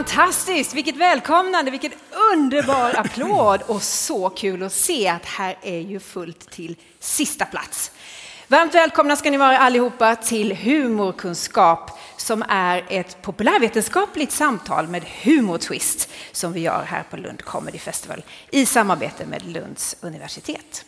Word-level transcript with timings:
Fantastiskt, 0.00 0.74
vilket 0.74 0.96
välkomnande, 0.96 1.70
vilken 1.70 1.92
underbar 2.32 2.94
applåd 2.96 3.62
och 3.66 3.82
så 3.82 4.30
kul 4.30 4.62
att 4.62 4.72
se 4.72 5.08
att 5.08 5.24
här 5.24 5.56
är 5.62 5.78
ju 5.78 6.00
fullt 6.00 6.50
till 6.50 6.76
sista 7.00 7.44
plats. 7.44 7.92
Varmt 8.48 8.74
välkomna 8.74 9.16
ska 9.16 9.30
ni 9.30 9.36
vara 9.36 9.58
allihopa 9.58 10.16
till 10.16 10.56
Humorkunskap 10.56 11.90
som 12.16 12.44
är 12.48 12.84
ett 12.88 13.22
populärvetenskapligt 13.22 14.32
samtal 14.32 14.88
med 14.88 15.04
humortwist 15.22 16.10
som 16.32 16.52
vi 16.52 16.60
gör 16.60 16.82
här 16.82 17.02
på 17.10 17.16
Lund 17.16 17.42
Comedy 17.42 17.78
Festival 17.78 18.24
i 18.50 18.66
samarbete 18.66 19.26
med 19.26 19.46
Lunds 19.46 19.96
universitet. 20.00 20.84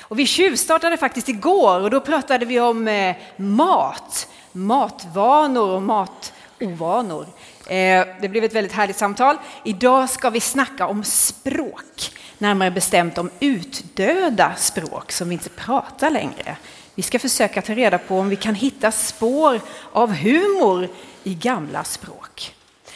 Och 0.00 0.18
vi 0.18 0.26
tjuvstartade 0.26 0.96
faktiskt 0.96 1.28
igår 1.28 1.80
och 1.80 1.90
då 1.90 2.00
pratade 2.00 2.44
vi 2.44 2.60
om 2.60 2.88
eh, 2.88 3.16
mat, 3.36 4.28
matvanor 4.52 5.70
och 5.70 5.82
matovanor. 5.82 7.26
Eh, 7.70 8.06
det 8.20 8.28
blev 8.28 8.44
ett 8.44 8.54
väldigt 8.54 8.72
härligt 8.72 8.96
samtal. 8.96 9.36
Idag 9.64 10.10
ska 10.10 10.30
vi 10.30 10.40
snacka 10.40 10.86
om 10.86 11.04
språk, 11.04 12.12
närmare 12.38 12.70
bestämt 12.70 13.18
om 13.18 13.30
utdöda 13.40 14.54
språk 14.56 15.12
som 15.12 15.28
vi 15.28 15.32
inte 15.32 15.48
pratar 15.48 16.10
längre. 16.10 16.56
Vi 16.94 17.02
ska 17.02 17.18
försöka 17.18 17.62
ta 17.62 17.74
reda 17.74 17.98
på 17.98 18.18
om 18.18 18.28
vi 18.28 18.36
kan 18.36 18.54
hitta 18.54 18.92
spår 18.92 19.60
av 19.92 20.12
humor 20.12 20.88
i 21.24 21.34
gamla 21.34 21.84
språk. 21.84 22.54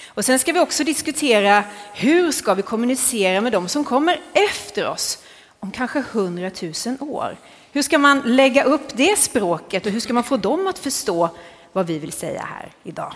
Och 0.08 0.24
sen 0.24 0.38
ska 0.38 0.52
vi 0.52 0.60
också 0.60 0.84
diskutera 0.84 1.64
hur 1.94 2.32
ska 2.32 2.54
vi 2.54 2.62
kommunicera 2.62 3.40
med 3.40 3.52
de 3.52 3.68
som 3.68 3.84
kommer 3.84 4.20
efter 4.32 4.88
oss 4.88 5.18
om 5.60 5.70
kanske 5.70 6.04
hundratusen 6.12 6.96
år. 7.00 7.36
Hur 7.72 7.82
ska 7.82 7.98
man 7.98 8.22
lägga 8.24 8.64
upp 8.64 8.96
det 8.96 9.18
språket 9.18 9.86
och 9.86 9.92
hur 9.92 10.00
ska 10.00 10.12
man 10.12 10.24
få 10.24 10.36
dem 10.36 10.66
att 10.66 10.78
förstå 10.78 11.28
vad 11.72 11.86
vi 11.86 11.98
vill 11.98 12.12
säga 12.12 12.48
här 12.50 12.72
idag? 12.82 13.14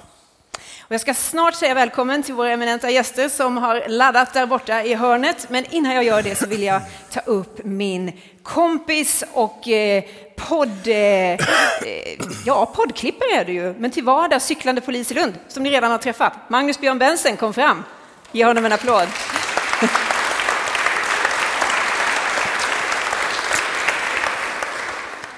Och 0.89 0.95
jag 0.95 1.01
ska 1.01 1.15
snart 1.15 1.55
säga 1.55 1.75
välkommen 1.75 2.23
till 2.23 2.35
våra 2.35 2.51
eminenta 2.51 2.91
gäster 2.91 3.29
som 3.29 3.57
har 3.57 3.89
laddat 3.89 4.33
där 4.33 4.47
borta 4.47 4.83
i 4.83 4.95
hörnet. 4.95 5.47
Men 5.51 5.65
innan 5.71 5.95
jag 5.95 6.05
gör 6.05 6.23
det 6.23 6.35
så 6.35 6.47
vill 6.47 6.63
jag 6.63 6.83
ta 7.11 7.21
upp 7.21 7.65
min 7.65 8.13
kompis 8.43 9.25
och 9.33 9.69
eh, 9.69 10.05
podd, 10.37 10.87
eh, 10.87 10.97
eh, 10.97 11.39
ja, 12.47 12.67
poddklippare 12.67 13.29
är 13.31 13.45
du 13.45 13.53
ju, 13.53 13.75
men 13.79 13.91
till 13.91 14.05
vardags 14.05 14.45
cyklande 14.45 14.81
polis 14.81 15.11
i 15.11 15.15
Lund, 15.15 15.35
som 15.49 15.63
ni 15.63 15.71
redan 15.71 15.91
har 15.91 15.99
träffat. 15.99 16.33
Magnus 16.49 16.81
Björn 16.81 16.99
Bensen 16.99 17.37
kom 17.37 17.55
fram. 17.55 17.85
Ge 18.33 18.45
honom 18.45 18.65
en 18.65 18.73
applåd. 18.73 19.09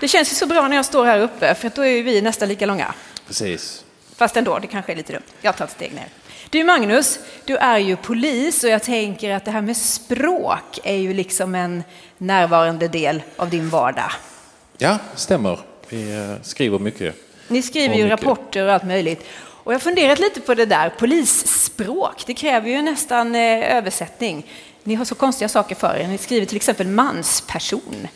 Det 0.00 0.08
känns 0.08 0.32
ju 0.32 0.34
så 0.36 0.46
bra 0.46 0.68
när 0.68 0.76
jag 0.76 0.84
står 0.84 1.04
här 1.04 1.20
uppe, 1.20 1.54
för 1.54 1.70
då 1.74 1.82
är 1.82 1.90
ju 1.90 2.02
vi 2.02 2.20
nästan 2.20 2.48
lika 2.48 2.66
långa. 2.66 2.94
Precis. 3.26 3.84
Fast 4.20 4.36
ändå, 4.36 4.58
det 4.58 4.66
kanske 4.66 4.92
är 4.92 4.96
lite 4.96 5.12
dumt. 5.12 5.22
Jag 5.40 5.56
tar 5.56 5.64
ett 5.64 5.70
steg 5.70 5.92
ner. 5.92 6.06
Du 6.50 6.64
Magnus, 6.64 7.18
du 7.44 7.56
är 7.56 7.78
ju 7.78 7.96
polis 7.96 8.64
och 8.64 8.70
jag 8.70 8.82
tänker 8.82 9.30
att 9.34 9.44
det 9.44 9.50
här 9.50 9.62
med 9.62 9.76
språk 9.76 10.78
är 10.84 10.94
ju 10.94 11.14
liksom 11.14 11.54
en 11.54 11.82
närvarande 12.18 12.88
del 12.88 13.22
av 13.36 13.50
din 13.50 13.68
vardag. 13.68 14.10
Ja, 14.78 14.98
stämmer. 15.14 15.58
Vi 15.88 16.16
eh, 16.16 16.42
skriver 16.42 16.78
mycket. 16.78 17.14
Ni 17.48 17.62
skriver 17.62 17.94
ju 17.94 18.08
rapporter 18.08 18.66
och 18.66 18.72
allt 18.72 18.84
möjligt. 18.84 19.26
Och 19.40 19.72
jag 19.72 19.78
har 19.78 19.80
funderat 19.80 20.18
lite 20.18 20.40
på 20.40 20.54
det 20.54 20.66
där, 20.66 20.92
polisspråk, 20.98 22.22
det 22.26 22.34
kräver 22.34 22.68
ju 22.68 22.82
nästan 22.82 23.34
eh, 23.34 23.76
översättning. 23.76 24.46
Ni 24.84 24.94
har 24.94 25.04
så 25.04 25.14
konstiga 25.14 25.48
saker 25.48 25.74
för 25.74 25.96
er. 25.96 26.08
Ni 26.08 26.18
skriver 26.18 26.46
till 26.46 26.56
exempel 26.56 26.86
mansperson 26.86 28.08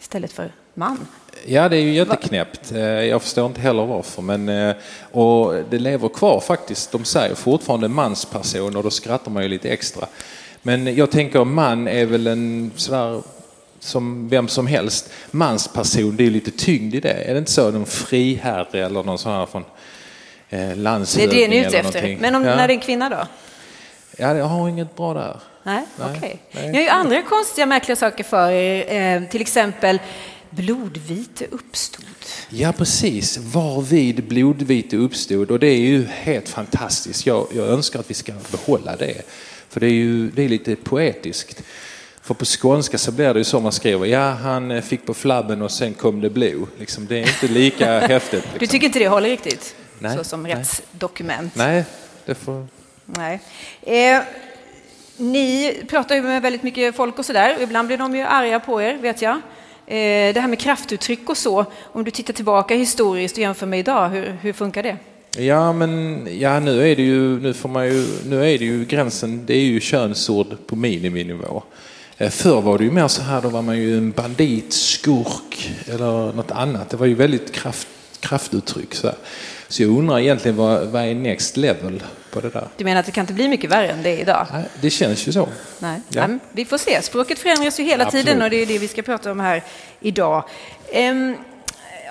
istället 0.00 0.32
för 0.32 0.52
man. 0.74 1.06
Ja, 1.46 1.68
det 1.68 1.76
är 1.76 1.80
ju 1.80 1.92
jätteknäppt. 1.94 2.72
Eh, 2.72 2.80
Jag 2.80 3.22
förstår 3.22 3.46
inte 3.46 3.60
heller 3.60 3.86
varför. 3.86 4.22
Men, 4.22 4.48
eh, 4.48 4.74
och 5.12 5.54
det 5.70 5.78
lever 5.78 6.08
kvar 6.08 6.40
faktiskt. 6.40 6.92
De 6.92 7.04
säger 7.04 7.34
fortfarande 7.34 7.88
mansperson 7.88 8.76
och 8.76 8.82
då 8.82 8.90
skrattar 8.90 9.30
man 9.30 9.42
ju 9.42 9.48
lite 9.48 9.68
extra. 9.68 10.06
Men 10.62 10.94
jag 10.94 11.10
tänker 11.10 11.44
man 11.44 11.88
är 11.88 12.06
väl 12.06 12.26
en 12.26 12.70
sådär 12.76 13.22
som 13.80 14.28
vem 14.28 14.48
som 14.48 14.66
helst. 14.66 15.12
Mansperson, 15.30 16.16
det 16.16 16.26
är 16.26 16.30
lite 16.30 16.50
tyngd 16.50 16.94
i 16.94 17.00
det. 17.00 17.12
Är 17.12 17.32
det 17.32 17.38
inte 17.38 17.50
så? 17.50 17.68
En 17.68 17.86
friherre 17.86 18.86
eller 18.86 19.02
någon 19.02 19.18
sån 19.18 19.32
här 19.32 19.46
från 19.46 19.62
eh, 19.62 19.66
Det 20.48 20.56
är 20.56 20.76
landshövding 20.76 21.40
det 21.40 21.48
ni 21.48 21.56
är 21.56 21.68
ute 21.68 21.78
efter. 21.78 22.16
Men 22.20 22.34
om, 22.34 22.44
ja. 22.44 22.56
när 22.56 22.68
det 22.68 22.72
är 22.72 22.76
en 22.76 22.80
kvinna 22.80 23.08
då? 23.08 23.26
Ja, 24.16 24.36
jag 24.36 24.44
har 24.44 24.68
inget 24.68 24.96
bra 24.96 25.14
där. 25.14 25.36
Nej, 25.62 25.84
okej. 25.98 26.38
nej. 26.52 26.68
Ni 26.68 26.76
har 26.76 26.82
ju 26.82 26.88
andra 26.88 27.22
konstiga, 27.22 27.66
märkliga 27.66 27.96
saker 27.96 28.24
för 28.24 28.50
er. 28.50 29.16
Eh, 29.16 29.28
till 29.28 29.40
exempel 29.40 29.98
blodvite 30.50 31.46
uppstod. 31.50 32.04
Ja, 32.48 32.72
precis. 32.72 33.38
Varvid 33.38 34.24
blodvite 34.24 34.96
uppstod. 34.96 35.50
Och 35.50 35.58
det 35.58 35.66
är 35.66 35.78
ju 35.78 36.06
helt 36.06 36.48
fantastiskt. 36.48 37.26
Jag, 37.26 37.46
jag 37.54 37.66
önskar 37.68 38.00
att 38.00 38.10
vi 38.10 38.14
ska 38.14 38.32
behålla 38.50 38.96
det. 38.96 39.22
För 39.68 39.80
det 39.80 39.86
är 39.86 39.90
ju 39.90 40.30
det 40.30 40.42
är 40.42 40.48
lite 40.48 40.76
poetiskt. 40.76 41.62
För 42.22 42.34
på 42.34 42.44
skånska 42.44 42.98
så 42.98 43.12
blir 43.12 43.34
det 43.34 43.40
ju 43.40 43.44
så 43.44 43.60
man 43.60 43.72
skriver. 43.72 44.06
Ja, 44.06 44.30
han 44.30 44.82
fick 44.82 45.06
på 45.06 45.14
flabben 45.14 45.62
och 45.62 45.70
sen 45.70 45.94
kom 45.94 46.20
det 46.20 46.30
blod. 46.30 46.68
Liksom, 46.78 47.06
det 47.06 47.16
är 47.18 47.20
inte 47.28 47.48
lika 47.48 48.00
häftigt. 48.06 48.32
Liksom. 48.42 48.58
Du 48.58 48.66
tycker 48.66 48.86
inte 48.86 48.98
det 48.98 49.08
håller 49.08 49.28
riktigt? 49.28 49.74
Nej, 49.98 50.16
Så 50.16 50.24
som 50.24 50.42
nej. 50.42 50.54
rättsdokument? 50.54 51.54
Nej, 51.54 51.84
det 52.26 52.34
får... 52.34 52.66
Nej. 53.04 53.40
Eh, 53.82 54.22
ni 55.16 55.74
pratar 55.88 56.14
ju 56.14 56.22
med 56.22 56.42
väldigt 56.42 56.62
mycket 56.62 56.96
folk 56.96 57.18
och 57.18 57.24
sådär. 57.26 57.56
Ibland 57.60 57.86
blir 57.88 57.98
de 57.98 58.16
ju 58.16 58.22
arga 58.22 58.60
på 58.60 58.82
er, 58.82 58.96
vet 58.96 59.22
jag. 59.22 59.40
Eh, 59.90 60.34
det 60.34 60.40
här 60.40 60.48
med 60.48 60.58
kraftuttryck 60.58 61.30
och 61.30 61.36
så, 61.36 61.64
om 61.82 62.04
du 62.04 62.10
tittar 62.10 62.32
tillbaka 62.34 62.74
historiskt 62.74 63.36
och 63.36 63.42
jämför 63.42 63.66
med 63.66 63.78
idag, 63.78 64.08
hur, 64.08 64.36
hur 64.42 64.52
funkar 64.52 64.82
det? 64.82 64.96
Ja, 65.42 65.72
men 65.72 66.26
ja, 66.38 66.60
nu 66.60 66.90
är 66.90 66.96
det 66.96 67.02
ju, 67.02 67.40
nu 67.40 67.54
får 67.54 67.68
man 67.68 67.86
ju, 67.86 68.06
nu 68.26 68.36
är 68.36 68.58
det 68.58 68.64
ju 68.64 68.84
gränsen, 68.84 69.46
det 69.46 69.54
är 69.54 69.64
ju 69.64 69.80
könsord 69.80 70.46
på 70.66 70.76
miniminivå. 70.76 71.62
Eh, 72.18 72.30
förr 72.30 72.60
var 72.60 72.78
det 72.78 72.84
ju 72.84 72.90
mer 72.90 73.08
så 73.08 73.22
här, 73.22 73.42
då 73.42 73.48
var 73.48 73.62
man 73.62 73.78
ju 73.78 73.98
en 73.98 74.10
bandit, 74.10 74.72
skurk 74.72 75.70
eller 75.86 76.32
något 76.32 76.50
annat. 76.50 76.90
Det 76.90 76.96
var 76.96 77.06
ju 77.06 77.14
väldigt 77.14 77.52
kraft, 77.52 77.88
kraftuttryck. 78.20 78.94
Så, 78.94 79.06
här 79.06 79.16
så 79.70 79.82
jag 79.82 79.90
undrar 79.90 80.18
egentligen 80.18 80.56
vad, 80.56 80.86
vad 80.88 81.02
är 81.02 81.14
next 81.14 81.56
level 81.56 82.02
på 82.30 82.40
det 82.40 82.48
där? 82.50 82.68
Du 82.76 82.84
menar 82.84 83.00
att 83.00 83.06
det 83.06 83.12
kan 83.12 83.22
inte 83.22 83.32
bli 83.32 83.48
mycket 83.48 83.70
värre 83.70 83.88
än 83.88 84.02
det 84.02 84.10
är 84.10 84.18
idag? 84.18 84.46
Nej, 84.52 84.64
Det 84.80 84.90
känns 84.90 85.28
ju 85.28 85.32
så. 85.32 85.48
Nej. 85.78 86.00
Ja. 86.08 86.26
Nej, 86.26 86.38
vi 86.52 86.64
får 86.64 86.78
se. 86.78 87.02
Språket 87.02 87.38
förändras 87.38 87.80
ju 87.80 87.84
hela 87.84 88.04
Absolut. 88.04 88.26
tiden 88.26 88.42
och 88.42 88.50
det 88.50 88.56
är 88.56 88.66
det 88.66 88.78
vi 88.78 88.88
ska 88.88 89.02
prata 89.02 89.32
om 89.32 89.40
här 89.40 89.62
idag. 90.00 90.44
Ehm, 90.92 91.36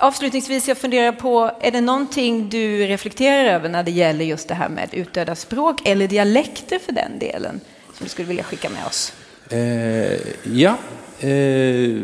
avslutningsvis, 0.00 0.68
jag 0.68 0.78
funderar 0.78 1.12
på, 1.12 1.50
är 1.60 1.70
det 1.70 1.80
någonting 1.80 2.48
du 2.48 2.86
reflekterar 2.86 3.44
över 3.44 3.68
när 3.68 3.82
det 3.82 3.90
gäller 3.90 4.24
just 4.24 4.48
det 4.48 4.54
här 4.54 4.68
med 4.68 4.88
utdöda 4.92 5.34
språk 5.34 5.80
eller 5.88 6.08
dialekter 6.08 6.78
för 6.78 6.92
den 6.92 7.18
delen, 7.18 7.60
som 7.94 8.04
du 8.04 8.08
skulle 8.08 8.28
vilja 8.28 8.44
skicka 8.44 8.68
med 8.68 8.86
oss? 8.86 9.12
Eh, 9.50 10.18
ja. 10.56 10.76
Eh, 11.20 12.02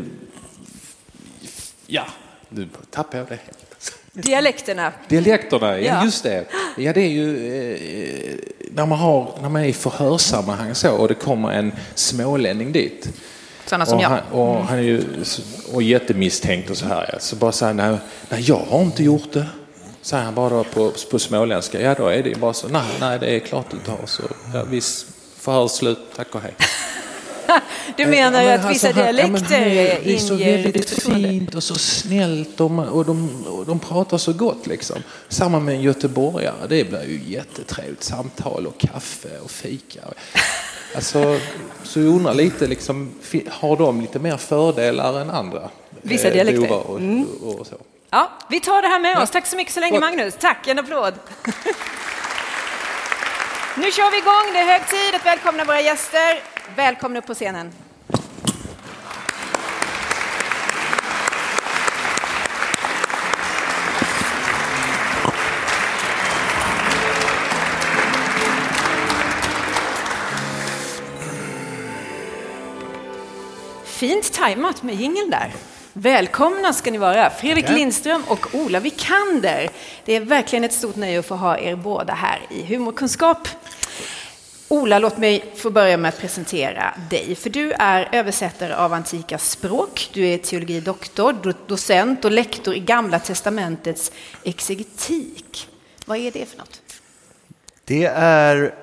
ja, 1.87 2.07
nu 2.49 2.69
tappade 2.91 3.19
jag 3.19 3.27
det. 3.29 3.39
Dialekterna. 4.23 4.93
Dialekterna, 5.09 5.79
ja, 5.81 5.95
Ja. 5.95 6.05
just 6.05 6.23
det. 6.23 6.45
Ja, 6.77 6.93
det 6.93 7.01
är 7.01 7.09
ju 7.09 7.29
eh, 7.73 8.39
när, 8.71 8.87
man 8.87 8.99
har, 8.99 9.35
när 9.43 9.49
man 9.49 9.63
är 9.63 9.67
i 9.67 9.73
förhörssammanhang 9.73 10.75
så 10.75 10.91
och 10.91 11.09
det 11.09 11.15
kommer 11.15 11.53
en 11.53 11.73
smålänning 11.95 12.73
dit. 12.73 13.09
Sådana 13.67 13.87
som 13.87 13.97
och 13.99 14.05
jag. 14.05 14.09
Han, 14.09 14.21
och 14.33 14.65
han 14.65 14.79
är 14.79 14.83
ju 14.83 15.03
och 15.73 15.83
jättemisstänkt 15.83 16.71
och 16.71 16.77
så 16.77 16.87
här. 16.87 17.11
ja. 17.13 17.19
Så 17.19 17.37
bara 17.37 17.53
säger 17.53 17.75
han, 17.75 17.91
nej, 17.93 17.99
nej, 18.29 18.41
jag 18.49 18.61
har 18.71 18.83
inte 18.83 19.03
gjort 19.05 19.33
det. 19.33 19.47
Säger 20.03 20.25
han 20.25 20.35
bara 20.35 20.49
då 20.51 20.65
på, 20.65 20.93
på 21.11 21.19
småländska. 21.19 21.81
Ja, 21.81 21.95
då 21.95 22.07
är 22.07 22.23
det 22.23 22.29
ju 22.29 22.35
bara 22.35 22.53
så, 22.53 22.69
nej, 22.69 22.83
nej, 23.01 23.19
det 23.19 23.27
är 23.37 23.39
klart 23.39 23.67
du 23.71 23.77
inte 23.77 23.91
har. 23.91 24.07
Så, 24.07 24.23
ja, 24.55 24.65
visst, 24.71 25.07
förhör 25.39 25.69
slut, 25.69 25.99
tack 26.17 26.35
och 26.35 26.41
hej. 26.41 26.55
Du 27.97 28.07
menar 28.07 28.43
Ja, 28.43 28.49
men 28.49 28.61
att 28.61 28.71
vissa 28.71 28.87
ja, 28.87 28.93
dialekter 28.93 29.55
han 29.55 29.63
är- 29.63 30.01
Det 30.05 30.15
är 30.15 30.19
så 30.19 30.35
inger 30.35 30.63
väldigt 30.63 31.03
fint 31.03 31.55
och 31.55 31.63
så 31.63 31.75
snällt 31.75 32.61
och, 32.61 32.71
man, 32.71 32.89
och, 32.89 33.05
de, 33.05 33.45
och 33.47 33.67
de 33.67 33.79
pratar 33.79 34.19
så 34.19 34.33
gott 34.33 34.67
liksom. 34.67 34.97
Samma 35.29 35.61
med 35.61 35.75
en 35.75 35.83
göteborgare, 35.83 36.67
det 36.69 36.85
blir 36.85 37.05
ju 37.09 37.21
jättetrevligt 37.27 38.03
samtal 38.05 38.67
och 38.67 38.79
kaffe 38.81 39.39
och 39.45 39.51
fika. 39.51 40.01
Alltså, 40.95 41.39
så 41.83 42.01
jag 42.01 42.07
undrar 42.09 42.35
lite, 42.35 42.67
liksom, 42.67 43.11
har 43.51 43.77
de 43.77 44.01
lite 44.01 44.19
mer 44.19 44.37
fördelar 44.37 45.21
än 45.21 45.31
andra? 45.31 45.71
Vissa 46.03 46.29
eh, 46.29 46.33
dialekter. 46.35 46.73
Och, 46.91 47.01
och 47.61 47.67
så. 47.67 47.77
Ja, 48.11 48.31
vi 48.51 48.61
tar 48.61 48.83
det 48.83 48.89
här 48.89 49.01
med 49.01 49.19
oss. 49.23 49.31
Tack 49.31 49.47
så 49.47 49.57
mycket 49.57 49.75
så 49.75 49.81
länge. 49.81 50.01
Magnus. 50.01 50.35
Tack, 50.41 50.67
en 50.69 50.79
applåd. 50.79 51.15
nu 53.77 53.93
kör 53.93 54.11
vi 54.11 54.19
igång. 54.19 54.53
Det 54.53 54.59
är 54.59 54.65
hög 54.73 54.87
tid 54.89 55.15
att 55.15 55.27
välkomna 55.27 55.65
våra 55.65 55.81
gäster. 55.81 56.41
Välkomna 56.77 57.19
upp 57.19 57.27
på 57.27 57.35
scenen. 57.35 57.73
Fint 73.85 74.33
tajmat 74.33 74.83
med 74.83 74.95
jingeln 74.95 75.31
där. 75.31 75.53
Välkomna 75.93 76.73
ska 76.73 76.91
ni 76.91 76.99
vara, 76.99 77.31
Fredrik. 77.31 77.69
Lindström 77.69 78.23
och 78.29 78.55
Ola 78.55 78.81
Vikander. 78.81 79.69
Det 80.05 80.13
är 80.17 80.21
verkligen 80.21 80.65
ett 80.65 80.73
stort 80.73 80.97
nöje 80.97 81.19
att 81.19 81.27
få 81.27 81.35
ha 81.35 81.59
er 81.59 81.77
båda 81.77 82.15
här 82.15 82.41
i 82.51 82.63
Humorkunskap. 82.63 83.49
Ola, 84.69 84.99
låt 84.99 85.19
mig 85.19 85.53
få 85.55 85.71
börja 85.71 85.97
med 85.97 86.09
att 86.09 86.19
presentera 86.19 86.95
dig. 87.11 87.35
För 87.35 87.51
du 87.51 87.73
är 87.73 88.09
översättare 88.13 88.75
av 88.75 88.93
antika 88.93 89.39
språk, 89.39 90.11
du 90.13 90.27
är 90.27 90.39
teologidoktor, 90.39 91.55
docent 91.67 92.25
och 92.25 92.31
lektor 92.31 92.75
i 92.75 92.81
Gamla 92.81 93.19
testamentets 93.19 94.13
exegetik. 94.45 95.69
Vad 96.05 96.19
är 96.19 96.31
det 96.31 96.47
för 96.47 96.59
något? 96.59 96.81
Det 97.85 98.05
är 98.15 98.75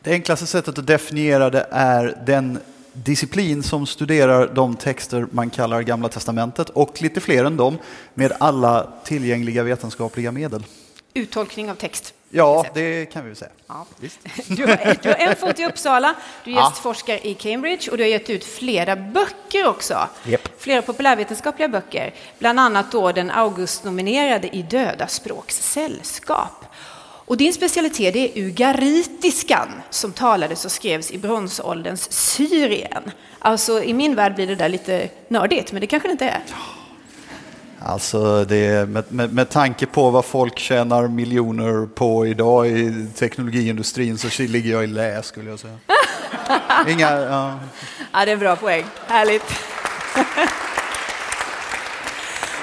det 0.00 0.12
enklaste 0.12 0.46
sättet 0.46 0.78
att 0.78 0.86
definiera 0.86 1.50
det 1.50 1.66
är 1.70 2.22
den 2.26 2.58
disciplin 2.92 3.62
som 3.62 3.86
studerar 3.86 4.54
de 4.54 4.76
texter 4.76 5.26
man 5.30 5.50
kallar 5.50 5.82
Gamla 5.82 6.08
testamentet 6.08 6.68
och 6.70 7.02
lite 7.02 7.20
fler 7.20 7.44
än 7.44 7.56
dem 7.56 7.78
med 8.14 8.32
alla 8.40 8.92
tillgängliga 9.04 9.62
vetenskapliga 9.62 10.32
medel. 10.32 10.64
Uttolkning 11.14 11.70
av 11.70 11.74
text? 11.74 12.14
Ja, 12.30 12.66
det 12.74 13.06
kan 13.06 13.22
vi 13.22 13.28
väl 13.28 13.36
säga. 13.36 13.50
Ja. 13.66 13.86
Du, 14.48 14.66
har, 14.66 15.02
du, 15.02 15.08
har, 15.08 15.16
en 15.16 15.36
fot 15.36 15.58
i 15.58 15.64
Uppsala, 15.64 16.14
du 16.44 16.50
är 16.50 16.54
gästforskare 16.54 17.28
i 17.28 17.34
Cambridge 17.34 17.90
och 17.90 17.96
du 17.96 18.02
har 18.02 18.08
gett 18.08 18.30
ut 18.30 18.44
flera 18.44 18.96
böcker 18.96 19.66
också. 19.66 20.08
Yep. 20.26 20.48
Flera 20.58 20.82
populärvetenskapliga 20.82 21.68
böcker, 21.68 22.14
bland 22.38 22.60
annat 22.60 22.92
då 22.92 23.12
den 23.12 23.30
August-nominerade 23.30 24.56
I 24.56 24.62
döda 24.62 25.06
språks 25.06 25.72
sällskap. 25.72 26.64
Och 27.26 27.36
din 27.36 27.52
specialitet 27.52 28.16
är 28.16 28.38
ugaritiskan 28.38 29.68
som 29.90 30.12
talades 30.12 30.64
och 30.64 30.72
skrevs 30.72 31.10
i 31.10 31.18
bronsålderns 31.18 32.12
Syrien. 32.12 33.10
Alltså 33.38 33.82
i 33.82 33.94
min 33.94 34.14
värld 34.14 34.34
blir 34.34 34.46
det 34.46 34.54
där 34.54 34.68
lite 34.68 35.08
nördigt, 35.28 35.72
men 35.72 35.80
det 35.80 35.86
kanske 35.86 36.08
det 36.08 36.12
inte 36.12 36.28
är. 36.28 36.42
Alltså 37.88 38.44
det, 38.44 38.88
med, 38.88 39.04
med, 39.08 39.32
med 39.32 39.48
tanke 39.48 39.86
på 39.86 40.10
vad 40.10 40.24
folk 40.24 40.58
tjänar 40.58 41.08
miljoner 41.08 41.86
på 41.86 42.26
idag 42.26 42.68
i 42.68 43.06
teknologiindustrin 43.14 44.18
så 44.18 44.42
ligger 44.42 44.72
jag 44.72 44.84
i 44.84 44.86
lä 44.86 45.22
skulle 45.22 45.50
jag 45.50 45.58
säga. 45.58 45.78
Inga, 46.88 47.10
ja. 47.10 47.58
ja, 48.12 48.24
det 48.24 48.30
är 48.30 48.32
en 48.32 48.38
bra 48.38 48.56
poäng. 48.56 48.84
Härligt. 49.06 49.42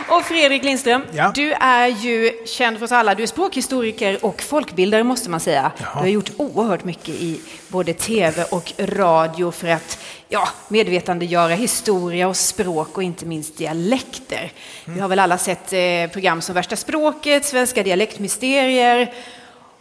Och 0.08 0.24
Fredrik 0.26 0.64
Lindström, 0.64 1.02
ja. 1.12 1.32
du 1.36 1.54
är 1.54 1.88
ju 1.88 2.32
känd 2.46 2.78
för 2.78 2.86
oss 2.86 2.92
alla. 2.92 3.16
Du 3.16 3.24
är 3.24 3.28
språkhistoriker 3.28 4.26
och 4.26 4.42
folkbildare 4.42 5.04
måste 5.04 5.30
man 5.30 5.40
säga. 5.40 5.72
Ja. 5.78 5.86
Du 5.94 6.00
har 6.00 6.08
gjort 6.08 6.32
oerhört 6.38 6.84
mycket 6.84 7.10
i 7.10 7.42
både 7.68 7.94
tv 7.94 8.44
och 8.44 8.74
radio 8.80 9.52
för 9.52 9.68
att 9.68 10.00
ja, 10.34 10.50
medvetandegöra 10.68 11.54
historia 11.54 12.28
och 12.28 12.38
språk 12.38 12.98
och 12.98 13.04
inte 13.04 13.26
minst 13.26 13.58
dialekter. 13.58 14.52
Mm. 14.86 14.96
Vi 14.96 15.02
har 15.02 15.10
väl 15.10 15.20
alla 15.20 15.38
sett 15.38 15.74
eh, 15.74 16.12
program 16.14 16.42
som 16.42 16.56
Värsta 16.56 16.76
språket, 16.76 17.46
Svenska 17.46 17.84
dialektmysterier 17.84 19.14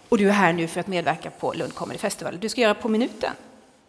och 0.08 0.18
du 0.18 0.28
är 0.28 0.32
här 0.32 0.52
nu 0.52 0.66
för 0.66 0.80
att 0.80 0.86
medverka 0.86 1.30
på 1.30 1.52
Lund 1.52 1.74
Comedy 1.74 1.98
Festival. 1.98 2.38
Du 2.40 2.48
ska 2.48 2.60
göra 2.60 2.74
På 2.74 2.88
minuten. 2.88 3.30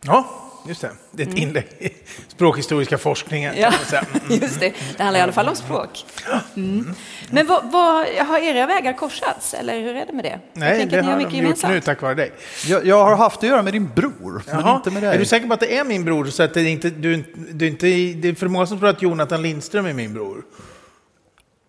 Ja, 0.01 0.25
just 0.65 0.81
det. 0.81 0.91
Det 1.11 1.23
är 1.23 1.27
ett 1.27 1.33
mm. 1.33 1.47
inlägg 1.47 1.65
i 1.79 1.89
språkhistoriska 2.27 2.97
forskningen. 2.97 3.53
Ja, 3.57 3.73
mm. 3.91 4.41
just 4.41 4.59
det. 4.59 4.73
Det 4.97 5.03
handlar 5.03 5.19
i 5.19 5.23
alla 5.23 5.31
fall 5.31 5.49
om 5.49 5.55
språk. 5.55 6.05
Mm. 6.55 6.95
Men 7.29 7.47
vad, 7.47 7.71
vad, 7.71 8.07
har 8.07 8.39
era 8.39 8.65
vägar 8.65 8.93
korsats, 8.93 9.53
eller 9.53 9.79
hur 9.79 9.95
är 9.95 10.05
det 10.05 10.13
med 10.13 10.25
det? 10.25 10.39
Nej, 10.53 10.85
det 10.85 11.01
har 11.01 11.19
de 11.19 11.37
gjort 11.37 11.63
nu 11.63 11.81
tack 11.81 12.01
vare 12.01 12.13
dig. 12.13 12.31
Jag, 12.67 12.85
jag, 12.85 13.05
har 13.05 13.15
haft 13.15 13.37
att 13.37 13.49
göra 13.49 13.61
med 13.61 13.73
din 13.73 13.89
bror, 13.95 14.43
Jaha. 14.47 14.61
men 14.65 14.75
inte 14.75 14.91
med 14.91 15.03
dig. 15.03 15.15
Är 15.15 15.19
du 15.19 15.25
säker 15.25 15.47
på 15.47 15.53
att 15.53 15.59
det 15.59 15.77
är 15.77 15.83
min 15.83 16.05
bror? 16.05 16.25
Så 16.25 16.43
att 16.43 16.53
det, 16.53 16.69
inte, 16.69 16.89
du, 16.89 17.23
du 17.51 17.67
inte, 17.67 17.85
det 17.85 18.27
är 18.27 18.35
för 18.35 18.47
många 18.47 18.65
som 18.65 18.79
tror 18.79 18.89
att 18.89 19.01
Jonathan 19.01 19.41
Lindström 19.41 19.85
är 19.85 19.93
min 19.93 20.13
bror. 20.13 20.43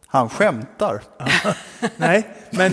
Han 0.06 0.30
skämtar. 0.30 1.02
nej, 1.96 2.28
men, 2.50 2.70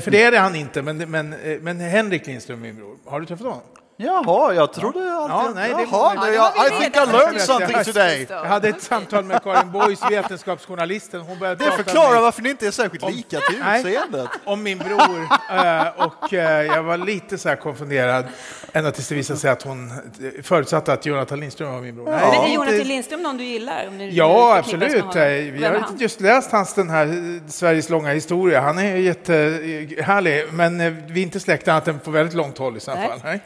för 0.00 0.10
det 0.10 0.22
är 0.22 0.30
det 0.30 0.38
han 0.38 0.54
inte. 0.54 0.82
Men, 0.82 0.96
men, 1.10 1.34
men 1.60 1.80
Henrik 1.80 2.26
Lindström 2.26 2.58
är 2.58 2.66
min 2.66 2.76
bror. 2.76 2.96
Har 3.04 3.20
du 3.20 3.26
träffat 3.26 3.46
honom? 3.46 3.62
Jaha, 3.98 4.54
jag 4.54 4.72
trodde 4.72 4.98
att... 4.98 5.28
Ja, 5.28 5.52
nej, 5.54 5.70
Jaha, 5.70 6.26
det, 6.26 6.66
I 6.66 6.80
think 6.80 6.96
I 6.96 7.12
learned 7.12 7.40
something 7.40 7.84
today. 7.84 8.26
Jag 8.30 8.44
hade 8.44 8.68
ett 8.68 8.82
samtal 8.82 9.24
med 9.24 9.42
Karin 9.42 9.72
Boys, 9.72 10.10
vetenskapsjournalisten. 10.10 11.20
Hon 11.20 11.38
började 11.38 11.64
det 11.64 11.70
förklarar 11.70 12.20
varför 12.20 12.42
ni 12.42 12.50
inte 12.50 12.66
är 12.66 12.70
särskilt 12.70 13.04
om, 13.04 13.12
lika 13.12 13.40
till 13.40 13.56
utseendet. 13.56 14.28
Om 14.44 14.62
min 14.62 14.78
bror. 14.78 15.28
Eh, 15.50 16.06
och 16.06 16.34
eh, 16.34 16.66
jag 16.66 16.82
var 16.82 16.96
lite 16.96 17.38
så 17.38 17.48
här 17.48 17.56
konfunderad 17.56 18.24
ända 18.72 18.90
tills 18.90 19.08
det 19.08 19.14
visade 19.14 19.38
sig 19.38 19.50
att 19.50 19.62
hon 19.62 19.92
förutsatte 20.42 20.92
att 20.92 21.06
Jonathan 21.06 21.40
Lindström 21.40 21.72
var 21.72 21.80
min 21.80 21.94
bror. 21.94 22.10
Ja. 22.10 22.30
Men 22.32 22.50
är 22.50 22.54
Jonathan 22.54 22.88
Lindström 22.88 23.22
någon 23.22 23.36
du 23.36 23.44
gillar? 23.44 23.88
Om 23.88 24.10
ja, 24.12 24.56
absolut. 24.58 25.16
Vi 25.16 25.64
har 25.64 25.84
just 25.98 26.20
läst 26.20 26.52
hans 26.52 26.74
den 26.74 26.90
här 26.90 27.40
Sveriges 27.50 27.90
långa 27.90 28.12
historia. 28.12 28.60
Han 28.60 28.78
är 28.78 28.96
jättehärlig, 28.96 30.44
men 30.52 30.78
vi 31.06 31.20
är 31.20 31.24
inte 31.24 31.40
släkt 31.40 31.68
annat 31.68 31.88
än 31.88 31.98
på 31.98 32.10
väldigt 32.10 32.34
långt 32.34 32.58
håll 32.58 32.76
i 32.76 32.80
så 32.80 32.90
fall. 32.90 33.20
Nej 33.24 33.40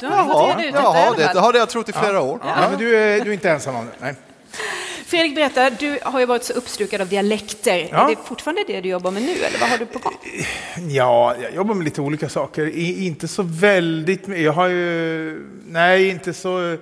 Du 0.00 0.06
har 0.06 0.16
jaha, 0.16 0.64
ut 0.64 0.74
jaha 0.74 1.14
det 1.16 1.40
hade 1.40 1.58
jag 1.58 1.68
trott 1.68 1.88
i 1.88 1.92
flera 1.92 2.20
år. 2.20 2.40
Ja. 2.44 2.68
men 2.70 2.78
du, 2.78 2.96
är, 2.96 3.20
du 3.24 3.30
är 3.30 3.34
inte 3.34 3.50
ensam 3.50 3.76
om 3.76 3.86
det. 3.86 3.92
Nej. 4.00 4.14
Fredrik, 5.06 5.34
berätta, 5.34 5.70
du 5.70 5.98
har 6.02 6.20
ju 6.20 6.26
varit 6.26 6.44
så 6.44 6.52
uppslukad 6.52 7.00
av 7.00 7.08
dialekter. 7.08 7.88
Ja. 7.90 8.04
Är 8.04 8.16
det 8.16 8.22
fortfarande 8.24 8.64
det 8.66 8.80
du 8.80 8.88
jobbar 8.88 9.10
med 9.10 9.22
nu, 9.22 9.32
eller 9.32 9.58
vad 9.58 9.68
har 9.68 9.78
du 9.78 9.86
på 9.86 9.98
gång? 9.98 10.14
Ja, 10.88 11.34
jag 11.42 11.54
jobbar 11.54 11.74
med 11.74 11.84
lite 11.84 12.00
olika 12.00 12.28
saker. 12.28 12.76
Inte 12.78 13.28
så 13.28 13.42
väldigt 13.42 14.28
Jag 14.28 14.52
har 14.52 14.66
ju... 14.66 15.46
Nej, 15.66 16.08
inte 16.08 16.32
så 16.32 16.76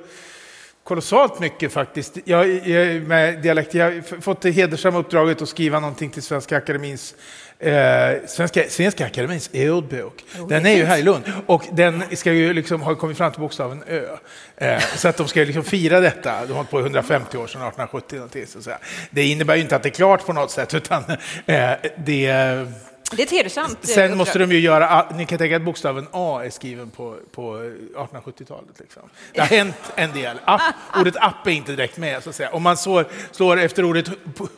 kolossalt 0.85 1.41
mycket 1.41 1.73
faktiskt. 1.73 2.19
Jag, 2.25 2.69
jag, 2.69 3.03
med 3.03 3.43
dialekter. 3.43 3.79
jag 3.79 3.87
har 3.87 4.21
fått 4.21 4.41
det 4.41 4.50
hedersamma 4.50 4.99
uppdraget 4.99 5.43
att 5.43 5.49
skriva 5.49 5.81
någonting 5.81 6.11
till 6.11 6.23
Svenska 6.23 6.56
Akademins 6.56 7.15
Eh, 7.58 8.26
Svenska, 8.26 8.64
Svenska 8.68 9.06
Akademins 9.06 9.50
ordbok. 9.54 10.24
Oh, 10.38 10.48
den 10.48 10.66
är 10.66 10.76
ju 10.76 10.84
här 10.84 10.98
i 10.98 11.02
Lund 11.02 11.32
och 11.46 11.64
den 11.72 12.02
ska 12.12 12.32
ju 12.32 12.52
liksom 12.52 12.82
ha 12.82 12.94
kommit 12.94 13.16
fram 13.16 13.32
till 13.32 13.40
bokstaven 13.40 13.84
Ö. 13.86 14.02
Eh, 14.56 14.82
så 14.96 15.08
att 15.08 15.16
de 15.16 15.28
ska 15.28 15.40
liksom 15.40 15.64
fira 15.64 16.00
detta. 16.00 16.40
De 16.46 16.48
har 16.48 16.54
hållit 16.54 16.70
på 16.70 16.78
i 16.80 16.82
150 16.82 17.36
år 17.36 17.46
sedan 17.46 17.62
1870. 17.62 18.46
Så 18.46 18.70
Det 19.10 19.24
innebär 19.24 19.56
ju 19.56 19.62
inte 19.62 19.76
att 19.76 19.82
det 19.82 19.88
är 19.88 19.90
klart 19.90 20.26
på 20.26 20.32
något 20.32 20.50
sätt 20.50 20.75
utan 20.75 21.04
eh, 21.46 21.70
det 21.96 22.66
det 23.11 23.23
är 23.23 23.26
ett 23.26 23.32
hedersamt 23.32 23.78
Sen 23.82 24.16
måste 24.16 24.38
de 24.38 24.52
ju 24.52 24.58
göra, 24.58 25.06
ni 25.16 25.26
kan 25.26 25.38
tänka 25.38 25.56
att 25.56 25.62
bokstaven 25.62 26.06
A 26.12 26.42
är 26.44 26.50
skriven 26.50 26.90
på, 26.90 27.16
på 27.32 27.56
1870-talet. 27.96 28.80
Liksom. 28.80 29.02
Det 29.32 29.40
har 29.40 29.46
hänt 29.46 29.76
en 29.94 30.12
del. 30.12 30.37
App, 30.44 30.61
ordet 31.00 31.16
app 31.16 31.46
är 31.46 31.50
inte 31.50 31.73
direkt 31.73 31.96
med. 31.96 32.23
Så 32.23 32.30
att 32.30 32.37
säga. 32.37 32.50
Om 32.50 32.62
man 32.62 32.76
så, 32.76 33.04
slår 33.30 33.56
efter 33.56 33.84
ordet 33.84 34.06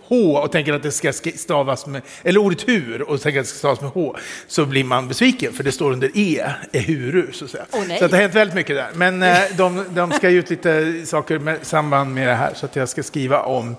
H 0.09 0.39
och 0.39 0.53
tänker 0.53 0.73
att 0.73 0.83
det 0.83 0.93
ska 0.93 1.13
stavas 1.13 1.87
med, 1.87 2.03
eller 2.23 2.41
ordet 2.41 2.69
hur 2.69 3.03
och 3.03 3.21
tänker 3.21 3.41
att 3.41 3.47
det 3.47 3.51
ska 3.51 3.59
stavas 3.59 3.81
med 3.81 3.91
H, 3.91 4.17
så 4.47 4.67
blir 4.67 4.85
man 4.85 5.09
besviken 5.09 5.53
för 5.53 5.65
det 5.65 5.73
står 5.73 5.93
under 5.93 6.11
E, 6.15 6.45
ehuru. 6.73 7.33
Så 7.33 7.45
att, 7.45 7.51
säga. 7.51 7.65
Oh, 7.73 7.99
så 7.99 8.05
att 8.05 8.11
det 8.11 8.17
har 8.17 8.23
hänt 8.23 8.35
väldigt 8.35 8.55
mycket 8.55 8.77
där. 8.77 8.89
Men 8.95 9.23
eh, 9.23 9.39
de, 9.57 9.85
de 9.91 10.13
ska 10.13 10.31
ge 10.31 10.39
ut 10.39 10.51
lite 10.51 11.07
saker 11.07 11.39
med 11.39 11.67
samband 11.67 12.15
med 12.15 12.29
det 12.29 12.35
här, 12.35 12.55
så 12.55 12.67
att 12.67 12.77
jag 12.77 12.89
ska 12.89 13.03
skriva 13.03 13.43
om 13.43 13.77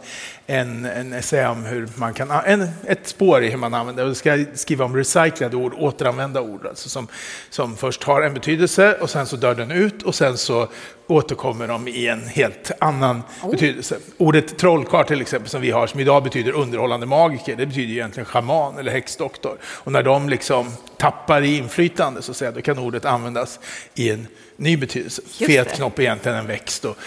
en, 0.49 0.85
en 0.85 1.13
essä 1.13 1.49
om 1.49 1.65
hur 1.65 1.87
man 1.95 2.13
kan, 2.13 2.31
en, 2.31 2.69
ett 2.87 3.07
spår 3.07 3.43
i 3.43 3.49
hur 3.49 3.57
man 3.57 3.73
använder 3.73 4.03
det. 4.03 4.09
Jag 4.09 4.17
ska 4.17 4.45
skriva 4.53 4.85
om 4.85 4.95
recyclade 4.95 5.55
ord, 5.55 5.73
återanvända 5.77 6.41
ord, 6.41 6.65
alltså 6.65 6.89
som, 6.89 7.07
som 7.49 7.77
först 7.77 8.03
har 8.03 8.21
en 8.21 8.33
betydelse 8.33 8.97
och 9.01 9.09
sen 9.09 9.25
så 9.25 9.35
dör 9.35 9.55
den 9.55 9.71
ut 9.71 10.03
och 10.03 10.15
sen 10.15 10.37
så 10.37 10.67
återkommer 11.07 11.67
de 11.67 11.87
i 11.87 12.07
en 12.07 12.27
helt 12.27 12.71
annan 12.79 13.23
oh. 13.43 13.51
betydelse. 13.51 13.97
Ordet 14.17 14.57
trollkarl 14.57 15.05
till 15.05 15.21
exempel 15.21 15.49
som 15.49 15.61
vi 15.61 15.71
har, 15.71 15.87
som 15.87 15.99
idag 15.99 16.23
betyder 16.23 16.51
underhållande 16.51 17.05
magiker, 17.05 17.55
det 17.55 17.65
betyder 17.65 17.93
egentligen 17.93 18.25
schaman 18.25 18.77
eller 18.77 18.91
häxdoktor. 18.91 19.57
Och 19.63 19.91
när 19.91 20.03
de 20.03 20.29
liksom 20.29 20.71
tappar 20.97 21.41
i 21.41 21.57
inflytande 21.57 22.21
så 22.21 22.31
att 22.31 22.37
säga, 22.37 22.51
då 22.51 22.61
kan 22.61 22.79
ordet 22.79 23.05
användas 23.05 23.59
i 23.95 24.09
en 24.09 24.27
ny 24.55 24.77
betydelse. 24.77 25.21
Fet 25.47 25.75
knopp 25.75 25.99
är 25.99 26.03
egentligen 26.03 26.37
en 26.37 26.47
växt 26.47 26.85
och 26.85 26.97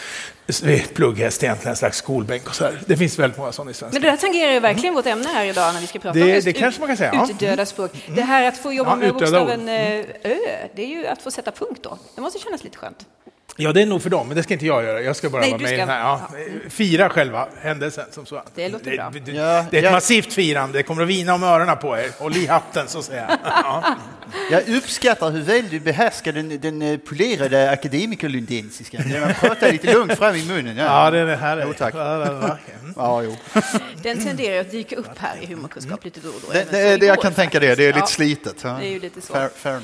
plugghäst 0.94 1.42
egentligen, 1.42 1.70
en 1.70 1.76
slags 1.76 1.98
skolbänk 1.98 2.48
och 2.48 2.54
så 2.54 2.64
här. 2.64 2.80
Det 2.86 2.96
finns 2.96 3.18
väldigt 3.18 3.38
många 3.38 3.52
sådana 3.52 3.70
i 3.70 3.74
svenska. 3.74 3.94
Men 3.94 4.02
det 4.02 4.10
där 4.10 4.16
tangerar 4.16 4.52
ju 4.52 4.60
verkligen 4.60 4.94
mm. 4.94 4.94
vårt 4.94 5.06
ämne 5.06 5.28
här 5.28 5.44
idag 5.44 5.74
när 5.74 5.80
vi 5.80 5.86
ska 5.86 5.98
prata 5.98 6.18
det, 6.18 6.24
om 6.24 6.28
just 6.28 6.44
det 6.44 6.52
kanske 6.52 6.80
man 6.80 6.88
kan 6.88 6.96
säga. 6.96 7.26
utdöda 7.30 7.66
språk. 7.66 7.90
Mm. 8.04 8.16
Det 8.16 8.22
här 8.22 8.48
att 8.48 8.58
få 8.58 8.72
jobba 8.72 8.90
ja, 8.90 8.96
med 8.96 9.12
bokstaven 9.12 9.68
mm. 9.68 10.06
Ö, 10.22 10.36
det 10.74 10.82
är 10.82 10.86
ju 10.86 11.06
att 11.06 11.22
få 11.22 11.30
sätta 11.30 11.50
punkt 11.50 11.80
då. 11.82 11.98
Det 12.14 12.20
måste 12.20 12.38
kännas 12.38 12.64
lite 12.64 12.78
skönt. 12.78 13.06
Ja, 13.60 13.72
det 13.72 13.82
är 13.82 13.86
nog 13.86 14.02
för 14.02 14.10
dem, 14.10 14.28
men 14.28 14.36
det 14.36 14.42
ska 14.42 14.54
inte 14.54 14.66
jag 14.66 14.84
göra. 14.84 15.00
Jag 15.00 15.16
ska 15.16 15.30
bara 15.30 15.42
Nej, 15.42 15.50
vara 15.50 15.60
med 15.60 15.68
ska... 15.68 15.74
i 15.74 15.78
den 15.78 15.88
här. 15.88 16.00
Ja, 16.00 16.30
fira 16.68 17.08
själva 17.08 17.48
händelsen 17.62 18.04
som 18.10 18.26
så. 18.26 18.42
Det 18.54 18.68
låter 18.68 18.96
bra. 18.96 19.10
Det, 19.12 19.20
det, 19.20 19.32
det 19.70 19.78
är 19.78 19.84
ett 19.84 19.92
massivt 19.92 20.32
firande. 20.32 20.78
Det 20.78 20.82
kommer 20.82 21.02
att 21.02 21.08
vina 21.08 21.34
om 21.34 21.42
öronen 21.42 21.76
på 21.76 21.98
er. 21.98 22.10
Håll 22.18 22.36
i 22.36 22.46
hatten, 22.46 22.88
så 22.88 22.98
att 22.98 23.04
säga. 23.04 23.38
Ja. 23.62 23.96
Jag 24.50 24.68
uppskattar 24.68 25.30
hur 25.30 25.42
väl 25.42 25.68
du 25.70 25.80
behärskar 25.80 26.32
den, 26.32 26.60
den 26.60 26.82
eh, 26.82 26.98
polerade 26.98 27.70
akademikerlundensiskan. 27.70 29.20
Man 29.20 29.34
pratar 29.34 29.72
lite 29.72 29.92
lugnt 29.92 30.18
fram 30.18 30.34
i 30.34 30.44
munnen. 30.46 30.76
Ja, 30.76 30.84
ja 31.04 31.10
det 31.10 31.18
är 31.18 31.26
det 31.26 31.36
här. 31.36 31.64
Jo, 31.66 31.74
tack. 31.78 31.94
Ja, 32.96 33.22
jo. 33.22 33.36
Den 34.02 34.24
tenderar 34.24 34.60
att 34.60 34.70
dyka 34.70 34.96
upp 34.96 35.18
här 35.18 35.36
i 35.40 35.46
humorkunskap 35.46 36.04
lite 36.04 36.20
då 36.20 36.28
och 36.28 36.42
då. 36.46 36.52
Det, 36.52 36.70
det, 36.70 36.96
det 36.96 37.06
jag 37.06 37.22
kan 37.22 37.34
tänka 37.34 37.60
det. 37.60 37.74
Det 37.74 37.84
är 37.84 37.92
lite 37.92 38.06
slitet. 38.06 38.62
Det 38.62 38.68
är 38.68 38.82
ju 38.82 39.00
lite 39.00 39.20
så. 39.20 39.32
Fair, 39.32 39.48
fair 39.56 39.80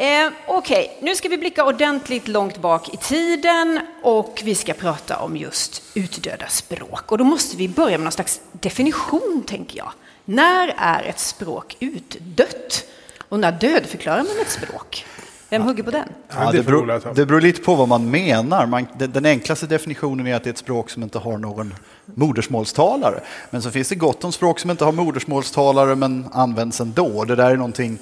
Eh, 0.00 0.30
Okej, 0.46 0.84
okay. 0.84 1.08
nu 1.08 1.16
ska 1.16 1.28
vi 1.28 1.38
blicka 1.38 1.64
ordentligt 1.64 2.28
långt 2.28 2.58
bak 2.58 2.94
i 2.94 2.96
tiden 2.96 3.80
och 4.02 4.42
vi 4.44 4.54
ska 4.54 4.72
prata 4.72 5.16
om 5.16 5.36
just 5.36 5.82
utdöda 5.94 6.46
språk. 6.48 7.12
Och 7.12 7.18
då 7.18 7.24
måste 7.24 7.56
vi 7.56 7.68
börja 7.68 7.98
med 7.98 8.04
någon 8.04 8.12
slags 8.12 8.40
definition, 8.52 9.44
tänker 9.46 9.78
jag. 9.78 9.92
När 10.24 10.74
är 10.76 11.02
ett 11.02 11.18
språk 11.18 11.76
utdött? 11.80 12.84
Och 13.28 13.40
när 13.40 13.52
dödförklarar 13.52 14.16
man 14.16 14.40
ett 14.40 14.50
språk? 14.50 15.04
Vem 15.50 15.62
hugger 15.62 15.82
på 15.82 15.90
den? 15.90 16.08
Ja, 16.28 16.52
det, 16.52 16.62
beror, 16.62 17.14
det 17.14 17.26
beror 17.26 17.40
lite 17.40 17.62
på 17.62 17.74
vad 17.74 17.88
man 17.88 18.10
menar. 18.10 18.66
Man, 18.66 18.86
den 18.98 19.26
enklaste 19.26 19.66
definitionen 19.66 20.26
är 20.26 20.34
att 20.34 20.44
det 20.44 20.48
är 20.50 20.52
ett 20.52 20.58
språk 20.58 20.90
som 20.90 21.02
inte 21.02 21.18
har 21.18 21.38
någon 21.38 21.74
modersmålstalare. 22.04 23.20
Men 23.50 23.62
så 23.62 23.70
finns 23.70 23.88
det 23.88 23.94
gott 23.94 24.24
om 24.24 24.32
språk 24.32 24.58
som 24.58 24.70
inte 24.70 24.84
har 24.84 24.92
modersmålstalare 24.92 25.94
men 25.94 26.28
används 26.32 26.80
ändå. 26.80 27.24
Det 27.24 27.36
där 27.36 27.50
är 27.50 27.56
någonting, 27.56 27.98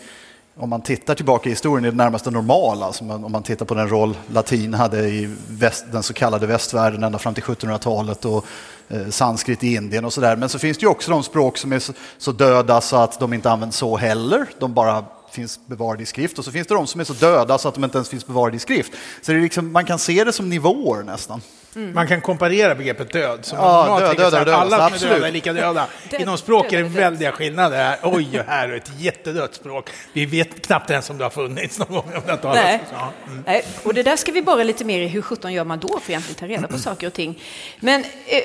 om 0.59 0.71
man 0.71 0.81
tittar 0.81 1.15
tillbaka 1.15 1.49
i 1.49 1.53
historien, 1.53 1.85
är 1.85 1.91
det 1.91 1.97
närmast 1.97 2.25
normala. 2.25 2.87
Alltså 2.87 3.05
om 3.05 3.33
man 3.33 3.43
tittar 3.43 3.67
på 3.67 3.75
den 3.75 3.89
roll 3.89 4.17
latin 4.33 4.75
hade 4.75 5.09
i 5.09 5.35
väst, 5.49 5.85
den 5.93 6.03
så 6.03 6.13
kallade 6.13 6.47
västvärlden 6.47 7.05
ända 7.05 7.19
fram 7.19 7.35
till 7.35 7.43
1700-talet 7.43 8.25
och 8.25 8.45
eh, 8.89 9.09
sanskrit 9.09 9.65
i 9.65 9.75
Indien 9.75 10.05
och 10.05 10.13
sådär. 10.13 10.37
Men 10.37 10.49
så 10.49 10.59
finns 10.59 10.79
det 10.79 10.83
ju 10.83 10.89
också 10.89 11.11
de 11.11 11.23
språk 11.23 11.59
som 11.59 11.73
är 11.73 11.79
så, 11.79 11.93
så 12.19 12.33
döda 12.33 12.81
så 12.81 12.97
att 12.97 13.21
de 13.21 13.33
inte 13.33 13.51
används 13.51 13.77
så 13.77 13.97
heller. 13.97 14.47
De 14.59 14.75
bara 14.75 15.05
finns 15.37 15.61
bevarade 15.67 16.03
i 16.03 16.07
skrift 16.07 16.39
och 16.39 16.45
så 16.45 16.53
finns 16.53 16.67
det 16.67 16.75
de 16.75 16.87
som 16.87 17.01
är 17.01 17.05
så 17.05 17.13
döda 17.13 17.59
så 17.59 17.69
att 17.69 17.75
de 17.75 17.85
inte 17.85 17.99
ens 17.99 18.09
finns 18.09 18.27
bevarade 18.27 18.57
i 18.57 18.61
skrift. 18.61 18.93
Så 19.23 19.33
det 19.33 19.39
är 19.39 19.43
liksom, 19.43 19.73
man 19.73 19.85
kan 19.85 19.99
se 19.99 20.25
det 20.25 20.33
som 20.33 20.49
nivåer 20.49 21.03
nästan. 21.03 21.43
Mm. 21.77 21.95
Man 21.95 22.09
kan 22.09 22.21
komparera 22.21 22.75
begreppet 22.75 23.13
död. 23.13 23.45
Som 23.45 23.59
ja, 23.59 24.01
död, 24.01 24.17
död, 24.17 24.33
död, 24.33 24.49
alla 24.49 24.91
som 24.91 25.09
är 25.09 25.15
döda 25.15 25.29
är 25.29 25.33
lika 25.33 25.53
döda. 25.53 25.87
Inom 26.19 26.39
språk 26.39 26.73
är 26.73 26.83
det 26.83 26.89
väldiga 26.89 27.33
skillnader. 27.33 27.99
Oj, 28.03 28.43
här 28.47 28.69
är 28.69 28.77
ett 28.77 28.91
jättedött 28.99 29.55
språk. 29.55 29.91
Vi 30.13 30.27
vet 30.27 30.67
knappt 30.67 30.91
ens 30.91 31.11
om 31.11 31.19
det 31.19 31.25
har 31.25 31.31
funnits 31.31 31.79
någon 31.79 31.89
gång. 31.89 32.13
Om 32.17 32.23
det 32.27 32.39
Nej. 32.43 32.81
Mm. 33.27 33.43
Nej. 33.47 33.65
Och 33.83 33.95
det 33.95 34.03
där 34.03 34.17
ska 34.17 34.33
vi 34.33 34.43
borra 34.43 34.65
lite 34.65 34.85
mer 34.85 35.01
i. 35.01 35.09
Hur 35.09 35.23
sjutton 35.23 35.53
gör 35.53 35.65
man 35.65 35.79
då 35.79 35.89
för 35.89 35.97
att 35.97 36.11
egentligen 36.11 36.39
ta 36.39 36.47
reda 36.47 36.69
på 36.69 36.79
saker 36.79 37.07
och 37.07 37.13
ting? 37.13 37.43
Men 37.81 38.05
eh, 38.27 38.43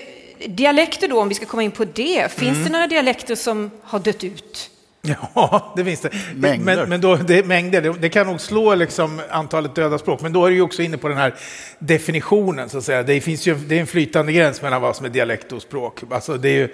dialekter 0.47 1.07
då, 1.07 1.21
om 1.21 1.29
vi 1.29 1.35
ska 1.35 1.45
komma 1.45 1.63
in 1.63 1.71
på 1.71 1.85
det. 1.85 2.31
Finns 2.31 2.57
mm. 2.57 2.63
det 2.63 2.69
några 2.69 2.87
dialekter 2.87 3.35
som 3.35 3.71
har 3.83 3.99
dött 3.99 4.23
ut? 4.23 4.69
Ja, 5.35 5.73
det 5.75 5.85
finns 5.85 6.01
det. 6.01 6.09
Mängder. 6.35 6.75
Men, 6.75 6.89
men 6.89 7.01
då, 7.01 7.15
det, 7.15 7.45
mängder. 7.45 7.81
Det, 7.81 7.93
det, 7.93 8.09
kan 8.09 8.27
nog 8.27 8.41
slå 8.41 8.75
liksom 8.75 9.21
antalet 9.29 9.75
döda 9.75 9.97
språk, 9.97 10.21
men 10.21 10.33
då 10.33 10.45
är 10.45 10.49
du 10.49 10.55
ju 10.55 10.61
också 10.61 10.81
inne 10.81 10.97
på 10.97 11.07
den 11.07 11.17
här 11.17 11.35
definitionen. 11.79 12.69
Så 12.69 12.77
att 12.77 12.83
säga. 12.83 13.03
Det, 13.03 13.21
finns 13.21 13.47
ju, 13.47 13.55
det 13.55 13.75
är 13.75 13.79
en 13.79 13.87
flytande 13.87 14.33
gräns 14.33 14.61
mellan 14.61 14.81
vad 14.81 14.95
som 14.95 15.05
är 15.05 15.09
dialekt 15.09 15.51
och 15.51 15.61
språk. 15.61 15.99
Alltså, 16.11 16.37
det 16.37 16.49
är 16.49 16.53
ju 16.53 16.73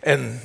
en 0.00 0.38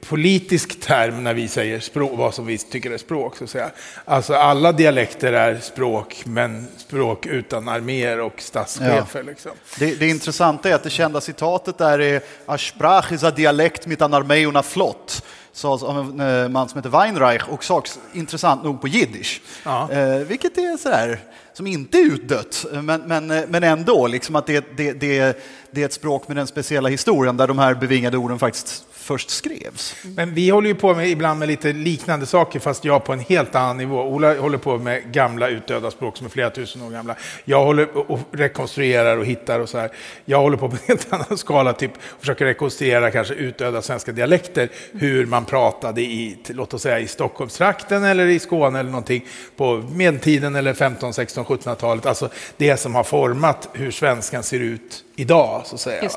politisk 0.00 0.80
term 0.80 1.24
när 1.24 1.34
vi 1.34 1.48
säger 1.48 1.80
språk, 1.80 2.10
vad 2.14 2.34
som 2.34 2.46
vi 2.46 2.58
tycker 2.58 2.90
är 2.90 2.98
språk. 2.98 3.36
Så 3.36 3.44
att 3.44 3.50
säga. 3.50 3.70
Alltså, 4.04 4.34
alla 4.34 4.72
dialekter 4.72 5.32
är 5.32 5.58
språk, 5.58 6.22
men 6.24 6.66
språk 6.76 7.26
utan 7.26 7.68
arméer 7.68 8.20
och 8.20 8.40
statschefer. 8.40 9.20
Ja. 9.20 9.22
Liksom. 9.22 9.52
Det, 9.78 9.94
det 9.94 10.08
intressanta 10.08 10.68
är 10.68 10.74
att 10.74 10.82
det 10.82 10.90
kända 10.90 11.20
citatet 11.20 11.78
där 11.78 11.98
är 12.00 12.20
Asprach 12.46 13.12
is 13.12 13.24
a 13.24 13.30
dialekt 13.30 13.86
mit 13.86 14.02
an 14.02 14.62
flott 14.62 15.22
sades 15.52 15.82
av 15.82 15.98
en 15.98 16.20
eh, 16.20 16.48
man 16.48 16.68
som 16.68 16.78
heter 16.78 16.90
Weinreich 16.90 17.48
och 17.48 17.64
sades 17.64 17.98
intressant 18.12 18.64
nog 18.64 18.80
på 18.80 18.88
jiddisch. 18.88 19.42
Ja. 19.64 19.90
Eh, 19.90 20.16
vilket 20.16 20.58
är 20.58 20.76
sådär, 20.76 21.20
som 21.52 21.66
inte 21.66 21.98
är 21.98 22.02
utdött, 22.02 22.66
men, 22.72 23.00
men, 23.00 23.30
eh, 23.30 23.42
men 23.48 23.64
ändå, 23.64 24.06
liksom 24.06 24.36
att 24.36 24.46
det, 24.46 24.76
det, 24.76 24.92
det, 24.92 25.42
det 25.70 25.82
är 25.82 25.86
ett 25.86 25.92
språk 25.92 26.28
med 26.28 26.36
den 26.36 26.46
speciella 26.46 26.88
historien 26.88 27.36
där 27.36 27.48
de 27.48 27.58
här 27.58 27.74
bevingade 27.74 28.16
orden 28.16 28.38
faktiskt 28.38 28.84
först 29.12 29.30
skrevs. 29.30 29.96
Mm. 30.04 30.14
Men 30.14 30.34
vi 30.34 30.50
håller 30.50 30.68
ju 30.68 30.74
på 30.74 30.94
med 30.94 31.08
ibland 31.08 31.38
med 31.38 31.48
lite 31.48 31.72
liknande 31.72 32.26
saker, 32.26 32.60
fast 32.60 32.84
jag 32.84 33.04
på 33.04 33.12
en 33.12 33.20
helt 33.20 33.54
annan 33.54 33.76
nivå. 33.76 34.02
Ola 34.02 34.38
håller 34.38 34.58
på 34.58 34.78
med 34.78 35.12
gamla 35.12 35.48
utdöda 35.48 35.90
språk 35.90 36.16
som 36.16 36.26
är 36.26 36.30
flera 36.30 36.50
tusen 36.50 36.82
år 36.82 36.90
gamla. 36.90 37.16
Jag 37.44 37.64
håller 37.64 38.10
och 38.10 38.18
rekonstruerar 38.32 39.16
och 39.16 39.26
hittar 39.26 39.60
och 39.60 39.68
så 39.68 39.78
här. 39.78 39.90
Jag 40.24 40.40
håller 40.40 40.56
på 40.56 40.68
med 40.68 40.74
en 40.74 40.86
helt 40.86 41.12
annan 41.12 41.38
skala, 41.38 41.72
typ 41.72 41.90
försöker 42.20 42.44
rekonstruera 42.44 43.10
kanske 43.10 43.34
utdöda 43.34 43.82
svenska 43.82 44.12
dialekter, 44.12 44.68
hur 44.92 45.26
man 45.26 45.44
pratade 45.44 46.00
i, 46.00 46.38
låt 46.48 46.74
oss 46.74 46.82
säga 46.82 47.00
i 47.00 47.06
Stockholmstrakten 47.06 48.04
eller 48.04 48.26
i 48.26 48.38
Skåne 48.38 48.80
eller 48.80 48.90
någonting 48.90 49.26
på 49.56 49.84
medeltiden 49.94 50.56
eller 50.56 50.74
15, 50.74 51.14
16, 51.14 51.44
1700-talet. 51.44 52.06
Alltså 52.06 52.28
det 52.56 52.76
som 52.76 52.94
har 52.94 53.04
format 53.04 53.68
hur 53.72 53.90
svenskan 53.90 54.42
ser 54.42 54.60
ut 54.60 55.04
idag. 55.16 55.62
Så 55.66 55.74
att 55.74 55.80
säga. 55.80 56.10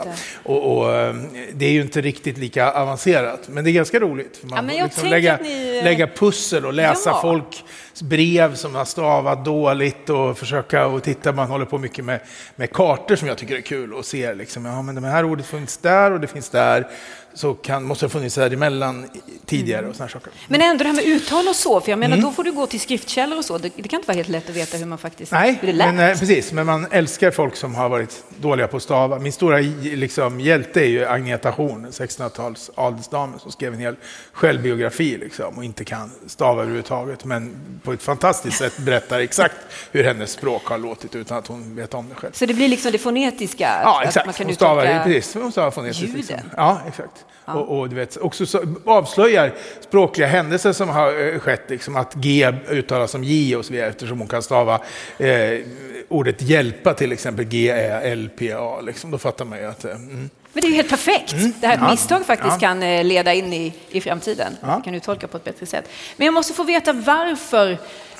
Och, 0.43 0.77
och, 0.77 0.95
ehm, 0.95 1.27
det 1.53 1.65
är 1.65 1.71
ju 1.71 1.81
inte 1.81 2.01
riktigt 2.01 2.37
lika 2.37 2.71
avancerat, 2.71 3.47
men 3.47 3.63
det 3.63 3.69
är 3.69 3.71
ganska 3.71 3.99
roligt. 3.99 4.39
Man 4.43 4.69
ja, 4.69 4.83
liksom 4.83 5.09
lägga, 5.09 5.37
ni... 5.41 5.81
lägga 5.83 6.07
pussel 6.07 6.65
och 6.65 6.73
läsa 6.73 7.09
ja. 7.09 7.21
folks 7.21 7.63
brev 8.01 8.55
som 8.55 8.75
har 8.75 8.85
stavat 8.85 9.45
dåligt 9.45 10.09
och 10.09 10.37
försöka 10.37 10.87
och 10.87 11.03
titta. 11.03 11.31
Man 11.31 11.47
håller 11.47 11.65
på 11.65 11.77
mycket 11.77 12.05
med, 12.05 12.19
med 12.55 12.71
kartor 12.71 13.15
som 13.15 13.27
jag 13.27 13.37
tycker 13.37 13.55
är 13.55 13.61
kul 13.61 13.93
och 13.93 14.05
ser 14.05 14.35
liksom, 14.35 14.65
ja 14.65 14.81
men 14.81 14.95
det 14.95 15.07
här 15.07 15.25
ordet 15.25 15.45
finns 15.45 15.77
där 15.77 16.11
och 16.11 16.19
det 16.19 16.27
finns 16.27 16.49
där 16.49 16.87
så 17.35 17.53
kan, 17.53 17.83
måste 17.83 18.05
det 18.05 18.07
ha 18.07 18.11
funnits 18.11 18.35
däremellan 18.35 19.05
tidigare. 19.45 19.87
Och 19.87 19.95
såna 19.95 20.09
saker. 20.09 20.31
Men 20.47 20.61
ändå 20.61 20.83
det 20.83 20.89
här 20.89 20.95
med 20.95 21.05
uttal 21.05 21.47
och 21.47 21.55
så, 21.55 21.81
för 21.81 21.89
jag 21.89 21.99
menar 21.99 22.17
mm. 22.17 22.25
då 22.25 22.31
får 22.31 22.43
du 22.43 22.51
gå 22.51 22.67
till 22.67 22.79
skriftkällor 22.79 23.37
och 23.37 23.45
så. 23.45 23.57
Det, 23.57 23.71
det, 23.75 23.87
kan 23.89 23.99
inte 23.99 24.07
vara 24.07 24.15
helt 24.15 24.29
lätt 24.29 24.49
att 24.49 24.55
veta 24.55 24.77
hur 24.77 24.85
man 24.85 24.97
faktiskt 24.97 25.31
Nej, 25.31 25.57
hur 25.61 25.67
det 25.67 25.73
lät. 25.73 25.95
Men, 25.95 26.09
eh, 26.09 26.19
precis, 26.19 26.51
men 26.51 26.65
man 26.65 26.87
älskar 26.91 27.31
folk 27.31 27.55
som 27.55 27.75
har 27.75 27.89
varit 27.89 28.23
dåliga 28.37 28.67
på 28.67 28.77
att 28.77 28.83
stava. 28.83 29.19
Min 29.19 29.31
stora 29.31 29.57
liksom, 29.81 30.39
hjälte 30.39 30.81
är 30.81 30.87
ju 30.87 31.05
Agneta 31.05 31.49
Horn, 31.49 31.85
1600-tals 31.85 32.71
adelsdam 32.75 33.39
som 33.39 33.51
skrev 33.51 33.73
en 33.73 33.79
hel 33.79 33.95
självbiografi 34.33 35.17
liksom, 35.17 35.57
och 35.57 35.63
inte 35.63 35.83
kan 35.83 36.11
stava 36.27 36.61
överhuvudtaget, 36.61 37.25
men 37.25 37.55
på 37.83 37.93
ett 37.93 38.03
fantastiskt 38.03 38.57
sätt 38.57 38.77
berättar 38.77 39.19
exakt 39.19 39.55
hur 39.91 40.03
hennes 40.03 40.31
språk 40.31 40.65
har 40.65 40.77
låtit 40.77 41.15
utan 41.15 41.37
att 41.37 41.47
hon 41.47 41.75
vet 41.75 41.93
om 41.93 42.09
det 42.09 42.15
själv. 42.15 42.31
Så 42.33 42.45
det 42.45 42.53
blir 42.53 42.69
liksom 42.69 42.91
det 42.91 42.97
fonetiska? 42.97 43.79
Ja, 43.83 44.03
exakt. 44.03 44.25
man 44.25 44.33
kan 44.33 44.45
hon 44.45 44.55
stavar, 44.55 45.03
precis, 45.03 45.33
hon 45.33 45.51
stavar 45.51 45.71
fonetiskt. 45.71 46.15
Liksom. 46.15 46.37
Ja, 46.57 46.81
exakt. 46.87 47.24
Ja. 47.45 47.53
Och, 47.53 47.79
och, 47.79 47.89
du 47.89 47.95
vet, 47.95 48.17
också 48.17 48.45
så, 48.45 48.61
avslöjar 48.85 49.53
språkliga 49.79 50.27
händelser 50.27 50.73
som 50.73 50.89
har 50.89 51.33
eh, 51.33 51.39
skett, 51.39 51.63
liksom 51.67 51.95
att 51.95 52.13
G 52.15 52.53
uttalas 52.69 53.11
som 53.11 53.23
J 53.23 53.55
och 53.55 53.65
så 53.65 53.73
vidare, 53.73 53.89
eftersom 53.89 54.19
hon 54.19 54.27
kan 54.27 54.43
stava 54.43 54.81
eh, 55.17 55.59
ordet 56.09 56.41
hjälpa 56.41 56.93
till 56.93 57.11
exempel 57.11 57.45
G-E-L-P-A. 57.45 58.81
Liksom, 58.81 59.11
då 59.11 59.17
fattar 59.17 59.45
man 59.45 59.59
ju 59.59 59.65
att... 59.65 59.85
Eh, 59.85 59.91
mm. 59.91 60.29
Men 60.53 60.61
det 60.61 60.67
är 60.67 60.69
ju 60.69 60.75
helt 60.75 60.89
perfekt. 60.89 61.33
Mm. 61.33 61.53
Det 61.61 61.67
här 61.67 61.77
ja. 61.81 61.91
misstag 61.91 62.25
faktiskt 62.25 62.51
ja. 62.51 62.59
kan 62.59 62.83
eh, 62.83 63.03
leda 63.03 63.33
in 63.33 63.53
i, 63.53 63.73
i 63.89 64.01
framtiden. 64.01 64.57
Ja. 64.61 64.81
kan 64.81 64.93
du 64.93 64.99
tolka 64.99 65.27
på 65.27 65.37
ett 65.37 65.43
bättre 65.43 65.65
sätt. 65.65 65.89
Men 66.17 66.25
jag 66.25 66.33
måste 66.33 66.53
få 66.53 66.63
veta 66.63 66.93
varför. 66.93 67.77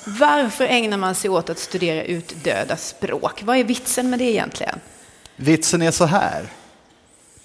Varför 0.08 0.64
ägnar 0.64 0.96
man 0.96 1.14
sig 1.14 1.30
åt 1.30 1.50
att 1.50 1.58
studera 1.58 2.02
utdöda 2.02 2.76
språk? 2.76 3.42
Vad 3.42 3.56
är 3.56 3.64
vitsen 3.64 4.10
med 4.10 4.18
det 4.18 4.24
egentligen? 4.24 4.80
Vitsen 5.36 5.82
är 5.82 5.90
så 5.90 6.04
här. 6.04 6.46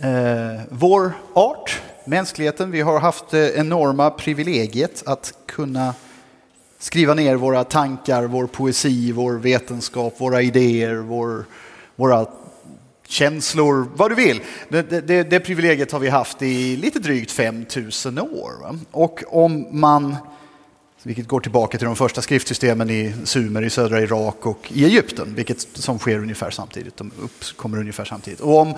Eh, 0.03 0.61
vår 0.69 1.13
art, 1.33 1.81
mänskligheten, 2.05 2.71
vi 2.71 2.81
har 2.81 2.99
haft 2.99 3.29
det 3.29 3.55
enorma 3.55 4.09
privilegiet 4.09 5.03
att 5.05 5.33
kunna 5.45 5.93
skriva 6.79 7.13
ner 7.13 7.35
våra 7.35 7.63
tankar, 7.63 8.23
vår 8.23 8.47
poesi, 8.47 9.11
vår 9.11 9.33
vetenskap, 9.33 10.13
våra 10.17 10.41
idéer, 10.41 10.95
vår, 10.95 11.45
våra 11.95 12.25
känslor, 13.07 13.87
vad 13.95 14.11
du 14.11 14.15
vill. 14.15 14.41
Det, 14.69 15.07
det, 15.07 15.23
det 15.23 15.39
privilegiet 15.39 15.91
har 15.91 15.99
vi 15.99 16.09
haft 16.09 16.41
i 16.41 16.75
lite 16.75 16.99
drygt 16.99 17.31
5000 17.31 18.19
år. 18.19 18.79
Och 18.91 19.23
om 19.27 19.67
man, 19.71 20.15
vilket 21.03 21.27
går 21.27 21.39
tillbaka 21.39 21.77
till 21.77 21.87
de 21.87 21.95
första 21.95 22.21
skriftsystemen 22.21 22.89
i 22.89 23.13
Sumer 23.23 23.61
i 23.61 23.69
södra 23.69 24.01
Irak 24.01 24.45
och 24.45 24.71
i 24.73 24.85
Egypten, 24.85 25.35
vilket 25.35 25.61
som 25.73 25.99
sker 25.99 26.19
ungefär 26.19 26.51
samtidigt, 26.51 26.97
de 26.97 27.11
uppkommer 27.21 27.77
ungefär 27.79 28.05
samtidigt. 28.05 28.39
Och 28.39 28.57
om 28.59 28.73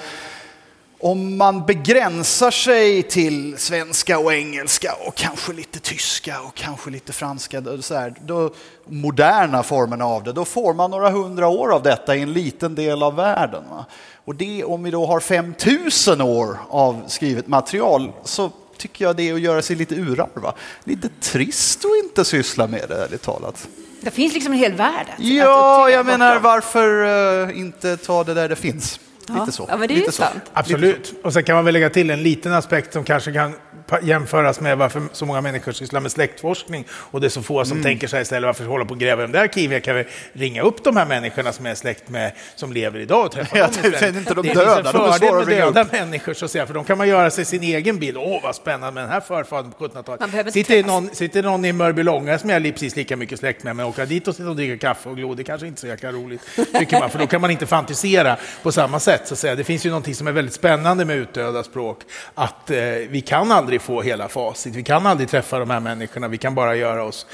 om 1.04 1.38
man 1.38 1.66
begränsar 1.66 2.52
sig 2.52 3.04
till 3.04 3.58
svenska 3.58 4.20
och 4.20 4.34
engelska 4.34 4.94
och 5.08 5.16
kanske 5.16 5.54
lite 5.54 5.80
tyska 5.80 6.42
och 6.42 6.56
kanske 6.56 6.90
lite 6.90 7.14
franska, 7.14 7.64
så 7.82 7.96
här, 7.96 8.14
då, 8.22 8.54
moderna 8.86 9.64
formerna 9.64 10.06
av 10.06 10.24
det, 10.24 10.34
då 10.34 10.46
får 10.46 10.74
man 10.74 10.92
några 10.92 11.10
hundra 11.10 11.48
år 11.48 11.74
av 11.74 11.84
detta 11.84 12.16
i 12.16 12.22
en 12.22 12.34
liten 12.34 12.76
del 12.76 13.04
av 13.04 13.16
världen. 13.16 13.64
Va? 13.70 13.86
Och 14.26 14.36
det, 14.36 14.64
om 14.64 14.84
vi 14.84 14.92
då 14.92 15.06
har 15.06 15.20
5000 15.20 16.22
år 16.22 16.58
av 16.70 17.04
skrivet 17.08 17.48
material 17.48 18.12
så 18.24 18.52
tycker 18.78 19.06
jag 19.06 19.16
det 19.16 19.30
är 19.30 19.34
att 19.34 19.42
göra 19.42 19.62
sig 19.62 19.76
lite 19.76 19.96
urarva. 19.96 20.54
Lite 20.84 21.10
trist 21.22 21.86
att 21.86 22.06
inte 22.06 22.26
syssla 22.26 22.68
med 22.68 22.90
det, 22.90 23.04
ärligt 23.04 23.22
talat. 23.22 23.68
Det 24.02 24.12
finns 24.12 24.34
liksom 24.34 24.54
en 24.54 24.60
hel 24.60 24.74
värld. 24.74 25.08
Ja, 25.18 25.90
jag 25.90 26.06
menar 26.06 26.40
varför 26.40 27.04
uh, 27.50 27.60
inte 27.60 27.98
ta 27.98 28.24
det 28.24 28.34
där 28.34 28.50
det 28.50 28.56
finns? 28.56 29.00
Lite 29.30 29.51
så. 29.51 29.65
Ja, 29.70 29.77
men 29.77 29.88
det 29.88 29.94
är 29.94 30.06
ju 30.06 30.12
sant. 30.12 30.51
Absolut. 30.53 31.13
Och 31.24 31.34
sen 31.34 31.44
kan 31.44 31.56
man 31.56 31.65
väl 31.65 31.74
lägga 31.74 31.89
till 31.89 32.10
en 32.10 32.24
liten 32.24 32.53
aspekt 32.53 32.94
som 32.94 33.03
kanske 33.03 33.34
kan 33.34 33.53
jämföras 34.02 34.60
med 34.60 34.78
varför 34.78 35.02
så 35.12 35.25
många 35.25 35.42
människor 35.42 35.72
sysslar 35.72 36.00
med 36.00 36.12
släktforskning 36.12 36.86
och 36.90 37.22
det 37.22 37.28
är 37.28 37.30
så 37.30 37.42
få 37.42 37.66
som 37.66 37.78
mm. 37.78 37.84
tänker 37.84 38.08
sig 38.08 38.22
istället 38.22 38.48
varför 38.48 38.66
hålla 38.66 38.86
på 38.86 38.94
och 38.94 39.00
gräva 39.00 39.24
i 39.24 39.25
de 39.25 39.32
där 39.32 39.44
arkiven? 39.44 39.82
Kan 39.82 39.96
väl 39.96 40.06
ringa 40.34 40.62
upp 40.62 40.84
de 40.84 40.98
här 40.98 41.06
människorna 41.06 41.54
som 41.54 41.66
är 41.66 41.75
släkt 41.75 42.10
med, 42.10 42.32
som 42.56 42.74
lever 42.74 43.00
idag 43.00 43.25
och 43.25 43.32
träffa 43.32 43.58
ja, 43.58 43.68
dem 43.68 43.92
istället. 43.94 44.16
inte 44.16 44.34
de 44.34 44.48
det 44.48 44.54
döda, 44.54 44.92
finns 44.92 44.96
en 44.96 45.20
fördel 45.20 45.46
med 45.46 45.58
döda 45.58 45.86
människor, 45.92 46.34
så 46.34 46.46
att 46.46 46.52
säga, 46.52 46.68
för 46.68 46.74
de 46.74 46.84
kan 46.84 46.98
man 46.98 47.08
göra 47.08 47.30
sig 47.30 47.46
sin 47.46 47.63
egen 47.63 48.00
bild. 48.00 48.18
Åh, 48.18 48.40
vad 48.44 48.56
spännande 48.56 48.92
med 48.92 49.04
den 49.04 49.12
här 49.12 49.22
förfadern 49.22 49.72
på 49.72 49.88
1700-talet. 49.88 50.54
Sitter, 50.54 50.84
någon, 50.84 51.10
sitter 51.16 51.44
någon 51.44 51.66
i 51.66 51.74
Mörbylånga 51.74 52.40
som 52.40 52.50
jag 52.50 52.66
är 52.66 52.72
precis 52.72 52.96
lika 52.96 53.18
mycket 53.18 53.40
släkt 53.40 53.63
med, 53.63 53.75
men 53.75 53.86
åka 53.86 54.06
dit 54.06 54.28
och 54.28 54.36
sitta 54.36 54.50
och 54.50 54.56
dricka 54.56 54.88
kaffe 54.88 55.10
och 55.10 55.16
glo, 55.16 55.34
det 55.34 55.44
kanske 55.44 55.68
inte 55.68 55.78
är 55.78 55.82
så 55.82 55.88
jäkla 55.88 56.12
roligt, 56.12 56.42
tycker 56.80 57.00
man, 57.00 57.10
för 57.10 57.20
då 57.20 57.28
kan 57.28 57.42
man 57.42 57.52
inte 57.52 57.66
fantisera 57.66 58.38
på 58.63 58.72
samma 58.72 59.00
sätt. 59.00 59.22
Så 59.28 59.34
att 59.34 59.40
säga. 59.40 59.56
Det 59.56 59.63
finns 59.63 59.86
ju 59.86 59.90
någonting 59.90 60.16
som 60.16 60.28
är 60.28 60.32
väldigt 60.32 60.54
spännande 60.54 61.06
med 61.06 61.18
utdöda 61.18 61.63
språk, 61.63 62.00
att 62.36 62.72
eh, 62.72 62.78
vi 63.10 63.24
kan 63.25 63.52
aldrig 63.52 63.73
få 63.80 64.01
hela 64.01 64.27
facit. 64.27 64.75
Vi 64.75 64.84
kan 64.84 65.06
aldrig 65.06 65.30
träffa 65.30 65.60
de 65.60 65.70
här 65.70 65.80
människorna, 65.80 66.27
vi 66.27 66.38
kan 66.38 66.56
bara 66.56 66.75
göra 66.75 67.03
oss 67.03 67.25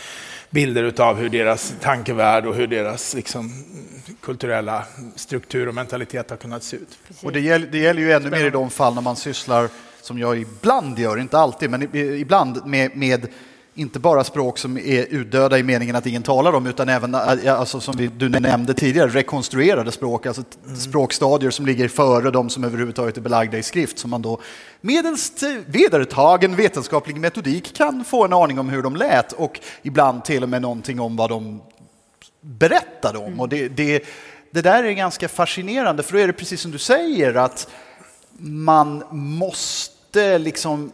bilder 0.49 1.01
av 1.01 1.17
hur 1.17 1.29
deras 1.29 1.73
tankevärld 1.81 2.45
och 2.45 2.55
hur 2.55 2.67
deras 2.67 3.13
liksom, 3.13 3.51
kulturella 4.21 4.83
struktur 5.15 5.67
och 5.67 5.73
mentalitet 5.75 6.29
har 6.29 6.37
kunnat 6.37 6.63
se 6.63 6.77
ut. 6.77 6.99
Och 7.23 7.31
det 7.31 7.39
gäller, 7.39 7.67
det 7.67 7.77
gäller 7.77 8.01
ju 8.01 8.11
ännu 8.11 8.29
mer 8.29 8.45
i 8.45 8.49
de 8.49 8.69
fall 8.69 8.95
när 8.95 9.01
man 9.01 9.15
sysslar, 9.15 9.69
som 10.01 10.19
jag 10.19 10.37
ibland 10.37 10.99
gör, 10.99 11.17
inte 11.19 11.39
alltid, 11.39 11.69
men 11.69 11.95
ibland 11.95 12.65
med, 12.65 12.97
med 12.97 13.27
inte 13.79 13.99
bara 13.99 14.23
språk 14.23 14.57
som 14.57 14.77
är 14.77 15.05
utdöda 15.09 15.59
i 15.59 15.63
meningen 15.63 15.95
att 15.95 16.05
ingen 16.05 16.23
talar 16.23 16.51
dem, 16.51 16.67
utan 16.67 16.89
även, 16.89 17.15
alltså, 17.15 17.79
som 17.79 17.97
vi, 17.97 18.07
du 18.07 18.29
nämnde 18.29 18.73
tidigare, 18.73 19.09
rekonstruerade 19.09 19.91
språk, 19.91 20.25
alltså 20.25 20.43
mm. 20.65 20.77
språkstadier 20.77 21.49
som 21.49 21.65
ligger 21.65 21.87
före 21.87 22.31
de 22.31 22.49
som 22.49 22.63
överhuvudtaget 22.63 23.17
är 23.17 23.21
belagda 23.21 23.57
i 23.57 23.63
skrift, 23.63 23.99
som 23.99 24.09
man 24.09 24.21
då 24.21 24.39
medelst 24.81 25.43
vedertagen 25.65 26.55
vetenskaplig 26.55 27.17
metodik 27.19 27.75
kan 27.75 28.03
få 28.05 28.25
en 28.25 28.33
aning 28.33 28.59
om 28.59 28.69
hur 28.69 28.81
de 28.81 28.95
lät 28.95 29.31
och 29.31 29.59
ibland 29.81 30.25
till 30.25 30.43
och 30.43 30.49
med 30.49 30.61
någonting 30.61 30.99
om 30.99 31.15
vad 31.15 31.29
de 31.29 31.61
berättade 32.41 33.17
om. 33.17 33.25
Mm. 33.25 33.39
Och 33.39 33.49
det, 33.49 33.67
det, 33.67 34.03
det 34.51 34.61
där 34.61 34.83
är 34.83 34.91
ganska 34.91 35.27
fascinerande, 35.27 36.03
för 36.03 36.13
då 36.13 36.19
är 36.19 36.27
det 36.27 36.33
precis 36.33 36.61
som 36.61 36.71
du 36.71 36.77
säger, 36.77 37.35
att 37.35 37.69
man 38.41 39.03
måste 39.11 40.37
liksom 40.37 40.91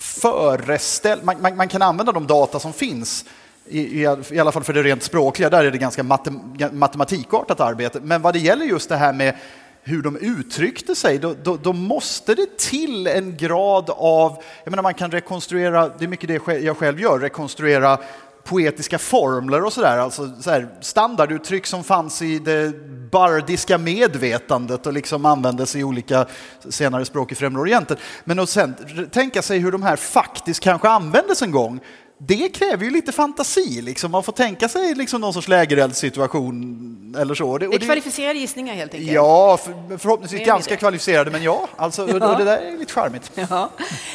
föreställ... 0.00 1.18
Man, 1.22 1.42
man, 1.42 1.56
man, 1.56 1.68
kan 1.68 1.82
använda 1.82 2.12
de 2.12 2.26
data 2.26 2.60
som 2.60 2.72
finns, 2.72 3.24
i, 3.66 3.80
i, 3.80 4.16
i, 4.30 4.38
alla 4.38 4.52
fall 4.52 4.64
för 4.64 4.72
det 4.72 4.82
rent 4.82 5.02
språkliga, 5.02 5.50
där 5.50 5.64
är 5.64 5.70
det 5.70 5.78
ganska 5.78 6.02
matem, 6.02 6.40
matematikartat 6.72 7.60
arbete. 7.60 8.00
Men 8.02 8.22
vad 8.22 8.34
det 8.34 8.38
gäller 8.38 8.64
just 8.64 8.88
det 8.88 8.96
här 8.96 9.12
med 9.12 9.34
hur 9.82 10.02
de 10.02 10.16
uttryckte 10.16 10.94
sig, 10.94 11.18
då, 11.18 11.34
då, 11.42 11.56
då, 11.56 11.72
måste 11.72 12.34
det 12.34 12.58
till 12.58 13.06
en 13.06 13.36
grad 13.36 13.90
av... 13.90 14.42
Jag 14.64 14.70
menar, 14.70 14.82
man 14.82 14.94
kan 14.94 15.10
rekonstruera, 15.10 15.88
det 15.98 16.04
är 16.04 16.08
mycket 16.08 16.28
det 16.28 16.60
jag 16.60 16.76
själv 16.76 17.00
gör, 17.00 17.18
rekonstruera 17.18 17.98
poetiska 18.44 18.98
formler 18.98 19.64
och 19.64 19.72
sådär, 19.72 19.98
alltså 19.98 20.30
så 20.40 20.64
standarduttryck 20.80 21.66
som 21.66 21.84
fanns 21.84 22.22
i 22.22 22.38
det 22.38 22.72
bardiska 23.10 23.78
medvetandet 23.78 24.86
och 24.86 24.92
liksom 24.92 25.26
användes 25.26 25.76
i 25.76 25.84
olika 25.84 26.26
senare 26.68 27.04
språk 27.04 27.32
i 27.32 27.34
Främre 27.34 27.60
Orienten. 27.60 27.96
Men 28.24 28.38
att 28.38 28.48
sen 28.48 28.74
tänka 29.12 29.42
sig 29.42 29.58
hur 29.58 29.72
de 29.72 29.82
här 29.82 29.96
faktiskt 29.96 30.60
kanske 30.60 30.88
användes 30.88 31.42
en 31.42 31.50
gång, 31.50 31.80
det 32.26 32.48
kräver 32.48 32.84
ju 32.84 32.90
lite 32.90 33.12
fantasi. 33.12 33.82
Liksom. 33.82 34.10
Man 34.10 34.22
får 34.22 34.32
tänka 34.32 34.68
sig 34.68 34.94
liksom 34.94 35.20
någon 35.20 35.32
sorts 35.32 35.48
lägereldssituation 35.48 37.16
eller 37.18 37.34
så. 37.34 37.58
Det, 37.58 37.68
det 37.68 37.76
är 37.76 37.78
kvalificerade 37.78 38.38
gissningar 38.38 38.74
helt 38.74 38.94
enkelt? 38.94 39.12
Ja, 39.12 39.56
för, 39.56 39.98
förhoppningsvis 39.98 40.46
ganska 40.46 40.76
kvalificerade, 40.76 41.30
men 41.30 41.42
ja, 41.42 41.68
alltså, 41.76 42.08
ja. 42.08 42.32
Och, 42.32 42.38
det 42.38 42.44
där 42.44 42.58
är 42.58 42.78
lite 42.78 42.92
charmigt. 42.92 43.32
Ja. 43.34 43.70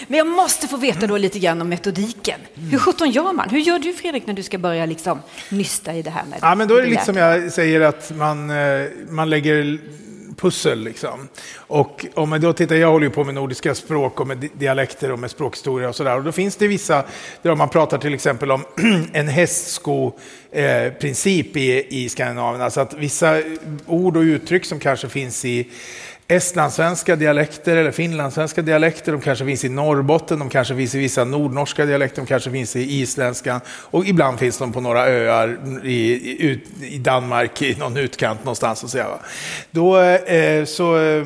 Men 0.07 0.17
jag 0.17 0.27
måste 0.27 0.67
få 0.67 0.77
veta 0.77 1.07
då 1.07 1.17
lite 1.17 1.39
grann 1.39 1.62
om 1.62 1.69
metodiken. 1.69 2.39
Mm. 2.55 2.69
Hur 2.69 2.79
sjutton 2.79 3.12
gör 3.12 3.33
man? 3.33 3.50
Hur 3.50 3.59
gör 3.59 3.79
du 3.79 3.93
Fredrik 3.93 4.27
när 4.27 4.33
du 4.33 4.43
ska 4.43 4.57
börja 4.57 4.85
liksom 4.85 5.21
nysta 5.50 5.93
i 5.93 6.01
det 6.01 6.09
här 6.09 6.25
med 6.25 6.39
Ja, 6.41 6.55
men 6.55 6.67
då 6.67 6.75
är 6.75 6.81
det 6.81 6.88
lite 6.88 7.05
som 7.05 7.17
jag 7.17 7.51
säger 7.51 7.81
att 7.81 8.12
man, 8.15 8.50
eh, 8.50 8.88
man 9.09 9.29
lägger 9.29 9.79
pussel. 10.36 10.84
Liksom. 10.84 11.27
Och 11.58 12.06
om 12.13 12.30
man 12.30 12.42
då 12.42 12.54
tittar, 12.54 12.75
jag 12.75 12.92
håller 12.92 13.06
ju 13.06 13.12
på 13.12 13.24
med 13.24 13.36
nordiska 13.36 13.75
språk 13.75 14.20
och 14.20 14.27
med 14.27 14.50
dialekter 14.54 15.12
och 15.12 15.20
med 15.20 15.32
språkhistoria 15.32 15.89
och 15.89 15.96
sådär. 15.96 16.15
Och 16.15 16.24
då 16.24 16.32
finns 16.32 16.56
det 16.56 16.68
vissa, 16.68 17.04
där 17.42 17.56
man 17.56 17.70
pratar 17.70 17.98
till 17.98 18.13
exempel 18.13 18.51
om 18.51 18.66
en 19.14 19.27
hästsko-princip 19.27 21.55
eh, 21.55 21.62
i, 21.62 21.88
i 21.90 22.09
Skandinavien. 22.09 22.62
Alltså 22.62 22.81
att 22.81 22.94
vissa 22.94 23.42
ord 23.86 24.18
och 24.18 24.22
uttryck 24.22 24.66
som 24.66 24.79
kanske 24.79 25.09
finns 25.09 25.46
i 25.46 25.68
estlandssvenska 26.27 27.16
dialekter 27.16 27.77
eller 27.77 27.92
finlandssvenska 27.92 28.61
dialekter. 28.61 29.11
De 29.11 29.22
kanske 29.22 29.46
finns 29.46 29.66
i 29.66 29.70
Norrbotten, 29.70 30.40
de 30.40 30.50
kanske 30.50 30.75
finns 30.75 30.96
i 30.96 31.00
vissa 31.00 31.24
nordnorska 31.24 31.85
dialekter, 31.85 32.22
de 32.22 32.27
kanske 32.27 32.51
finns 32.51 32.75
i 32.75 33.01
isländskan 33.01 33.61
och 33.68 34.05
ibland 34.05 34.40
finns 34.40 34.57
de 34.57 34.74
på 34.74 34.81
några 34.81 35.07
öar 35.07 35.57
i, 35.83 36.46
ut, 36.46 36.64
i 36.81 36.98
Danmark, 36.98 37.61
i 37.61 37.75
någon 37.75 37.98
utkant 37.98 38.40
någonstans. 38.40 38.83
Och 38.83 38.90
så, 38.90 38.98
ja. 38.98 39.20
Då 39.72 40.00
eh, 40.01 40.66
så 40.66 40.98
eh, 40.98 41.25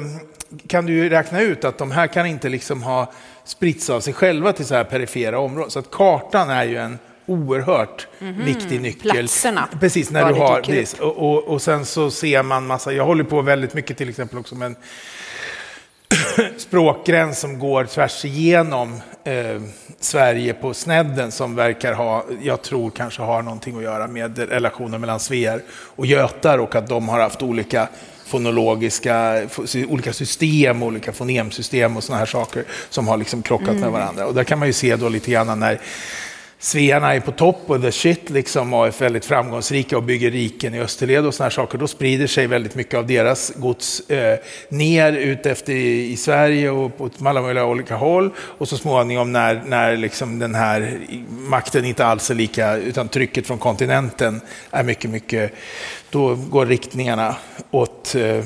kan 0.67 0.85
du 0.85 0.93
ju 0.93 1.09
räkna 1.09 1.41
ut 1.41 1.65
att 1.65 1.77
de 1.77 1.91
här 1.91 2.07
kan 2.07 2.25
inte 2.25 2.49
liksom 2.49 2.83
ha 2.83 3.11
spritts 3.45 3.89
av 3.89 3.99
sig 3.99 4.13
själva 4.13 4.53
till 4.53 4.65
så 4.65 4.75
här 4.75 4.83
perifera 4.83 5.39
områden. 5.39 5.71
Så 5.71 5.79
att 5.79 5.91
kartan 5.91 6.49
är 6.49 6.63
ju 6.63 6.77
en 6.77 6.99
oerhört 7.29 8.07
mm 8.19 8.35
-hmm. 8.35 8.45
viktig 8.45 8.81
nyckel. 8.81 9.11
Platserna. 9.11 9.67
Precis, 9.79 10.11
när 10.11 10.33
du 10.33 10.39
har, 10.39 10.61
precis. 10.61 10.93
Och, 10.99 11.17
och, 11.17 11.43
och, 11.43 11.61
sen 11.61 11.85
så 11.85 12.11
ser 12.11 12.43
man 12.43 12.67
massa, 12.67 12.93
jag 12.93 13.05
håller 13.05 13.23
på 13.23 13.41
väldigt 13.41 13.73
mycket 13.73 13.97
till 13.97 14.09
exempel 14.09 14.39
också 14.39 14.55
med 14.55 14.65
en 14.65 14.75
språkgräns 16.57 17.39
som 17.39 17.59
går 17.59 17.85
tvärs 17.85 18.25
igenom 18.25 19.01
eh, 19.23 19.61
Sverige 19.99 20.53
på 20.53 20.73
snedden 20.73 21.31
som 21.31 21.55
verkar 21.55 21.93
ha, 21.93 22.25
jag 22.41 22.61
tror 22.61 22.89
kanske 22.89 23.21
har 23.21 23.41
någonting 23.41 23.77
att 23.77 23.83
göra 23.83 24.07
med 24.07 24.39
relationen 24.39 25.01
mellan 25.01 25.19
svear 25.19 25.61
och 25.69 26.05
götar 26.05 26.57
och 26.57 26.75
att 26.75 26.87
de 26.87 27.09
har 27.09 27.19
haft 27.19 27.41
olika 27.41 27.87
fonologiska, 28.29 29.41
olika 29.87 30.13
system, 30.13 30.83
olika 30.83 31.13
fonemsystem 31.13 31.97
och 31.97 32.03
sådana 32.03 32.19
här 32.19 32.25
saker 32.25 32.63
som 32.89 33.07
har 33.07 33.17
liksom 33.17 33.41
krockat 33.41 33.69
mm. 33.69 33.81
med 33.81 33.91
varandra. 33.91 34.25
Och 34.25 34.33
där 34.33 34.43
kan 34.43 34.59
man 34.59 34.67
ju 34.67 34.73
se 34.73 34.95
då 34.95 35.09
lite 35.09 35.31
grann 35.31 35.59
när 35.59 35.79
Svearna 36.61 37.15
är 37.15 37.19
på 37.19 37.31
topp 37.31 37.61
och 37.67 37.81
the 37.81 37.91
shit 37.91 38.29
liksom 38.29 38.73
och 38.73 38.87
är 38.87 38.91
väldigt 38.99 39.25
framgångsrika 39.25 39.97
och 39.97 40.03
bygger 40.03 40.31
riken 40.31 40.73
i 40.73 40.79
österled 40.79 41.25
och 41.25 41.33
sådana 41.33 41.51
saker. 41.51 41.77
Då 41.77 41.87
sprider 41.87 42.27
sig 42.27 42.47
väldigt 42.47 42.75
mycket 42.75 42.93
av 42.93 43.07
deras 43.07 43.51
gods 43.55 44.09
eh, 44.09 44.39
ner 44.69 45.13
ut 45.13 45.45
efter 45.45 45.73
i, 45.73 46.11
i, 46.11 46.17
Sverige 46.17 46.69
och 46.69 46.97
på 46.97 47.09
alla 47.23 47.41
möjliga 47.41 47.65
olika 47.65 47.95
håll. 47.95 48.29
Och 48.37 48.67
så 48.67 48.77
småningom 48.77 49.31
när, 49.31 49.63
när 49.65 49.97
liksom 49.97 50.39
den 50.39 50.55
här 50.55 50.99
makten 51.29 51.85
inte 51.85 52.05
alls 52.05 52.31
är 52.31 52.35
lika, 52.35 52.75
utan 52.75 53.07
trycket 53.07 53.47
från 53.47 53.57
kontinenten 53.57 54.41
är 54.71 54.83
mycket, 54.83 55.11
mycket, 55.11 55.53
då 56.09 56.35
går 56.35 56.65
riktningarna 56.65 57.35
åt 57.71 58.15
eh, 58.15 58.43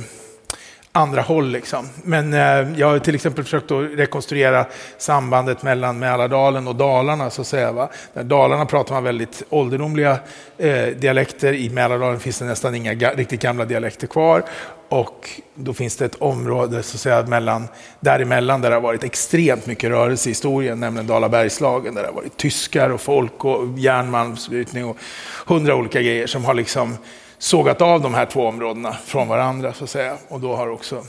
andra 0.96 1.22
håll. 1.22 1.52
Liksom. 1.52 1.90
Men 2.04 2.34
eh, 2.34 2.80
jag 2.80 2.88
har 2.88 3.00
till 3.00 3.16
exempel 3.16 3.44
försökt 3.44 3.72
att 3.72 3.90
rekonstruera 3.96 4.66
sambandet 4.98 5.64
mellan 5.64 6.00
Mälardalen 6.00 6.68
och 6.68 6.76
Dalarna. 6.76 7.30
Så 7.30 7.42
att 7.42 7.48
säga, 7.48 7.72
va? 7.72 7.90
Där 8.14 8.24
Dalarna 8.24 8.66
pratar 8.66 8.96
man 8.96 9.04
väldigt 9.04 9.44
ålderdomliga 9.50 10.20
eh, 10.58 10.86
dialekter. 10.86 11.54
I 11.54 11.70
Mälardalen 11.70 12.20
finns 12.20 12.40
det 12.40 12.46
nästan 12.46 12.76
inga 12.76 12.94
ga 12.94 13.14
riktigt 13.14 13.42
gamla 13.42 13.66
dialekter 13.66 14.08
kvar. 14.08 14.44
Och 14.90 15.30
då 15.56 15.74
finns 15.74 15.98
det 15.98 16.06
ett 16.06 16.16
område 16.16 16.84
så 16.84 16.96
att 16.96 17.02
säga, 17.02 17.26
mellan, 17.26 17.68
däremellan 18.00 18.62
där 18.62 18.70
det 18.70 18.76
har 18.76 18.82
varit 18.82 19.04
extremt 19.04 19.66
mycket 19.66 19.90
rörelse 19.90 20.30
i 20.30 20.32
historien, 20.32 20.80
nämligen 20.80 21.08
Dalabergslagen, 21.08 21.96
där 21.96 22.02
det 22.02 22.08
har 22.08 22.16
varit 22.16 22.38
tyskar 22.38 22.90
och 22.90 23.02
folk 23.02 23.46
och 23.46 23.80
järnmalmsbrytning 23.80 24.86
och 24.86 24.98
hundra 25.46 25.76
olika 25.76 26.02
grejer 26.02 26.28
som 26.28 26.46
har 26.46 26.54
liksom 26.54 26.98
sågat 27.44 27.82
av 27.82 28.02
de 28.02 28.14
här 28.14 28.26
två 28.26 28.48
områdena 28.48 28.94
från 29.06 29.28
varandra. 29.28 29.74
så 29.74 29.84
att 29.84 29.90
säga. 29.90 30.18
Och 30.28 30.40
då 30.40 30.56
har 30.56 30.68
också, 30.68 31.04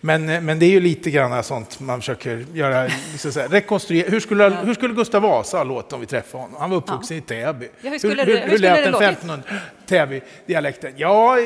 men, 0.00 0.44
men 0.44 0.58
det 0.58 0.66
är 0.66 0.70
ju 0.70 0.80
lite 0.80 1.10
grann 1.10 1.44
sånt 1.44 1.80
man 1.80 2.00
försöker 2.00 2.46
göra, 2.52 2.90
så 3.16 3.28
att 3.28 3.34
säga, 3.34 3.48
rekonstruera. 3.48 4.10
Hur 4.10 4.20
skulle, 4.20 4.48
hur 4.64 4.74
skulle 4.74 4.94
Gustav 4.94 5.22
Vasa 5.22 5.64
låta 5.64 5.96
om 5.96 6.00
vi 6.00 6.06
träffade 6.06 6.44
honom? 6.44 6.60
Han 6.60 6.70
var 6.70 6.76
uppvuxen 6.76 7.16
ja. 7.16 7.22
i 7.22 7.26
Täby. 7.26 7.68
Ja, 7.80 7.90
hur, 7.90 7.98
skulle 7.98 8.24
hur, 8.24 8.36
hur, 8.36 8.42
hur, 8.42 8.50
hur 8.50 8.58
lät 8.58 8.84
den 8.84 8.94
1500 8.94 9.42
Täby-dialekten? 9.86 10.92
Ja, 10.96 11.36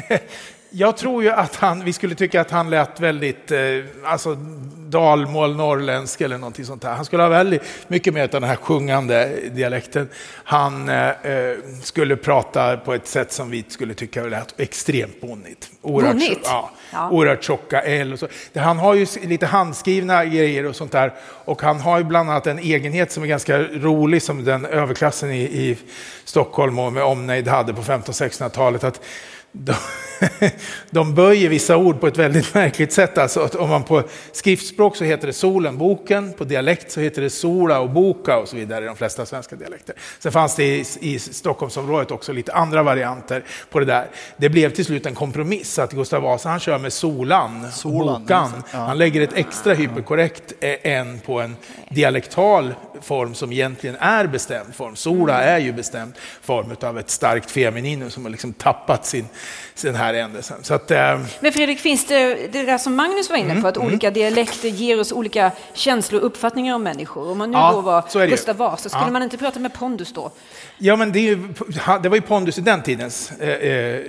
jag 0.70 0.96
tror 0.96 1.22
ju 1.22 1.30
att 1.30 1.56
han, 1.56 1.84
vi 1.84 1.92
skulle 1.92 2.14
tycka 2.14 2.40
att 2.40 2.50
han 2.50 2.70
lät 2.70 3.00
väldigt, 3.00 3.50
eh, 3.50 3.58
alltså 4.04 4.36
dalmål, 4.90 5.56
norrländsk 5.56 6.20
eller 6.20 6.38
någonting 6.38 6.64
sånt 6.64 6.82
där. 6.82 6.94
Han 6.94 7.04
skulle 7.04 7.22
ha 7.22 7.30
väldigt 7.30 7.62
mycket 7.88 8.14
mer 8.14 8.22
av 8.22 8.28
den 8.28 8.44
här 8.44 8.56
sjungande 8.56 9.36
dialekten. 9.50 10.08
Han 10.44 10.88
eh, 10.88 11.08
eh, 11.08 11.56
skulle 11.82 12.16
prata 12.16 12.76
på 12.76 12.94
ett 12.94 13.08
sätt 13.08 13.32
som 13.32 13.50
vi 13.50 13.64
skulle 13.68 13.94
tycka 13.94 14.24
lät 14.24 14.60
extremt 14.60 15.20
bonnigt. 15.20 15.70
Oerhört, 15.82 16.12
bonnigt? 16.12 16.40
Ja, 16.44 16.70
ja. 16.92 17.10
oerhört 17.10 17.44
tjocka 17.44 17.80
L 17.80 18.12
och 18.12 18.18
så. 18.18 18.28
Han 18.54 18.78
har 18.78 18.94
ju 18.94 19.06
lite 19.22 19.46
handskrivna 19.46 20.24
grejer 20.24 20.66
och 20.66 20.76
sånt 20.76 20.92
där. 20.92 21.12
Och 21.44 21.62
han 21.62 21.80
har 21.80 21.98
ju 21.98 22.04
bland 22.04 22.30
annat 22.30 22.46
en 22.46 22.58
egenhet 22.58 23.12
som 23.12 23.22
är 23.22 23.26
ganska 23.26 23.58
rolig 23.58 24.22
som 24.22 24.44
den 24.44 24.66
överklassen 24.66 25.30
i, 25.30 25.42
i 25.42 25.78
Stockholm 26.24 26.78
och 26.78 26.92
med 26.92 27.02
omnejd 27.02 27.48
hade 27.48 27.74
på 27.74 27.82
1500-1600-talet. 27.82 29.00
De, 29.52 29.74
de 30.90 31.14
böjer 31.14 31.48
vissa 31.48 31.76
ord 31.76 32.00
på 32.00 32.06
ett 32.06 32.16
väldigt 32.16 32.54
märkligt 32.54 32.92
sätt. 32.92 33.18
Alltså, 33.18 33.48
om 33.58 33.68
man 33.70 33.82
på 33.82 34.02
skriftspråk 34.32 34.96
så 34.96 35.04
heter 35.04 35.26
det 35.26 35.32
solen, 35.32 35.78
boken. 35.78 36.32
På 36.32 36.44
dialekt 36.44 36.92
så 36.92 37.00
heter 37.00 37.22
det 37.22 37.30
sola 37.30 37.80
och 37.80 37.90
boka 37.90 38.38
och 38.38 38.48
så 38.48 38.56
vidare 38.56 38.84
i 38.84 38.86
de 38.86 38.96
flesta 38.96 39.26
svenska 39.26 39.56
dialekter. 39.56 39.94
Sen 40.18 40.32
fanns 40.32 40.56
det 40.56 40.64
i, 40.64 40.84
i 41.00 41.18
Stockholmsområdet 41.18 42.10
också 42.10 42.32
lite 42.32 42.52
andra 42.52 42.82
varianter 42.82 43.44
på 43.70 43.78
det 43.78 43.86
där. 43.86 44.06
Det 44.36 44.48
blev 44.48 44.70
till 44.70 44.84
slut 44.84 45.06
en 45.06 45.14
kompromiss 45.14 45.78
att 45.78 45.92
Gustav 45.92 46.22
Vasa 46.22 46.48
han 46.48 46.60
kör 46.60 46.78
med 46.78 46.92
solan, 46.92 47.72
solan 47.72 48.22
bokan. 48.22 48.62
Ja. 48.72 48.78
Han 48.78 48.98
lägger 48.98 49.20
ett 49.20 49.32
extra 49.34 49.74
hyperkorrekt 49.74 50.52
en 50.60 51.20
på 51.20 51.40
en 51.40 51.56
dialektal 51.90 52.74
form 53.02 53.34
som 53.34 53.52
egentligen 53.52 53.96
är 53.96 54.26
bestämd 54.26 54.74
form. 54.74 54.96
Sola 54.96 55.42
är 55.42 55.58
ju 55.58 55.72
bestämd 55.72 56.12
form 56.42 56.76
av 56.80 56.98
ett 56.98 57.10
starkt 57.10 57.50
femininum 57.50 58.10
som 58.10 58.24
har 58.24 58.30
liksom 58.30 58.52
tappat 58.52 59.06
sin, 59.06 59.28
sin 59.74 59.94
här 59.94 60.14
ändelsen. 60.14 60.64
Så 60.64 60.74
att, 60.74 60.90
eh... 60.90 61.20
Men 61.40 61.52
Fredrik, 61.52 61.80
finns 61.80 62.06
det 62.06 62.52
det 62.52 62.62
där 62.62 62.78
som 62.78 62.94
Magnus 62.94 63.30
var 63.30 63.36
inne 63.36 63.48
på, 63.48 63.58
mm, 63.58 63.66
att 63.66 63.76
mm. 63.76 63.88
olika 63.88 64.10
dialekter 64.10 64.68
ger 64.68 65.00
oss 65.00 65.12
olika 65.12 65.52
känslor 65.72 66.20
och 66.20 66.26
uppfattningar 66.26 66.74
om 66.74 66.82
människor? 66.82 67.30
Om 67.30 67.38
man 67.38 67.50
nu 67.50 67.58
ja, 67.58 67.72
då 67.72 67.80
var 67.80 68.26
Gustav 68.26 68.56
Vasa, 68.56 68.88
skulle 68.88 69.04
ja. 69.04 69.10
man 69.10 69.22
inte 69.22 69.36
prata 69.36 69.58
med 69.58 69.72
pondus 69.72 70.12
då? 70.12 70.30
Ja, 70.78 70.96
men 70.96 71.12
det, 71.12 71.20
ju, 71.20 71.48
det 72.02 72.08
var 72.08 72.16
ju 72.16 72.22
pondus 72.22 72.58
i 72.58 72.60
den 72.60 72.82
tidens 72.82 73.30
eh, 73.40 73.48
eh 73.48 74.00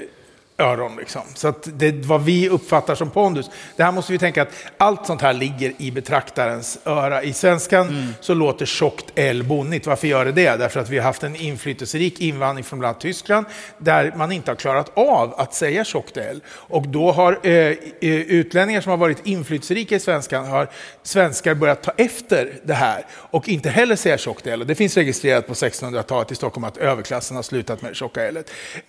öron. 0.58 0.96
Liksom. 0.96 1.22
Så 1.34 1.48
att 1.48 1.70
det 1.74 2.06
vad 2.06 2.24
vi 2.24 2.50
uppfattar 2.50 2.96
som 2.96 3.10
pondus. 3.10 3.50
Det 3.76 3.84
här 3.84 3.92
måste 3.92 4.12
vi 4.12 4.20
tänka 4.20 4.42
att 4.42 4.54
allt 4.78 5.06
sånt 5.06 5.22
här 5.22 5.34
ligger 5.34 5.74
i 5.78 5.92
betraktarens 5.92 6.80
öra. 6.86 7.24
I 7.24 7.34
svenskan 7.34 7.88
mm. 7.88 8.14
så 8.20 8.34
låter 8.34 8.66
tjockt 8.66 9.06
L 9.16 9.44
bonnigt. 9.44 9.88
Varför 9.88 10.08
gör 10.08 10.26
det 10.26 10.32
det? 10.32 10.56
Därför 10.56 10.80
att 10.80 10.90
vi 10.90 10.98
har 10.98 11.04
haft 11.04 11.24
en 11.24 11.36
inflytelserik 11.36 12.20
invandring 12.22 12.64
från 12.64 12.80
bland 12.80 12.90
annat 12.90 13.02
Tyskland 13.02 13.46
där 13.78 14.14
man 14.16 14.32
inte 14.32 14.52
har 14.52 14.56
klarat 14.56 14.98
av 14.98 15.34
att 15.38 15.54
säga 15.54 15.84
tjockt 15.84 16.18
L. 16.18 16.42
Och 16.50 16.88
då 16.88 17.12
har 17.12 17.40
eh, 17.44 17.54
eh, 17.54 17.76
utlänningar 18.02 18.82
som 18.82 18.90
har 18.90 18.98
varit 18.98 19.26
inflytelserika 19.26 19.96
i 19.96 20.00
svenskan 20.00 20.46
har 20.46 20.70
svenskar 21.04 21.54
börjat 21.54 21.84
ta 21.84 21.92
efter 21.98 22.54
det 22.64 22.74
här 22.74 23.06
och 23.12 23.50
inte 23.50 23.70
heller 23.70 23.96
säga 23.96 24.18
tjockt 24.18 24.48
L. 24.48 24.62
Och 24.62 24.68
det 24.68 24.76
finns 24.76 24.98
registrerat 24.98 25.48
på 25.48 25.54
1600-talet 25.54 26.32
i 26.32 26.36
Stockholm 26.36 26.64
att 26.64 26.78
överklassen 26.78 27.36
har 27.36 27.44
slutat 27.44 27.82
med 27.82 27.96
tjocka 27.96 28.28
L. 28.28 28.38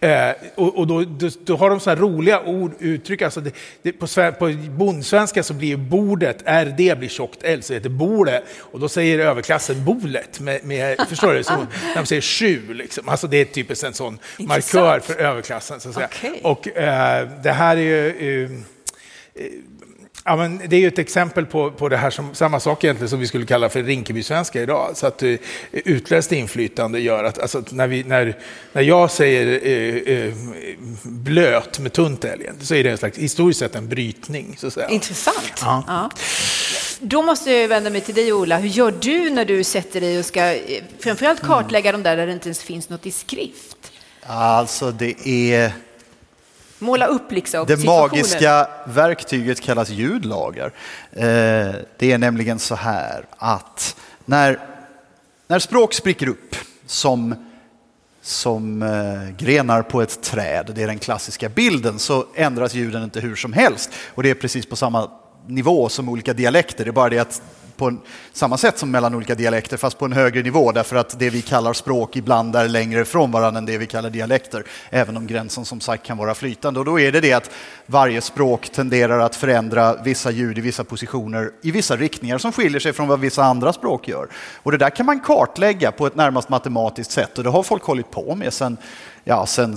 Eh, 0.00 0.30
och, 0.54 0.78
och 0.78 0.86
då, 0.86 1.04
då 1.44 1.57
har 1.58 1.70
de 1.70 1.80
sådana 1.80 2.00
roliga 2.00 2.40
ord, 2.40 2.72
uttryck. 2.78 3.22
Alltså 3.22 3.40
det, 3.40 3.52
det, 3.82 3.92
på, 3.92 4.06
på 4.38 4.54
bondsvenska 4.70 5.42
så 5.42 5.54
blir 5.54 5.76
bordet, 5.76 6.42
RD 6.46 6.98
blir 6.98 7.08
tjockt 7.08 7.42
L, 7.42 7.62
så 7.62 7.74
heter 7.74 7.88
bole. 7.88 8.42
Och 8.58 8.80
då 8.80 8.88
säger 8.88 9.18
överklassen 9.18 9.84
bolet, 9.84 10.40
med, 10.40 10.64
med, 10.64 11.06
förstår 11.08 11.34
du? 11.34 11.44
Så, 11.44 11.56
när 11.56 11.96
de 11.96 12.06
säger 12.06 12.22
sju, 12.22 12.74
liksom. 12.74 13.08
alltså 13.08 13.26
det 13.26 13.36
är 13.36 13.44
typiskt 13.44 13.84
en 13.84 13.94
sån 13.94 14.18
markör 14.38 15.00
för 15.00 15.14
överklassen. 15.14 15.80
Så 15.80 15.88
att 15.88 15.94
säga. 15.94 16.06
Okay. 16.06 16.40
Och 16.42 16.68
eh, 16.68 17.28
det 17.42 17.52
här 17.52 17.76
är 17.76 17.80
ju... 17.80 18.44
Eh, 18.44 19.44
Ja, 20.24 20.36
men 20.36 20.60
det 20.66 20.76
är 20.76 20.80
ju 20.80 20.88
ett 20.88 20.98
exempel 20.98 21.46
på, 21.46 21.70
på 21.70 21.88
det 21.88 21.96
här 21.96 22.10
som, 22.10 22.34
samma 22.34 22.60
sak 22.60 22.84
egentligen 22.84 23.08
som 23.08 23.20
vi 23.20 23.26
skulle 23.26 23.46
kalla 23.46 23.68
för 23.68 23.82
Rinkeby-svenska 23.82 24.62
idag. 24.62 24.90
Så 24.94 25.06
att 25.06 25.22
uh, 25.22 25.38
utländskt 25.72 26.32
inflytande 26.32 27.00
gör 27.00 27.24
att, 27.24 27.38
alltså, 27.38 27.62
när, 27.70 27.86
vi, 27.86 28.04
när, 28.04 28.36
när 28.72 28.82
jag 28.82 29.10
säger 29.10 29.46
uh, 29.46 30.28
uh, 30.28 30.34
blöt 31.04 31.78
med 31.78 31.92
tunt 31.92 32.24
älgen, 32.24 32.54
så 32.60 32.74
är 32.74 32.84
det 32.84 32.90
en 32.90 32.98
slags, 32.98 33.18
historiskt 33.18 33.60
sett 33.60 33.74
en 33.74 33.88
brytning. 33.88 34.56
Så 34.58 34.66
att 34.66 34.72
säga. 34.72 34.88
Intressant. 34.88 35.52
Ja. 35.60 35.84
ja. 35.86 36.10
Då 37.00 37.22
måste 37.22 37.52
jag 37.52 37.68
vända 37.68 37.90
mig 37.90 38.00
till 38.00 38.14
dig 38.14 38.32
Ola. 38.32 38.58
Hur 38.58 38.68
gör 38.68 38.94
du 39.00 39.30
när 39.30 39.44
du 39.44 39.64
sätter 39.64 40.00
dig 40.00 40.18
och 40.18 40.24
ska 40.24 40.54
framförallt 40.98 41.40
kartlägga 41.40 41.90
mm. 41.90 42.02
de 42.02 42.10
där 42.10 42.16
där 42.16 42.26
det 42.26 42.32
inte 42.32 42.48
ens 42.48 42.62
finns 42.62 42.88
något 42.88 43.06
i 43.06 43.10
skrift? 43.10 43.92
Alltså 44.26 44.90
det 44.90 45.28
är 45.28 45.72
Måla 46.78 47.06
upp 47.06 47.32
liksom 47.32 47.64
Det 47.66 47.84
magiska 47.84 48.68
verktyget 48.86 49.60
kallas 49.60 49.90
ljudlagar. 49.90 50.72
Eh, 51.12 51.22
det 51.96 52.12
är 52.12 52.18
nämligen 52.18 52.58
så 52.58 52.74
här 52.74 53.24
att 53.36 53.96
när, 54.24 54.58
när 55.46 55.58
språk 55.58 55.94
spricker 55.94 56.28
upp 56.28 56.56
som, 56.86 57.34
som 58.22 58.82
eh, 58.82 59.36
grenar 59.36 59.82
på 59.82 60.02
ett 60.02 60.22
träd, 60.22 60.72
det 60.74 60.82
är 60.82 60.86
den 60.86 60.98
klassiska 60.98 61.48
bilden, 61.48 61.98
så 61.98 62.26
ändras 62.34 62.74
ljuden 62.74 63.02
inte 63.02 63.20
hur 63.20 63.36
som 63.36 63.52
helst. 63.52 63.90
Och 64.14 64.22
det 64.22 64.30
är 64.30 64.34
precis 64.34 64.66
på 64.66 64.76
samma 64.76 65.10
nivå 65.46 65.88
som 65.88 66.08
olika 66.08 66.32
dialekter. 66.32 66.84
Det 66.84 66.90
är 66.90 66.92
bara 66.92 67.08
det 67.08 67.18
att 67.18 67.42
på 67.78 67.86
en, 67.86 68.00
samma 68.32 68.56
sätt 68.56 68.78
som 68.78 68.90
mellan 68.90 69.14
olika 69.14 69.34
dialekter, 69.34 69.76
fast 69.76 69.98
på 69.98 70.04
en 70.04 70.12
högre 70.12 70.42
nivå, 70.42 70.72
därför 70.72 70.96
att 70.96 71.18
det 71.18 71.30
vi 71.30 71.42
kallar 71.42 71.72
språk 71.72 72.16
ibland 72.16 72.56
är 72.56 72.68
längre 72.68 73.00
ifrån 73.00 73.30
varandra 73.30 73.58
än 73.58 73.66
det 73.66 73.78
vi 73.78 73.86
kallar 73.86 74.10
dialekter, 74.10 74.64
även 74.90 75.16
om 75.16 75.26
gränsen 75.26 75.64
som 75.64 75.80
sagt 75.80 76.06
kan 76.06 76.16
vara 76.16 76.34
flytande. 76.34 76.80
Och 76.80 76.86
då 76.86 77.00
är 77.00 77.12
det 77.12 77.20
det 77.20 77.32
att 77.32 77.50
varje 77.86 78.20
språk 78.20 78.68
tenderar 78.68 79.18
att 79.18 79.36
förändra 79.36 79.96
vissa 80.02 80.30
ljud 80.30 80.58
i 80.58 80.60
vissa 80.60 80.84
positioner 80.84 81.50
i 81.62 81.70
vissa 81.70 81.96
riktningar 81.96 82.38
som 82.38 82.52
skiljer 82.52 82.80
sig 82.80 82.92
från 82.92 83.08
vad 83.08 83.20
vissa 83.20 83.44
andra 83.44 83.72
språk 83.72 84.08
gör. 84.08 84.28
Och 84.62 84.72
det 84.72 84.78
där 84.78 84.90
kan 84.90 85.06
man 85.06 85.20
kartlägga 85.20 85.92
på 85.92 86.06
ett 86.06 86.16
närmast 86.16 86.48
matematiskt 86.48 87.12
sätt 87.12 87.38
och 87.38 87.44
det 87.44 87.50
har 87.50 87.62
folk 87.62 87.82
hållit 87.82 88.10
på 88.10 88.34
med 88.34 88.52
sedan 88.52 88.76
ja, 89.24 89.46
sen 89.46 89.76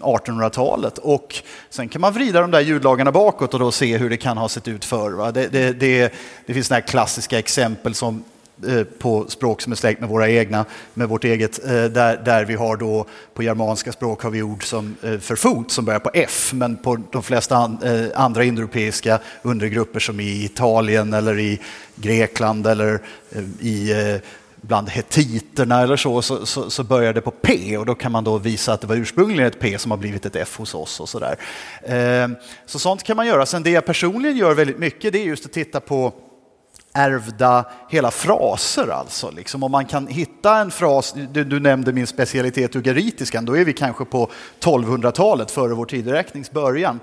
1800-talet. 0.00 0.98
Och 0.98 1.34
sen 1.70 1.88
kan 1.88 2.00
man 2.00 2.12
vrida 2.12 2.40
de 2.40 2.50
där 2.50 2.60
ljudlagarna 2.60 3.12
bakåt 3.12 3.54
och 3.54 3.60
då 3.60 3.72
se 3.72 3.96
hur 3.96 4.10
det 4.10 4.16
kan 4.16 4.38
ha 4.38 4.48
sett 4.48 4.68
ut 4.68 4.84
förr. 4.84 5.32
Det, 5.32 5.48
det, 5.48 5.72
det, 5.72 6.12
det, 6.46 6.54
finns 6.54 6.66
såna 6.66 6.80
klassiska 6.80 7.38
exempel 7.38 7.94
som 7.94 8.24
eh, 8.66 8.84
på 8.84 9.24
språk 9.28 9.62
som 9.62 9.72
är 9.72 9.76
släkt 9.76 10.00
med 10.00 10.08
våra 10.08 10.28
egna, 10.28 10.64
med 10.94 11.08
vårt 11.08 11.24
eget, 11.24 11.64
eh, 11.64 11.84
där, 11.84 12.22
där 12.24 12.44
vi 12.44 12.54
har 12.54 12.76
då 12.76 13.06
på 13.34 13.42
germanska 13.42 13.92
språk 13.92 14.22
har 14.22 14.30
vi 14.30 14.42
ord 14.42 14.64
som 14.64 14.96
eh, 15.02 15.18
för 15.18 15.36
fot 15.36 15.70
som 15.70 15.84
börjar 15.84 16.00
på 16.00 16.10
F, 16.14 16.50
men 16.52 16.76
på 16.76 16.98
de 17.10 17.22
flesta 17.22 17.78
eh, 17.84 18.06
andra 18.14 18.44
indoeuropeiska 18.44 19.18
undergrupper 19.42 20.00
som 20.00 20.20
i 20.20 20.44
Italien 20.44 21.12
eller 21.12 21.38
i 21.38 21.60
Grekland 21.94 22.66
eller 22.66 23.00
eh, 23.30 23.42
i 23.60 23.92
eh, 23.92 24.20
bland 24.66 24.90
hetiterna 24.90 25.82
eller 25.82 25.96
så, 25.96 26.22
så, 26.22 26.46
så, 26.46 26.70
så 26.70 26.84
börjar 26.84 27.12
det 27.12 27.20
på 27.20 27.30
P 27.30 27.78
och 27.78 27.86
då 27.86 27.94
kan 27.94 28.12
man 28.12 28.24
då 28.24 28.38
visa 28.38 28.72
att 28.72 28.80
det 28.80 28.86
var 28.86 28.96
ursprungligen 28.96 29.46
ett 29.46 29.60
P 29.60 29.78
som 29.78 29.90
har 29.90 29.98
blivit 29.98 30.26
ett 30.26 30.36
F 30.36 30.58
hos 30.58 30.74
oss 30.74 31.00
och 31.00 31.08
sådär. 31.08 31.36
Ehm, 31.82 32.36
så 32.66 32.78
sånt 32.78 33.02
kan 33.02 33.16
man 33.16 33.26
göra. 33.26 33.46
Sen 33.46 33.62
det 33.62 33.70
jag 33.70 33.86
personligen 33.86 34.36
gör 34.36 34.54
väldigt 34.54 34.78
mycket 34.78 35.12
det 35.12 35.18
är 35.18 35.24
just 35.24 35.46
att 35.46 35.52
titta 35.52 35.80
på 35.80 36.12
ärvda 36.92 37.64
hela 37.88 38.10
fraser 38.10 38.88
alltså. 38.88 39.30
Liksom. 39.30 39.62
Om 39.62 39.70
man 39.72 39.86
kan 39.86 40.06
hitta 40.06 40.56
en 40.56 40.70
fras, 40.70 41.14
du, 41.32 41.44
du 41.44 41.60
nämnde 41.60 41.92
min 41.92 42.06
specialitet 42.06 42.76
ugaritiskan, 42.76 43.44
då 43.44 43.56
är 43.56 43.64
vi 43.64 43.72
kanske 43.72 44.04
på 44.04 44.30
1200-talet 44.60 45.50
före 45.50 45.74
vår 45.74 45.86
tideräknings 45.86 46.50
början. 46.50 47.00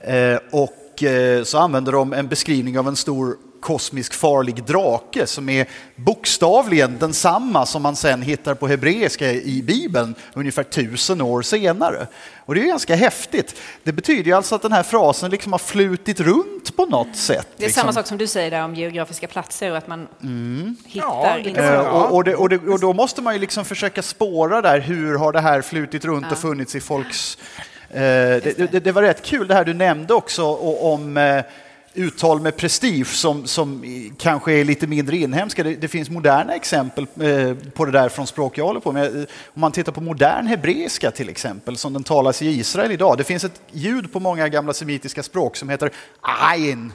Eh, 0.00 0.38
och 0.50 1.02
eh, 1.02 1.42
så 1.42 1.58
använder 1.58 1.92
de 1.92 2.12
en 2.12 2.28
beskrivning 2.28 2.78
av 2.78 2.88
en 2.88 2.96
stor 2.96 3.36
kosmisk 3.60 4.14
farlig 4.14 4.64
drake 4.64 5.26
som 5.26 5.48
är 5.48 5.66
bokstavligen 5.96 6.98
densamma 6.98 7.66
som 7.66 7.82
man 7.82 7.96
sen 7.96 8.22
hittar 8.22 8.54
på 8.54 8.68
hebreiska 8.68 9.32
i 9.32 9.62
Bibeln 9.62 10.14
ungefär 10.34 10.62
tusen 10.62 11.20
år 11.20 11.42
senare. 11.42 12.06
Och 12.48 12.54
det 12.54 12.62
är 12.62 12.66
ganska 12.66 12.94
häftigt. 12.94 13.60
Det 13.82 13.92
betyder 13.92 14.24
ju 14.24 14.32
alltså 14.32 14.54
att 14.54 14.62
den 14.62 14.72
här 14.72 14.82
frasen 14.82 15.30
liksom 15.30 15.52
har 15.52 15.58
flutit 15.58 16.20
runt 16.20 16.76
på 16.76 16.86
något 16.86 17.16
sätt. 17.16 17.48
Det 17.56 17.64
är 17.64 17.66
liksom. 17.66 17.80
samma 17.80 17.92
sak 17.92 18.06
som 18.06 18.18
du 18.18 18.26
säger 18.26 18.50
där 18.50 18.64
om 18.64 18.74
geografiska 18.74 19.26
platser 19.26 19.70
och 19.70 19.76
att 19.78 19.88
man 19.88 20.08
mm. 20.22 20.76
hittar... 20.86 21.42
Ja, 21.56 21.62
eh, 21.62 21.80
och, 21.80 22.14
och, 22.14 22.24
det, 22.24 22.34
och, 22.34 22.48
det, 22.48 22.58
och, 22.58 22.80
då 22.80 22.92
måste 22.92 23.22
man 23.22 23.34
ju 23.34 23.40
liksom 23.40 23.64
försöka 23.64 24.02
spåra 24.02 24.62
där, 24.62 24.80
hur 24.80 25.14
har 25.14 25.32
det 25.32 25.40
här 25.40 25.62
flutit 25.62 26.04
runt 26.04 26.26
ja. 26.28 26.32
och 26.32 26.38
funnits 26.38 26.74
i 26.74 26.80
folks... 26.80 27.38
Eh, 27.90 28.00
det, 28.00 28.84
det, 28.84 28.92
var 28.92 29.02
rätt 29.02 29.22
kul 29.22 29.48
det 29.48 29.54
här 29.54 29.64
du 29.64 29.74
nämnde 29.74 30.14
också 30.14 30.44
om 30.80 31.16
eh, 31.16 31.42
uttal 31.98 32.40
med 32.40 32.56
prestige 32.56 33.06
som, 33.06 33.46
som 33.46 33.84
kanske 34.18 34.52
är 34.52 34.64
lite 34.64 34.86
mindre 34.86 35.16
inhemska. 35.16 35.62
Det, 35.62 35.74
det 35.74 35.88
finns 35.88 36.10
moderna 36.10 36.54
exempel 36.54 37.06
eh, 37.20 37.54
på 37.74 37.84
det 37.84 37.90
där 37.90 38.08
från 38.08 38.26
språk 38.26 38.58
jag 38.58 38.64
håller 38.64 38.80
på 38.80 38.92
med. 38.92 39.16
Eh, 39.16 39.22
om 39.54 39.60
man 39.60 39.72
tittar 39.72 39.92
på 39.92 40.00
modern 40.00 40.46
hebreiska 40.46 41.10
till 41.10 41.28
exempel, 41.28 41.76
som 41.76 41.92
den 41.92 42.04
talas 42.04 42.42
i 42.42 42.46
Israel 42.46 42.92
idag. 42.92 43.18
Det 43.18 43.24
finns 43.24 43.44
ett 43.44 43.60
ljud 43.72 44.12
på 44.12 44.20
många 44.20 44.48
gamla 44.48 44.72
semitiska 44.72 45.22
språk 45.22 45.56
som 45.56 45.68
heter 45.68 45.90
ain, 46.20 46.92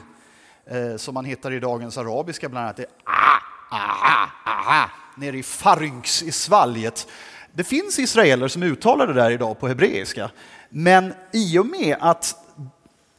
eh, 0.70 0.96
som 0.96 1.14
man 1.14 1.24
hittar 1.24 1.52
i 1.52 1.60
dagens 1.60 1.98
arabiska 1.98 2.48
bland 2.48 2.64
annat. 2.64 2.76
Det 2.76 2.82
är 2.82 2.88
ah, 3.04 3.40
ah, 3.70 4.28
ah, 4.44 4.82
ah, 4.82 4.90
nere 5.16 5.38
i 5.38 5.42
farynx, 5.42 6.22
i 6.22 6.32
svalget. 6.32 7.06
Det 7.52 7.64
finns 7.64 7.98
israeler 7.98 8.48
som 8.48 8.62
uttalar 8.62 9.06
det 9.06 9.12
där 9.14 9.30
idag 9.30 9.60
på 9.60 9.68
hebreiska. 9.68 10.30
Men 10.68 11.14
i 11.32 11.58
och 11.58 11.66
med 11.66 11.96
att 12.00 12.43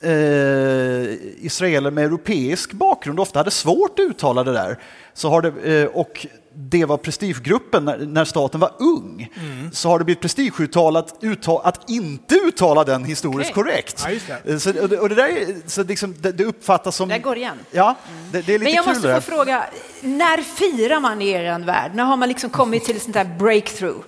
eh, 0.05 1.45
israeler 1.45 1.91
med 1.91 2.05
europeisk 2.05 2.73
bakgrund 2.73 3.19
ofta 3.19 3.39
hade 3.39 3.51
svårt 3.51 3.99
att 3.99 4.05
uttala 4.05 4.43
det 4.43 4.53
där. 4.53 4.79
Så 5.13 5.29
har 5.29 5.41
det, 5.41 5.81
eh, 5.81 5.87
och 5.87 6.27
det 6.53 6.85
var 6.85 6.97
prestigegruppen 6.97 7.85
när, 7.85 7.97
när 7.97 8.25
staten 8.25 8.59
var 8.59 8.71
ung. 8.79 9.29
Mm. 9.35 9.71
Så 9.71 9.89
har 9.89 9.99
det 9.99 10.05
blivit 10.05 10.21
prestigeuttalat 10.21 11.15
uttal, 11.21 11.61
att 11.63 11.89
inte 11.89 12.35
uttala 12.35 12.83
den 12.83 13.03
historiskt 13.03 13.51
okay. 13.51 13.63
korrekt. 13.63 14.07
Ja, 14.27 14.35
eh, 14.45 14.57
så, 14.57 14.81
och 14.81 14.89
det, 14.89 14.99
och 14.99 15.09
det, 15.09 15.15
där, 15.15 15.55
så 15.67 15.83
liksom, 15.83 16.15
det, 16.19 16.31
det, 16.31 16.45
uppfattas 16.45 16.95
som... 16.95 17.09
Det 17.09 17.19
går 17.19 17.37
igen. 17.37 17.59
Ja, 17.71 17.95
mm. 18.09 18.31
det, 18.31 18.41
det, 18.41 18.53
är 18.53 18.59
lite 18.59 18.63
Men 18.63 18.73
jag 18.73 18.87
måste 18.87 19.15
få 19.15 19.21
fråga, 19.21 19.65
när 20.01 20.41
firar 20.41 20.99
man 20.99 21.21
i 21.21 21.29
er 21.29 21.59
värld? 21.59 21.91
När 21.95 22.03
har 22.03 22.17
man 22.17 22.29
liksom 22.29 22.49
kommit 22.49 22.85
till 22.85 22.95
ett 22.95 23.01
sånt 23.01 23.13
där 23.13 23.35
breakthrough 23.39 23.99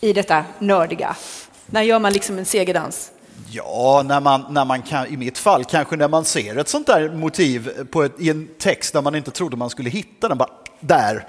i 0.00 0.12
detta 0.12 0.44
nördiga? 0.58 1.16
När 1.66 1.82
gör 1.82 1.98
man 1.98 2.12
liksom 2.12 2.38
en 2.38 2.44
segerdans? 2.44 3.10
Ja, 3.50 4.02
när 4.06 4.20
man, 4.20 4.44
när 4.50 4.64
man 4.64 4.82
kan, 4.82 5.06
i 5.06 5.16
mitt 5.16 5.38
fall 5.38 5.64
kanske 5.64 5.96
när 5.96 6.08
man 6.08 6.24
ser 6.24 6.56
ett 6.56 6.68
sånt 6.68 6.86
där 6.86 7.08
motiv 7.08 7.84
på 7.90 8.02
ett, 8.02 8.12
i 8.18 8.30
en 8.30 8.48
text 8.58 8.92
där 8.92 9.02
man 9.02 9.14
inte 9.14 9.30
trodde 9.30 9.56
man 9.56 9.70
skulle 9.70 9.90
hitta 9.90 10.28
den, 10.28 10.38
bara 10.38 10.50
där. 10.80 11.26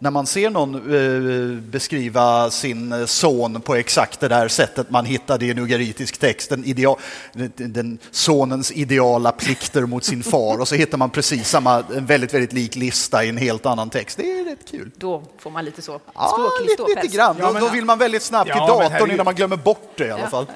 När 0.00 0.10
man 0.10 0.26
ser 0.26 0.50
någon 0.50 0.74
eh, 0.74 1.60
beskriva 1.60 2.50
sin 2.50 2.92
eh, 2.92 3.04
son 3.04 3.60
på 3.60 3.74
exakt 3.74 4.20
det 4.20 4.28
där 4.28 4.48
sättet 4.48 4.90
man 4.90 5.04
hittade 5.04 5.46
i 5.46 5.50
en 5.50 5.58
ugaritisk 5.58 6.18
text, 6.18 6.50
den, 6.50 6.64
ideal, 6.64 6.98
den, 7.32 7.52
den 7.56 7.98
sonens 8.10 8.72
ideala 8.72 9.32
plikter 9.32 9.86
mot 9.86 10.04
sin 10.04 10.22
far 10.22 10.60
och 10.60 10.68
så 10.68 10.74
hittar 10.74 10.98
man 10.98 11.10
precis 11.10 11.48
samma, 11.48 11.84
en 11.96 12.06
väldigt, 12.06 12.34
väldigt 12.34 12.52
lik 12.52 12.76
lista 12.76 13.24
i 13.24 13.28
en 13.28 13.36
helt 13.36 13.66
annan 13.66 13.90
text. 13.90 14.16
Det 14.16 14.32
är, 14.32 14.37
rätt 14.48 14.70
kul. 14.70 14.90
Då 14.96 15.22
får 15.38 15.50
man 15.50 15.64
lite 15.64 15.82
så 15.82 16.00
Ja, 16.14 16.28
språklig 16.28 16.64
lite, 16.64 16.74
ståpäls. 16.74 17.02
lite 17.02 17.16
grann. 17.16 17.36
Ja, 17.38 17.46
då, 17.46 17.52
men- 17.52 17.62
då 17.62 17.68
vill 17.68 17.84
man 17.84 17.98
väldigt 17.98 18.22
snabbt 18.22 18.48
Ja, 18.48 18.54
till 18.54 18.60
datorn 18.66 18.92
herregud. 18.92 19.14
innan 19.14 19.24
man 19.24 19.34
glömmer 19.34 19.56
bort 19.56 19.92
det 19.96 20.06
i 20.06 20.10
alla 20.10 20.26
fall. 20.30 20.46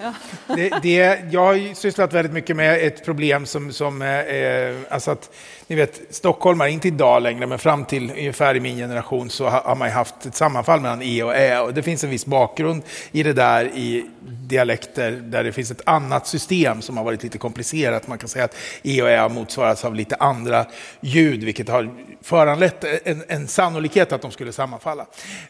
Det, 0.47 0.73
det, 0.83 1.19
jag 1.31 1.41
har 1.41 1.53
ju 1.53 1.75
sysslat 1.75 2.13
väldigt 2.13 2.33
mycket 2.33 2.57
med 2.57 2.87
ett 2.87 3.05
problem 3.05 3.47
som, 3.47 3.73
som 3.73 4.03
eh, 4.03 4.09
eh, 4.19 4.77
alltså 4.91 5.11
att, 5.11 5.31
ni 5.67 5.77
vet, 5.77 6.01
stockholmare, 6.11 6.71
inte 6.71 6.89
idag 6.89 7.23
längre, 7.23 7.47
men 7.47 7.59
fram 7.59 7.85
till 7.85 8.11
ungefär 8.11 8.55
i 8.57 8.61
min 8.61 8.77
generation 8.77 9.31
så 9.31 9.47
har, 9.49 9.75
man 9.77 9.91
haft 9.91 10.27
ett 10.27 10.35
sammanfall 10.35 10.81
mellan 10.81 11.03
e 11.03 11.23
och 11.23 11.37
ä. 11.37 11.61
Och 11.61 11.75
det 11.75 11.83
finns 11.83 12.05
en 12.05 12.11
viss 12.11 12.27
bakgrund 12.27 12.83
i 13.13 13.23
det 13.23 13.33
där 13.33 13.65
i 13.65 14.07
dialekter 14.27 15.11
där 15.11 15.45
det 15.45 15.53
finns 15.53 15.71
ett 15.71 15.81
annat 15.87 16.27
system 16.27 16.83
som 16.83 16.97
har 16.97 17.05
varit 17.05 17.23
lite 17.23 17.39
komplicerat. 17.39 18.09
Man 18.09 18.19
kan 18.19 18.29
säga 18.29 18.45
att 18.45 18.57
e 18.83 19.03
och 19.03 19.11
ä 19.11 19.29
motsvaras 19.29 19.85
av 19.85 19.95
lite 19.95 20.17
andra 20.17 20.67
ljud, 21.01 21.45
vilket 21.45 21.69
har 21.69 21.91
föranlett 22.23 22.85
en, 23.05 23.25
en 23.29 23.49
sannolikhet 23.83 24.13
att 24.13 24.23
de 24.23 24.31
skulle 24.31 24.53
sammanfalla. 24.53 25.07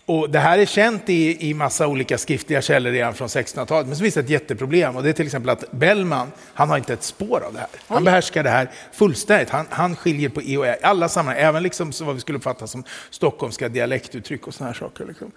Och 0.07 0.31
det 0.31 0.38
här 0.38 0.59
är 0.59 0.66
känt 0.66 1.09
i, 1.09 1.51
i 1.51 1.55
massa 1.55 1.87
olika 1.87 2.18
skriftliga 2.18 2.62
källor 2.62 2.90
redan 2.90 3.14
från 3.14 3.29
1600-talet, 3.29 3.87
men 3.87 3.97
så 3.97 4.03
finns 4.03 4.14
det 4.14 4.21
ett 4.21 4.31
jätteproblem 4.31 4.97
och 4.97 5.03
det 5.03 5.09
är 5.09 5.12
till 5.12 5.27
exempel 5.27 5.51
att 5.51 5.73
Bellman, 5.73 6.33
han 6.55 6.71
har 6.71 6.77
inte 6.77 6.92
ett 6.92 7.03
spår 7.03 7.42
av 7.47 7.53
det 7.53 7.59
här. 7.59 7.68
Han 7.87 8.05
behärskar 8.05 8.42
det 8.42 8.51
här 8.51 8.71
fullständigt. 8.92 9.51
Han, 9.51 9.66
han 9.71 9.97
skiljer 9.97 10.29
på 10.29 10.42
e 10.42 10.57
och 10.57 10.66
ä 10.66 10.77
i 10.81 10.85
alla 10.85 11.09
sammanhang, 11.09 11.42
även 11.42 11.62
liksom 11.62 11.92
så 11.92 12.05
vad 12.05 12.14
vi 12.14 12.21
skulle 12.21 12.38
uppfatta 12.38 12.66
som 12.66 12.85
stockholmska 13.11 13.68
dialektuttryck 13.68 14.47
och 14.47 14.55
såna 14.55 14.71
här 14.71 14.75
saker. 14.75 15.07
Liksom. 15.07 15.31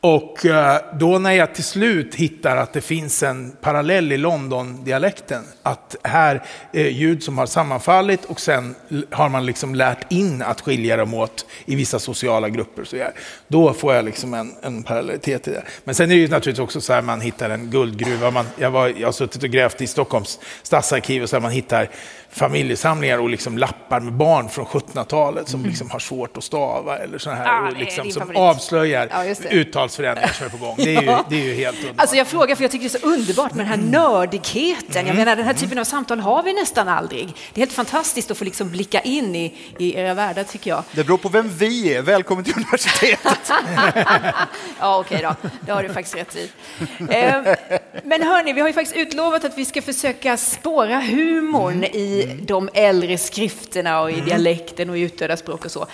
Och 0.00 0.46
eh, 0.46 0.80
då 0.92 1.18
när 1.18 1.32
jag 1.32 1.54
till 1.54 1.64
slut 1.64 2.14
hittar 2.14 2.56
att 2.56 2.72
det 2.72 2.80
finns 2.80 3.22
en 3.22 3.56
parallell 3.60 4.12
i 4.12 4.16
London-dialekten, 4.16 5.44
att 5.62 5.96
här 6.02 6.42
är 6.72 6.88
ljud 6.88 7.22
som 7.22 7.38
har 7.38 7.46
sammanfallit 7.46 8.24
och 8.24 8.40
sen 8.40 8.74
har 9.10 9.28
man 9.28 9.46
liksom 9.46 9.74
lärt 9.74 10.12
in 10.12 10.42
att 10.42 10.60
skilja 10.60 10.96
dem 10.96 11.14
åt 11.14 11.46
i 11.64 11.74
vissa 11.74 11.98
sociala 11.98 12.48
grupper. 12.48 12.84
Så 12.84 12.96
här. 12.96 13.12
Då 13.48 13.72
får 13.72 13.94
jag 13.94 14.04
liksom 14.04 14.34
en, 14.34 14.54
en 14.62 14.82
parallellitet 14.82 15.48
i 15.48 15.50
det. 15.50 15.62
Men 15.84 15.94
sen 15.94 16.10
är 16.10 16.14
det 16.14 16.20
ju 16.20 16.28
naturligtvis 16.28 16.64
också 16.64 16.80
så 16.80 16.92
här 16.92 17.02
man 17.02 17.20
hittar 17.20 17.50
en 17.50 17.70
guldgruva. 17.70 18.30
Man, 18.30 18.46
jag, 18.58 18.70
var, 18.70 18.88
jag 18.88 19.06
har 19.06 19.12
suttit 19.12 19.42
och 19.42 19.50
grävt 19.50 19.80
i 19.80 19.86
Stockholms 19.86 20.40
stadsarkiv 20.62 21.22
och 21.22 21.28
så 21.28 21.36
här 21.36 21.40
man 21.40 21.52
hittar 21.52 21.90
familjesamlingar 22.36 23.18
och 23.18 23.30
liksom 23.30 23.58
lappar 23.58 24.00
med 24.00 24.12
barn 24.12 24.48
från 24.48 24.64
1700-talet 24.66 25.48
som 25.48 25.64
liksom 25.64 25.90
har 25.90 25.98
svårt 25.98 26.36
att 26.36 26.44
stava 26.44 26.98
eller 26.98 27.18
såna 27.18 27.36
här, 27.36 27.46
Ah, 27.48 27.68
och 27.68 27.76
liksom, 27.76 28.10
som 28.10 28.20
favorit. 28.20 28.38
avslöjar 28.38 29.08
Ja, 29.10 29.24
uttalsförändringar 29.50 30.32
som 30.32 30.46
är 30.46 30.50
på 30.50 30.56
gång. 30.56 30.74
Det 30.76 30.96
är 30.96 31.02
ju, 31.02 31.16
det 31.28 31.36
är 31.36 31.44
ju 31.44 31.54
helt 31.54 31.76
underbart. 31.78 32.00
Alltså 32.00 32.16
jag 32.16 32.26
frågar 32.26 32.56
för 32.56 32.64
jag 32.64 32.70
tycker 32.70 32.88
det 32.88 32.94
är 32.96 33.00
så 33.00 33.06
underbart 33.06 33.54
med 33.54 33.66
den 33.66 33.80
här 33.80 33.90
nördigheten. 34.00 35.06
Jag 35.06 35.16
menar 35.16 35.36
den 35.36 35.44
här 35.46 35.54
typen 35.54 35.78
av 35.78 35.84
samtal 35.84 36.20
har 36.20 36.42
vi 36.42 36.52
nästan 36.52 36.88
aldrig. 36.88 37.26
Det 37.26 37.60
är 37.60 37.62
helt 37.62 37.72
fantastiskt 37.72 38.30
att 38.30 38.38
få 38.38 38.44
liksom 38.44 38.70
blicka 38.70 39.00
in 39.00 39.36
i, 39.36 39.54
i 39.78 39.96
era 39.96 40.14
världar 40.14 40.44
tycker 40.44 40.70
jag. 40.70 40.82
Det 40.92 41.04
beror 41.04 41.18
på 41.18 41.28
vem 41.28 41.48
vi 41.48 41.94
är. 41.94 42.02
Välkommen 42.02 42.44
till 42.44 42.54
universitetet. 42.56 43.50
Ja, 44.80 44.98
okej 44.98 45.20
då. 45.22 45.48
Det 45.60 45.72
har 45.72 45.82
du 45.82 45.88
faktiskt 45.88 46.16
rätt 46.16 46.36
i. 46.36 46.50
Eh, 47.10 47.42
Men 48.04 48.22
hörni, 48.22 48.52
vi 48.52 48.60
har 48.60 48.68
ju 48.68 48.74
faktiskt 48.74 48.96
utlovat 48.96 49.44
att 49.44 49.58
vi 49.58 49.64
ska 49.64 49.82
försöka 49.82 50.36
spåra 50.36 51.00
humorn 51.00 51.84
i 51.84 52.38
de 52.46 52.68
äldre 52.74 53.18
skrifterna 53.18 54.00
och 54.00 54.10
i 54.10 54.20
dialekten 54.20 54.90
och 54.90 54.98
i 54.98 55.00
utdöda 55.00 55.36
språk 55.36 55.64
och 55.64 55.70
så. 55.70 55.86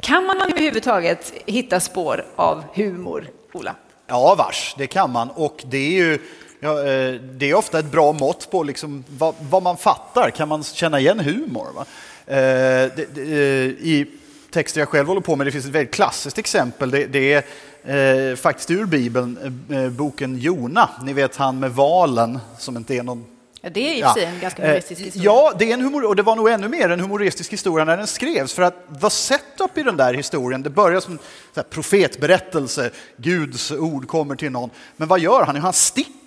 Kan 0.00 0.24
man 0.24 0.40
överhuvudtaget 0.40 1.32
hitta 1.46 1.80
spår 1.80 2.24
av 2.36 2.64
humor, 2.74 3.26
Ola? 3.52 3.74
Ja, 4.06 4.34
vars, 4.38 4.74
det 4.78 4.86
kan 4.86 5.10
man. 5.12 5.30
Och 5.30 5.62
det 5.66 5.78
är 5.78 5.90
ju 5.90 6.18
ja, 6.60 6.78
eh, 6.78 7.12
det 7.14 7.50
är 7.50 7.54
ofta 7.54 7.78
ett 7.78 7.90
bra 7.92 8.12
mått 8.12 8.50
på 8.50 8.62
liksom 8.62 9.04
vad, 9.08 9.34
vad 9.40 9.62
man 9.62 9.76
fattar. 9.76 10.30
Kan 10.30 10.48
man 10.48 10.62
känna 10.62 11.00
igen 11.00 11.20
humor? 11.20 11.66
Va? 11.74 11.84
Eh, 12.26 12.38
eh, 12.38 13.68
I 13.68 14.06
texter 14.50 14.80
jag 14.80 14.88
själv 14.88 15.08
håller 15.08 15.20
på 15.20 15.36
med, 15.36 15.46
det 15.46 15.52
finns 15.52 15.66
ett 15.66 15.70
väldigt 15.70 15.94
klassiskt 15.94 16.38
exempel. 16.38 16.90
Det, 16.90 17.06
det 17.06 17.32
är 17.32 17.44
eh, 17.84 18.36
faktiskt 18.36 18.70
ur 18.70 18.84
Bibeln, 18.84 19.64
eh, 19.70 19.88
boken 19.88 20.38
Jona. 20.38 20.88
Ni 21.02 21.12
vet 21.12 21.36
han 21.36 21.58
med 21.58 21.72
valen 21.72 22.38
som 22.58 22.76
inte 22.76 22.94
är 22.94 23.02
någon 23.02 23.24
Ja, 23.62 23.70
det 23.70 23.80
är 23.80 24.10
i 24.10 24.14
sig 24.14 24.24
en 24.24 24.40
ganska 24.40 24.62
Eh, 24.62 24.68
humoristisk 24.68 25.00
historia. 25.00 25.24
Ja, 25.24 25.52
det 25.58 25.70
är 25.70 25.74
en 25.74 25.80
humor, 25.80 26.04
och 26.04 26.16
det 26.16 26.22
var 26.22 26.36
nog 26.36 26.48
ännu 26.48 26.68
mer 26.68 26.90
en 26.90 27.00
humoristisk 27.00 27.52
historia 27.52 27.84
när 27.84 27.96
den 27.96 28.06
skrevs. 28.06 28.52
För 28.52 28.62
att 28.62 29.00
the 29.00 29.10
setup 29.10 29.78
i 29.78 29.82
den 29.82 29.96
där 29.96 30.14
historien, 30.14 30.62
det 30.62 30.70
börjar 30.70 31.00
som 31.00 31.18
en 31.54 31.64
profetberättelse, 31.70 32.90
Guds 33.16 33.72
ord 33.72 34.08
kommer 34.08 34.36
till 34.36 34.52
någon. 34.52 34.70
Men 34.96 35.08
vad 35.08 35.20
gör 35.20 35.44
han? 35.44 35.56
Han 35.56 35.72
sticker. 35.72 36.19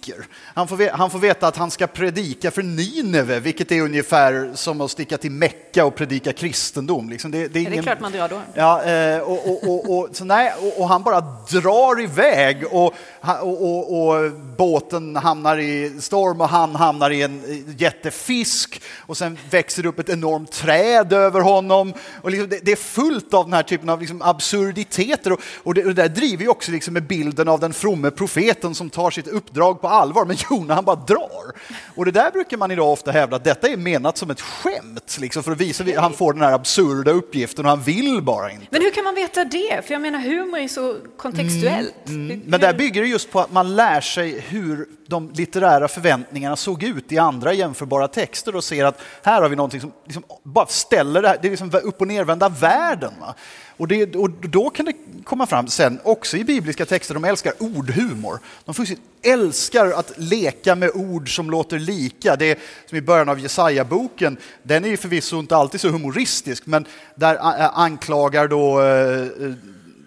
Han 0.54 0.68
får, 0.68 0.89
han 0.92 1.10
får 1.10 1.20
veta 1.20 1.48
att 1.48 1.58
han 1.58 1.72
ska 1.72 1.88
predika 1.88 2.52
för 2.52 2.63
Nineve, 2.63 3.39
vilket 3.39 3.72
är 3.72 3.82
ungefär 3.82 4.52
som 4.54 4.82
att 4.82 4.92
sticka 4.92 5.18
till 5.18 5.32
Mecka 5.32 5.86
och 5.86 5.96
predika 5.96 6.34
kristendom. 6.34 7.10
Liksom 7.10 7.32
det, 7.32 7.48
det 7.48 7.60
är 7.60 7.63
Ja, 7.63 7.70
det 7.70 7.78
är 7.78 7.82
klart 7.82 8.00
man 8.00 8.12
drar 8.12 8.30
då. 8.30 8.42
Ja, 8.54 8.84
eh, 8.84 9.20
och, 9.20 9.50
och, 9.50 9.70
och, 9.70 9.98
och, 9.98 10.10
så 10.12 10.26
nej, 10.26 10.54
och, 10.78 10.88
han 10.88 11.04
bara 11.04 11.22
drar 11.52 12.02
iväg 12.02 12.63
och, 12.72 12.94
och, 13.42 14.32
båten 14.58 15.16
hamnar 15.16 15.58
i 15.58 16.02
storm 16.02 16.42
och 16.42 16.50
han 16.50 16.76
hamnar 16.76 17.10
i 17.10 17.22
en 17.22 17.44
eh, 17.44 17.82
jättefisk 17.82 18.82
och 19.00 19.18
sen 19.18 19.38
växer 19.50 19.84
det 19.84 19.89
upp 19.89 20.00
ett 20.00 20.10
enormt 20.10 20.52
träd 20.52 21.13
över 21.13 21.42
honom. 21.42 21.94
Och 22.22 22.32
liksom 22.32 22.50
det, 22.50 22.60
det 22.66 22.72
är 22.72 22.76
fullt 22.76 23.34
av 23.34 23.46
den 23.46 23.54
här 23.54 23.63
typen 23.63 23.89
av 23.89 24.00
liksom 24.00 24.22
absurditeter 24.22 25.38
och 25.63 25.74
det 25.74 25.94
där 25.94 26.10
driver 26.10 26.44
ju 26.44 26.50
också 26.50 26.72
liksom 26.72 26.94
med 26.94 27.04
bilden 27.04 27.48
av 27.48 27.60
den 27.60 27.74
fromme 27.74 28.12
profeten 28.12 28.76
som 28.76 28.89
tar 28.89 29.12
sitt 29.12 29.28
uppdrag 29.28 29.82
på 29.82 29.88
allvar. 29.94 30.26
Men 30.26 30.38
Jona 30.50 30.74
han 30.74 30.86
bara 30.86 30.96
drar. 30.96 31.52
Och 31.96 32.06
det 32.06 32.12
där 32.12 32.32
brukar 32.32 32.58
man 32.58 32.72
idag 32.72 32.92
ofta 32.92 33.12
hävda 33.12 33.36
att 33.36 33.44
detta 33.44 33.68
är 33.68 33.78
menat 33.78 34.18
som 34.18 34.30
ett 34.30 34.42
skämt 34.42 35.18
liksom 35.20 35.44
för 35.44 35.52
att 35.52 35.58
visa 35.62 35.84
att 35.84 35.96
han 35.96 36.14
får 36.14 36.34
den 36.34 36.42
här 36.42 36.54
absurda 36.54 37.12
uppgiften 37.12 37.66
och 37.66 37.70
han 37.70 37.82
vill 37.82 38.22
bara 38.22 38.52
inte. 38.52 38.68
Men 38.70 38.82
hur 38.82 38.92
kan 38.92 39.04
man 39.04 39.16
veta 39.16 39.46
det? 39.46 39.86
För 39.86 39.94
jag 39.94 40.02
menar, 40.02 40.20
humor 40.20 40.60
är 40.60 40.68
så 40.68 40.96
kontextuellt. 41.18 41.94
Hur- 42.06 42.14
Mm, 42.14 42.42
Men 42.46 42.60
där 42.60 42.74
bygger 42.74 43.02
det 43.02 43.08
just 43.08 43.32
på 43.32 43.40
att 43.40 43.52
man 43.52 43.76
lär 43.76 44.02
sig 44.02 44.40
hur 44.40 44.86
de 45.08 45.32
litterära 45.36 45.88
förväntningarna 45.88 46.56
såg 46.56 46.84
ut 46.84 47.12
i 47.12 47.18
andra 47.18 47.54
jämförbara 47.54 48.08
texter 48.08 48.56
och 48.56 48.64
ser 48.64 48.86
att 48.86 49.00
här 49.24 49.42
har 49.42 49.50
vi 49.50 49.56
någonting 49.56 49.82
som 49.82 49.92
liksom 50.06 50.24
bara 50.44 50.66
ställer 50.66 51.22
det 51.22 51.28
här, 51.28 51.38
det 51.42 51.48
är 51.48 51.50
liksom 51.50 51.72
upp 51.84 52.02
och 52.02 52.08
nervända 52.08 52.50
världen. 52.50 53.12
Va? 53.22 53.36
Och, 53.78 53.88
det, 53.88 54.16
och 54.16 54.30
då 54.30 54.70
kan 54.70 54.86
det 54.86 54.94
komma 55.24 55.46
fram 55.46 55.68
sen, 55.68 56.00
också 56.04 56.38
i 56.38 56.44
bibliska 56.44 56.86
texter, 56.86 57.14
de 57.14 57.24
älskar 57.24 57.54
ordhumor. 57.60 58.40
De 58.66 58.74
älskar 59.22 59.92
att 59.92 60.14
leka 60.18 60.76
med 60.76 60.92
ord 60.94 61.36
som 61.36 61.52
låter 61.52 61.80
lika. 61.80 62.36
Det 62.36 62.52
är 62.52 62.58
som 62.86 62.98
i 62.98 63.02
början 63.02 63.30
av 63.30 63.40
Jesaja-boken, 63.40 64.38
den 64.64 64.86
är 64.86 64.90
ju 64.90 64.98
förvisso 64.98 65.40
inte 65.40 65.56
alltid 65.56 65.82
så 65.82 65.90
humoristisk, 65.90 66.66
men 66.66 66.86
där 67.16 67.38
anklagar 67.74 68.48
då 68.48 68.82
eh, 68.82 69.48
eh, 69.48 69.54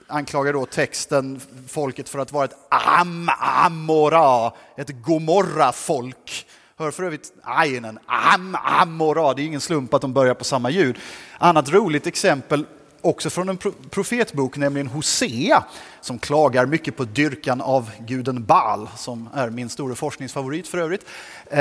anklagar 0.06 0.52
då 0.52 0.66
texten 0.66 1.40
folket 1.68 2.08
för 2.08 2.18
att 2.18 2.32
vara 2.32 2.44
ett 2.44 2.56
am 2.68 3.30
amora, 3.38 4.52
ett 4.76 4.90
gomorra-folk. 4.90 6.46
Hör 6.78 6.90
för 6.90 7.02
övrigt 7.02 7.32
ainen, 7.42 7.98
am 8.06 8.56
amora, 8.62 9.34
det 9.34 9.42
är 9.42 9.46
ingen 9.46 9.60
slump 9.60 9.94
att 9.94 10.02
de 10.02 10.12
börjar 10.12 10.34
på 10.34 10.44
samma 10.44 10.70
ljud. 10.70 10.96
Annat 11.38 11.68
roligt 11.68 12.06
exempel 12.06 12.66
också 13.06 13.30
från 13.30 13.48
en 13.48 13.58
profetbok, 13.90 14.56
nämligen 14.56 14.86
Hosea, 14.86 15.64
som 16.00 16.18
klagar 16.18 16.66
mycket 16.66 16.96
på 16.96 17.04
dyrkan 17.04 17.60
av 17.60 17.90
guden 18.06 18.44
Baal, 18.44 18.88
som 18.96 19.28
är 19.34 19.50
min 19.50 19.68
stora 19.68 19.94
forskningsfavorit 19.94 20.68
för 20.68 20.78
övrigt. 20.78 21.06
Eh, 21.50 21.56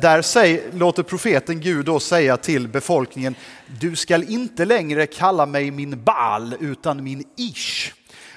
där 0.00 0.76
låter 0.76 1.02
profeten 1.02 1.60
Gud 1.60 1.86
då 1.86 2.00
säga 2.00 2.36
till 2.36 2.68
befolkningen, 2.68 3.34
du 3.80 3.96
skall 3.96 4.24
inte 4.28 4.64
längre 4.64 5.06
kalla 5.06 5.46
mig 5.46 5.70
min 5.70 6.04
Baal, 6.04 6.54
utan 6.60 7.04
min 7.04 7.24
Ish. 7.36 7.92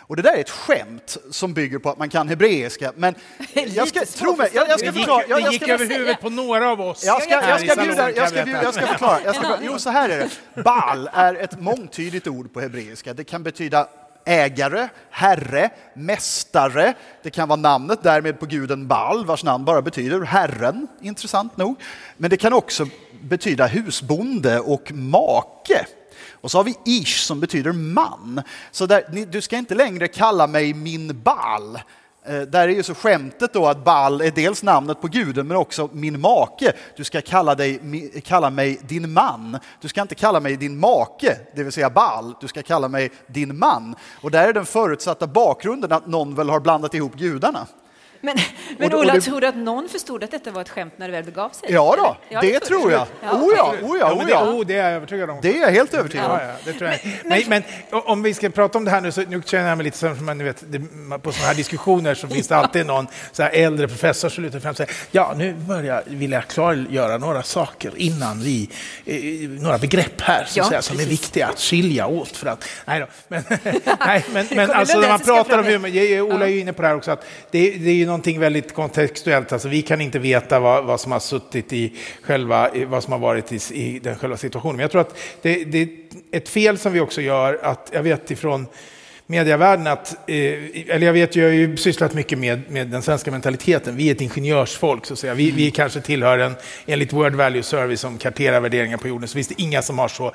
Och 0.08 0.16
det 0.16 0.22
där 0.22 0.34
är 0.34 0.40
ett 0.40 0.50
skämt 0.50 1.18
som 1.32 1.54
bygger 1.54 1.80
på 1.80 1.90
att 1.90 1.98
man 1.98 2.10
kan 2.10 2.30
hebreiska, 2.30 2.92
men 2.96 3.16
jag 3.54 3.88
ska, 3.88 4.06
tro 4.06 4.36
mig, 4.36 4.50
jag, 4.54 4.70
jag 4.70 4.80
ska 4.80 4.94
förklara. 4.94 5.24
Jag, 5.28 5.38
det 5.38 5.44
jag 5.44 5.54
gick 5.54 5.64
ska, 5.64 5.74
över 5.74 5.86
huvudet 5.86 6.22
på 6.22 6.30
några 6.30 6.70
av 6.70 6.82
oss. 6.82 7.04
jag 7.06 7.24
ska, 7.24 7.34
jag 7.34 7.60
ska, 7.60 7.82
bjuda, 7.82 8.12
jag, 8.12 8.30
ska, 8.30 8.44
bjuda, 8.44 8.64
jag 8.64 8.74
ska 8.74 8.88
förklara. 8.88 9.20
Jag 9.26 9.36
ska, 9.36 9.42
förklara. 9.42 9.60
jo, 9.64 9.80
så 9.80 9.90
här 9.90 10.10
är 10.10 10.18
det. 10.18 10.64
Baal 10.64 11.10
är 11.14 11.36
ett 11.36 11.60
mångtydigt 11.60 12.28
ord 12.28 12.54
på 12.54 12.62
hebreiska. 12.62 13.14
Det 13.14 13.24
kan 13.24 13.44
betyda 13.44 13.88
ägare, 14.26 14.88
herre, 15.10 15.70
mästare. 15.94 16.94
Det 17.24 17.30
kan 17.30 17.50
vara 17.50 17.60
namnet 17.60 18.04
därmed 18.04 18.40
på 18.40 18.46
guden 18.46 18.88
Baal, 18.88 19.26
vars 19.26 19.44
namn 19.44 19.66
bara 19.66 19.82
betyder 19.82 20.22
herren, 20.22 20.88
intressant 21.02 21.58
nog. 21.58 21.76
Men 22.18 22.30
det 22.30 22.38
kan 22.38 22.54
också 22.54 22.88
betyda 23.22 23.68
husbonde 23.68 24.60
och 24.60 24.92
make. 24.92 25.86
Och 26.44 26.52
så 26.52 26.58
har 26.58 26.64
vi 26.64 26.78
ish 26.86 27.20
som 27.26 27.40
betyder 27.40 27.72
man. 27.72 28.42
Så 28.72 28.86
där, 28.86 29.04
ni, 29.12 29.26
du 29.26 29.42
ska 29.42 29.58
inte 29.58 29.76
längre 29.76 30.08
kalla 30.08 30.48
mig 30.48 30.74
min 30.74 31.22
Baal. 31.24 31.80
Eh, 32.26 32.42
där 32.42 32.68
är 32.68 32.74
ju 32.74 32.84
så 32.84 32.96
skämtet 32.96 33.54
då 33.54 33.68
att 33.68 33.84
Baal 33.84 34.22
är 34.22 34.32
dels 34.32 34.64
namnet 34.64 35.02
på 35.02 35.08
guden 35.08 35.48
men 35.48 35.58
också 35.58 35.90
min 35.94 36.22
make. 36.22 36.74
Du 36.98 37.04
ska 37.04 37.22
kalla, 37.22 37.56
dig, 37.56 37.80
mi- 37.80 38.22
kalla 38.22 38.50
mig 38.50 38.80
din 38.88 39.14
man. 39.14 39.58
Du 39.82 39.88
ska 39.88 40.02
inte 40.02 40.16
kalla 40.16 40.40
mig 40.40 40.58
din 40.58 40.80
make, 40.80 41.38
det 41.56 41.64
vill 41.64 41.72
säga 41.72 41.90
Baal. 41.90 42.36
Du 42.42 42.48
ska 42.48 42.62
kalla 42.62 42.88
mig 42.88 43.12
din 43.28 43.58
man. 43.60 43.96
Och 44.22 44.32
där 44.32 44.48
är 44.48 44.54
den 44.54 44.66
förutsatta 44.66 45.28
bakgrunden 45.28 45.92
att 45.92 46.08
någon 46.08 46.36
väl 46.36 46.50
har 46.50 46.60
blandat 46.60 46.94
ihop 46.94 47.16
gudarna. 47.16 47.68
Men, 48.26 48.38
men 48.78 48.88
Och- 48.88 48.94
och 48.94 49.00
Ola, 49.00 49.14
det- 49.14 49.22
tror 49.22 49.42
du 49.42 49.48
att 49.48 49.56
någon 49.56 49.90
förstod 49.90 50.24
att 50.24 50.32
detta 50.32 50.52
var 50.52 50.62
ett 50.62 50.70
skämt 50.70 50.94
när 50.98 51.08
det 51.08 51.12
väl 51.12 51.24
begav 51.24 51.50
sig? 51.50 51.72
Ja 51.72 51.96
då, 51.98 52.18
Eller? 52.38 52.42
det 52.54 52.60
tror 52.60 52.92
jag. 52.92 53.08
Ja. 53.24 53.32
Oh 53.32 53.54
ja, 53.58 53.74
oh 53.82 53.98
ja, 54.00 54.08
men 54.10 54.18
oh 54.20 54.26
det, 54.26 54.32
ja. 54.32 54.46
oh, 54.52 54.66
det 54.66 54.74
är 54.78 54.84
jag 54.84 54.92
övertygad 54.94 55.30
om. 55.30 55.40
Det 55.42 55.58
är 55.58 55.62
jag 55.62 55.72
helt 55.72 55.94
övertygad 55.94 56.32
om. 56.32 56.38
Ja, 56.42 56.44
ja, 56.48 56.54
det 56.66 56.74
tror 56.74 56.90
jag. 56.90 57.00
Men, 57.26 57.42
men, 57.48 57.64
om 57.92 58.24
vi 58.24 58.34
ska 58.34 58.50
prata 58.50 58.78
om 58.78 58.86
det 58.86 58.92
här 58.92 59.02
nu, 59.02 59.12
så 59.12 59.22
nu 59.22 59.42
känner 59.46 59.70
jag 59.70 59.78
mig 59.78 59.84
lite 59.86 59.98
som 59.98 60.26
man, 60.26 60.44
vet, 60.44 60.64
det, 60.68 60.80
på 61.22 61.32
sådana 61.32 61.48
här 61.48 61.56
diskussioner 61.56 62.16
så 62.16 62.28
finns 62.28 62.48
det 62.48 62.56
alltid 62.58 62.86
någon 62.86 63.08
så 63.32 63.44
här 63.44 63.50
äldre 63.54 63.88
professor 63.88 64.30
som 64.30 64.44
lutar 64.44 64.60
fram 64.60 64.72
och 64.72 64.78
säger 64.78 64.94
ja, 65.12 65.34
nu 65.38 65.54
börjar 65.54 66.04
vill 66.06 66.32
jag 66.32 66.48
klargöra 66.48 67.18
några 67.18 67.44
saker 67.44 67.92
innan 67.96 68.42
vi, 68.42 68.70
eh, 69.06 69.50
några 69.64 69.78
begrepp 69.78 70.22
här 70.22 70.46
så 70.46 70.60
Ja, 70.60 70.64
att 70.64 70.70
säga, 70.70 70.82
som 70.82 71.00
är 71.00 71.06
viktiga 71.06 71.48
att 71.48 71.60
skilja 71.60 72.08
åt 72.08 72.38
för 72.38 72.48
att, 72.48 72.66
nej 72.86 73.00
då, 73.00 73.06
men, 73.28 73.44
nej, 74.06 74.26
men, 74.34 74.46
men 74.52 74.72
alltså 74.72 75.00
när 75.00 75.10
man 75.10 75.20
pratar 75.20 75.58
om 75.60 75.66
humor, 75.66 75.90
jag- 75.90 76.06
jag- 76.06 76.24
Ola 76.34 76.46
är 76.46 76.50
ju 76.52 76.60
inne 76.60 76.74
på 76.74 76.82
det 76.82 76.88
här 76.88 76.96
också, 76.96 77.12
att 77.12 77.26
det, 77.52 77.70
det 77.72 77.90
är 77.90 77.94
ju 77.96 78.06
någonting 78.14 78.40
väldigt 78.40 78.74
kontextuellt, 78.74 79.52
alltså 79.52 79.68
vi 79.68 79.82
kan 79.82 80.02
inte 80.02 80.20
veta 80.20 80.60
vad, 80.60 80.86
vad 80.86 81.00
som 81.00 81.12
har 81.12 81.20
suttit 81.20 81.74
i 81.74 81.94
själva, 82.22 82.70
vad 82.86 83.04
som 83.04 83.14
har 83.14 83.20
varit 83.20 83.52
i, 83.52 83.74
i 83.74 84.00
den 84.00 84.16
själva 84.16 84.38
situationen. 84.38 84.76
Men 84.76 84.82
jag 84.82 84.92
tror 84.92 85.02
att 85.02 85.18
det, 85.42 85.64
det 85.64 85.82
är 85.82 85.88
ett 86.32 86.50
fel 86.50 86.78
som 86.78 86.94
vi 86.94 87.00
också 87.00 87.22
gör, 87.22 87.60
att 87.64 87.90
jag 87.94 88.04
vet 88.04 88.32
ifrån 88.32 88.68
medievärlden 89.28 89.88
att, 89.88 90.30
eh, 90.30 90.36
eller 90.88 91.06
jag 91.06 91.14
vet, 91.14 91.36
jag 91.36 91.46
har 91.46 91.52
ju 91.52 91.78
sysslat 91.78 92.14
mycket 92.14 92.40
med, 92.40 92.72
med 92.72 92.88
den 92.88 93.02
svenska 93.02 93.32
mentaliteten. 93.32 93.96
Vi 93.96 94.10
är 94.10 94.16
ett 94.16 94.22
ingenjörsfolk, 94.22 95.06
så 95.06 95.14
att 95.14 95.20
säga. 95.20 95.34
Vi, 95.34 95.52
vi 95.52 95.72
kanske 95.72 96.02
tillhör 96.02 96.40
en, 96.40 96.56
enligt 96.86 97.14
World 97.14 97.36
Value 97.36 97.64
Service 97.64 98.00
som 98.00 98.18
karterar 98.18 98.60
värderingar 98.60 98.98
på 98.98 99.08
jorden, 99.08 99.28
så 99.28 99.34
finns 99.34 99.48
det 99.48 99.62
inga 99.62 99.82
som 99.82 100.00
har 100.00 100.08
så 100.08 100.34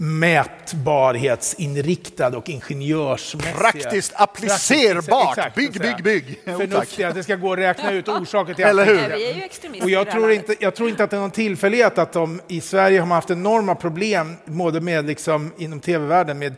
mätbarhetsinriktad 0.00 2.36
och 2.36 2.48
ingenjörsmässiga... 2.48 3.54
Praktiskt 3.54 4.12
applicerbart. 4.16 5.38
Exakt, 5.38 5.54
Bygg, 5.56 5.80
bygg, 5.80 6.02
bygg. 6.04 6.40
Förnuftiga, 6.44 7.08
att 7.08 7.14
det 7.14 7.22
ska 7.22 7.36
gå 7.36 7.52
att 7.52 7.58
räkna 7.58 7.92
ut 7.92 8.08
orsaker 8.08 8.54
till 8.54 8.64
Eller 8.68 8.82
allting. 8.82 8.96
hur? 8.98 9.08
Nej, 9.08 9.18
vi 9.18 9.30
är 9.30 9.34
ju 9.34 9.42
extremister 9.42 9.84
Och 9.84 9.90
i 9.90 9.92
jag 9.92 10.10
tror, 10.10 10.32
inte, 10.32 10.54
jag 10.60 10.74
tror 10.74 10.88
inte 10.88 11.04
att 11.04 11.10
det 11.10 11.16
är 11.16 11.20
någon 11.20 11.30
tillfällighet 11.30 11.98
att 11.98 12.12
de 12.12 12.40
i 12.48 12.60
Sverige 12.60 12.98
har 13.00 13.06
man 13.06 13.16
haft 13.16 13.30
enorma 13.30 13.74
problem 13.74 14.36
både 14.44 14.80
med 14.80 15.06
liksom, 15.06 15.52
inom 15.58 15.80
tv-världen 15.80 16.38
med 16.38 16.54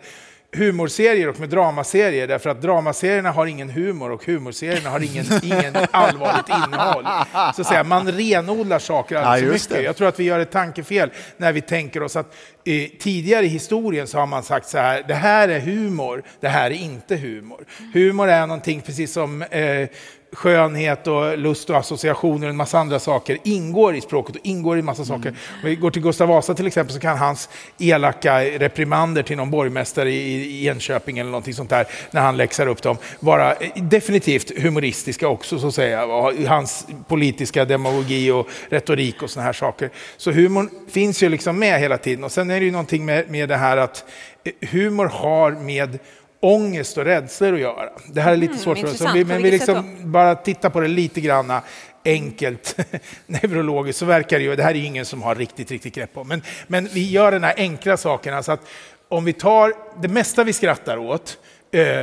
humorserier 0.52 1.28
och 1.28 1.40
med 1.40 1.48
dramaserier 1.48 2.26
därför 2.26 2.50
att 2.50 2.62
dramaserierna 2.62 3.30
har 3.30 3.46
ingen 3.46 3.70
humor 3.70 4.10
och 4.10 4.24
humorserierna 4.26 4.90
har 4.90 5.00
ingen, 5.00 5.24
ingen 5.42 5.76
allvarligt 5.90 6.48
innehåll. 6.48 7.06
Så 7.54 7.60
att 7.60 7.66
säga, 7.66 7.84
man 7.84 8.12
renodlar 8.12 8.78
saker 8.78 9.16
alldeles 9.16 9.42
Ja, 9.42 9.46
för 9.46 9.52
mycket. 9.52 9.68
det. 9.70 9.82
Jag 9.82 9.96
tror 9.96 10.08
att 10.08 10.20
vi 10.20 10.24
gör 10.24 10.40
ett 10.40 10.50
tankefel 10.50 11.10
när 11.36 11.52
vi 11.52 11.60
tänker 11.60 12.02
oss 12.02 12.16
att 12.16 12.34
eh, 12.64 12.88
tidigare 12.98 13.44
i 13.44 13.48
historien 13.48 14.06
så 14.06 14.18
har 14.18 14.26
man 14.26 14.42
sagt 14.42 14.68
så 14.68 14.78
här, 14.78 15.04
det 15.08 15.14
här 15.14 15.48
är 15.48 15.60
humor, 15.60 16.22
det 16.40 16.48
här 16.48 16.70
är 16.70 16.74
inte 16.74 17.16
humor. 17.16 17.64
Humor 17.94 18.28
är 18.28 18.46
någonting 18.46 18.80
precis 18.80 19.12
som 19.12 19.42
eh, 19.42 19.88
skönhet 20.32 21.06
och 21.06 21.38
lust 21.38 21.70
och 21.70 21.76
associationer 21.76 22.46
och 22.46 22.50
en 22.50 22.56
massa 22.56 22.78
andra 22.78 22.98
saker 22.98 23.38
ingår 23.44 23.96
i 23.96 24.00
språket 24.00 24.36
och 24.36 24.46
ingår 24.46 24.76
i 24.76 24.78
en 24.78 24.84
massa 24.84 25.04
saker. 25.04 25.28
Om 25.28 25.36
vi 25.64 25.76
går 25.76 25.90
till 25.90 26.02
Gustav 26.02 26.28
Vasa 26.28 26.54
till 26.54 26.66
exempel 26.66 26.94
så 26.94 27.00
kan 27.00 27.18
hans 27.18 27.48
elaka 27.78 28.40
reprimander 28.44 29.22
till 29.22 29.36
någon 29.36 29.50
borgmästare 29.50 30.10
i 30.10 30.68
Enköping 30.68 31.18
eller 31.18 31.30
någonting 31.30 31.54
sånt 31.54 31.70
där 31.70 31.86
när 32.10 32.20
han 32.20 32.36
läxar 32.36 32.66
upp 32.66 32.82
dem 32.82 32.96
vara 33.20 33.52
eh, 33.52 33.82
definitivt 33.82 34.58
humoristiska 34.58 35.28
också 35.28 35.58
så 35.58 35.66
att 35.66 35.74
säga. 35.74 36.06
Hans 36.48 36.86
politiska 37.08 37.64
demagogi 37.64 38.30
och 38.30 38.48
retorik 38.68 39.22
och 39.22 39.30
såna 39.30 39.46
här 39.46 39.52
saker. 39.52 39.90
Så 40.16 40.30
humorn 40.30 40.70
finns 40.90 41.22
ju 41.22 41.28
liksom 41.28 41.58
med 41.58 41.80
hela 41.80 41.98
tiden 41.98 42.24
och 42.24 42.32
sen 42.32 42.50
är 42.50 42.60
det 42.60 42.66
ju 42.66 42.72
någonting 42.72 43.04
med, 43.04 43.30
med 43.30 43.48
det 43.48 43.56
här 43.56 43.76
att 43.76 44.04
eh, 44.44 44.68
humor 44.68 45.06
har 45.06 45.50
med 45.50 45.98
ångest 46.40 46.98
och 46.98 47.05
rädslor 47.05 47.55
att 47.55 47.61
göra. 47.61 47.90
Det 48.07 48.20
här 48.20 48.33
är 48.33 48.37
lite 48.37 48.59
svårt 48.59 48.79
för 48.79 48.87
oss, 48.87 49.00
men 49.00 49.42
vi, 49.42 49.50
liksom 49.50 49.96
bara 50.03 50.35
titta 50.35 50.70
på 50.70 50.81
det 50.81 50.88
lite 50.88 51.20
granna 51.20 51.62
enkelt 52.05 52.76
neurologiskt 53.26 53.98
så 53.98 54.05
verkar 54.05 54.38
det 54.38 54.44
ju, 54.44 54.57
det 54.57 54.62
här 54.62 54.70
är 54.70 54.85
ingen 54.85 55.05
som 55.05 55.22
har 55.22 55.35
riktigt, 55.35 55.70
riktigt 55.70 55.94
grepp 55.94 56.14
på, 56.14 56.24
men, 56.24 56.42
men 56.66 56.88
vi 56.92 57.11
gör 57.11 57.33
den 57.33 57.44
här 57.44 57.55
enkla 57.57 57.96
saken, 57.96 58.35
alltså 58.35 58.53
att 58.53 58.61
om 59.09 59.24
vi 59.24 59.33
tar 59.33 59.72
det 60.03 60.09
mesta 60.09 60.44
vi 60.44 60.53
skrattar 60.53 60.96
åt, 60.96 61.38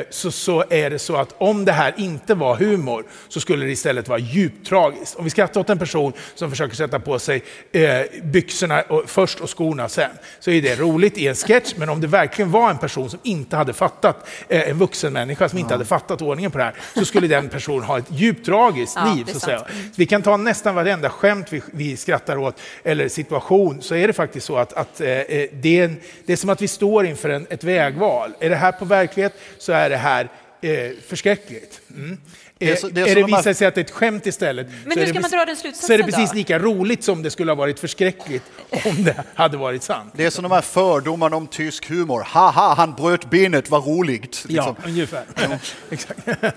så, 0.10 0.32
så 0.32 0.64
är 0.70 0.90
det 0.90 1.00
så 1.00 1.16
att 1.16 1.36
om 1.38 1.66
det 1.66 1.72
här 1.72 1.94
inte 1.98 2.36
var 2.36 2.56
humor 2.56 3.06
så 3.30 3.40
skulle 3.40 3.66
det 3.66 3.72
istället 3.72 4.08
vara 4.08 4.20
djupt 4.20 4.68
tragiskt. 4.68 5.16
Om 5.16 5.24
vi 5.24 5.30
skrattar 5.30 5.62
åt 5.62 5.70
en 5.70 5.80
person 5.80 6.14
som 6.36 6.50
försöker 6.50 6.76
sätta 6.76 7.00
på 7.00 7.20
sig 7.20 7.44
eh, 7.72 8.02
byxorna 8.24 8.82
och, 8.82 9.04
först 9.10 9.40
och 9.40 9.58
skorna 9.58 9.90
sen, 9.90 10.10
så 10.40 10.52
är 10.52 10.62
det 10.62 10.76
roligt 10.76 11.18
i 11.18 11.28
en 11.28 11.36
sketch, 11.36 11.74
men 11.78 11.90
om 11.90 12.02
det 12.02 12.08
verkligen 12.08 12.52
var 12.52 12.70
en 12.70 12.78
person 12.78 13.10
som 13.10 13.20
inte 13.24 13.56
hade 13.56 13.74
fattat, 13.74 14.30
eh, 14.50 14.70
en 14.70 14.78
vuxen 14.78 15.14
människa 15.14 15.50
som 15.50 15.60
inte 15.60 15.74
hade 15.74 15.86
fattat 15.86 16.22
ordningen 16.22 16.52
på 16.52 16.58
det 16.58 16.64
här, 16.64 16.74
så 16.94 17.06
skulle 17.06 17.28
den 17.28 17.50
personen 17.50 17.84
ha 17.84 17.98
ett 17.98 18.06
djupt 18.10 18.46
tragiskt 18.46 18.96
Ja, 18.96 19.14
liv. 19.16 19.26
Så 19.26 19.38
att 19.38 19.44
säga. 19.44 19.60
sant. 19.60 19.70
Vi 19.96 20.06
kan 20.06 20.22
ta 20.22 20.38
nästan 20.38 20.76
varenda 20.76 21.10
skämt 21.10 21.48
vi, 21.50 21.62
vi 21.72 21.98
skrattar 21.98 22.38
åt, 22.38 22.60
eller 22.84 23.10
situation, 23.10 23.82
så 23.82 23.96
är 23.96 24.08
det 24.08 24.14
faktiskt 24.14 24.46
så 24.46 24.58
att, 24.58 24.74
att 24.74 25.02
eh, 25.02 25.10
eh, 25.10 25.50
det, 25.52 25.80
är 25.80 25.86
en, 25.86 25.98
det 26.26 26.34
är 26.34 26.38
som 26.38 26.50
att 26.50 26.62
vi 26.62 26.68
står 26.68 27.06
inför 27.06 27.30
en, 27.30 27.48
ett 27.50 27.64
vägval. 27.64 28.34
Är 28.40 28.50
det 28.50 28.56
här 28.56 28.72
på 28.72 28.86
verklighet 28.86 29.34
så 29.60 29.72
är 29.72 29.90
det 29.90 29.98
här 29.98 30.30
eh, 30.62 30.92
förskräckligt. 31.08 31.82
Mm. 31.96 32.18
Det 32.58 32.66
är 32.68 32.72
Eh, 32.72 32.78
så- 32.78 32.90
det 32.90 33.02
är 33.02 33.08
är 33.08 33.16
det 33.16 33.24
visar 33.24 33.54
sig 33.54 33.68
att 33.68 33.76
det 33.76 33.82
är 33.82 33.86
ett 33.86 33.92
skämt 33.92 34.26
istället, 34.26 34.68
Men 34.68 34.76
så 34.84 34.90
hur 34.90 34.98
är 34.98 35.02
det 35.02 35.08
ska 35.08 35.14
man 35.14 35.22
precis- 35.24 35.32
dra 35.38 35.46
den 35.46 35.56
slutsatsen 35.56 35.88
så 35.88 35.94
är 35.94 35.98
det 35.98 36.04
precis 36.04 36.30
då? 36.32 36.36
lika 36.36 36.60
roligt 36.60 37.04
som 37.04 37.24
det 37.24 37.32
skulle 37.32 37.52
ha 37.52 37.56
varit 37.56 37.80
förskräckligt 37.80 38.44
om 38.86 39.04
det 39.04 39.24
hade 39.36 39.58
varit 39.58 39.84
sant. 39.84 40.14
Det 40.16 40.26
är 40.26 40.30
som 40.30 40.44
de 40.44 40.52
här 40.52 40.62
fördomarna 40.62 41.36
om 41.36 41.48
tysk 41.48 41.90
humor. 41.90 42.22
Haha, 42.28 42.74
han 42.78 42.94
bröt 42.94 43.30
benet, 43.30 43.70
vad 43.70 43.88
roligt. 43.88 44.46
Ja, 44.50 44.76
Liksom. 44.76 44.92
ungefär. 44.92 45.24
Exakt. 45.92 46.20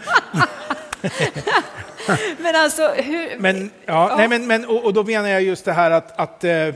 Men 2.39 2.57
alltså, 2.57 2.89
hur... 2.89 3.39
Men, 3.39 3.71
ja, 3.87 4.15
Nej, 4.17 4.29
men, 4.29 4.47
men, 4.47 4.65
och, 4.65 4.85
och 4.85 4.93
då 4.95 5.05
menar 5.05 5.29
jag 5.29 5.43
just 5.43 5.65
det 5.65 5.73
här 5.73 5.91
att, 5.91 6.21
att 6.21 6.45
eh, 6.45 6.69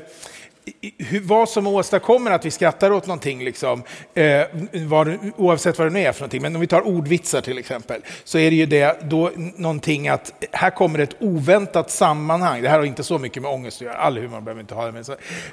hur, 0.98 1.20
vad 1.20 1.48
som 1.48 1.66
åstadkommer 1.66 2.30
att 2.30 2.44
vi 2.44 2.50
skrattar 2.50 2.90
åt 2.90 3.06
någonting, 3.06 3.44
liksom, 3.44 3.82
eh, 4.14 4.42
var, 4.72 5.18
oavsett 5.36 5.78
vad 5.78 5.86
det 5.86 5.92
nu 5.92 6.00
är 6.00 6.12
för 6.12 6.20
någonting. 6.20 6.42
Men 6.42 6.54
om 6.54 6.60
vi 6.60 6.66
tar 6.66 6.86
ordvitsar 6.86 7.40
till 7.40 7.58
exempel, 7.58 8.00
så 8.24 8.38
är 8.38 8.50
det 8.50 8.56
ju 8.56 8.66
det 8.66 8.98
då 9.02 9.30
någonting 9.56 10.08
att 10.08 10.32
här 10.52 10.70
kommer 10.70 10.98
ett 10.98 11.16
oväntat 11.20 11.90
sammanhang. 11.90 12.62
Det 12.62 12.68
här 12.68 12.78
har 12.78 12.84
inte 12.84 13.02
så 13.04 13.18
mycket 13.18 13.42
med 13.42 13.50
ångest 13.50 13.76
att 13.76 13.86
göra, 13.86 13.96
all 13.96 14.18
humor 14.18 14.40
behöver 14.40 14.60
inte 14.60 14.74
ha 14.74 14.86
det 14.86 14.92
men. 14.92 15.04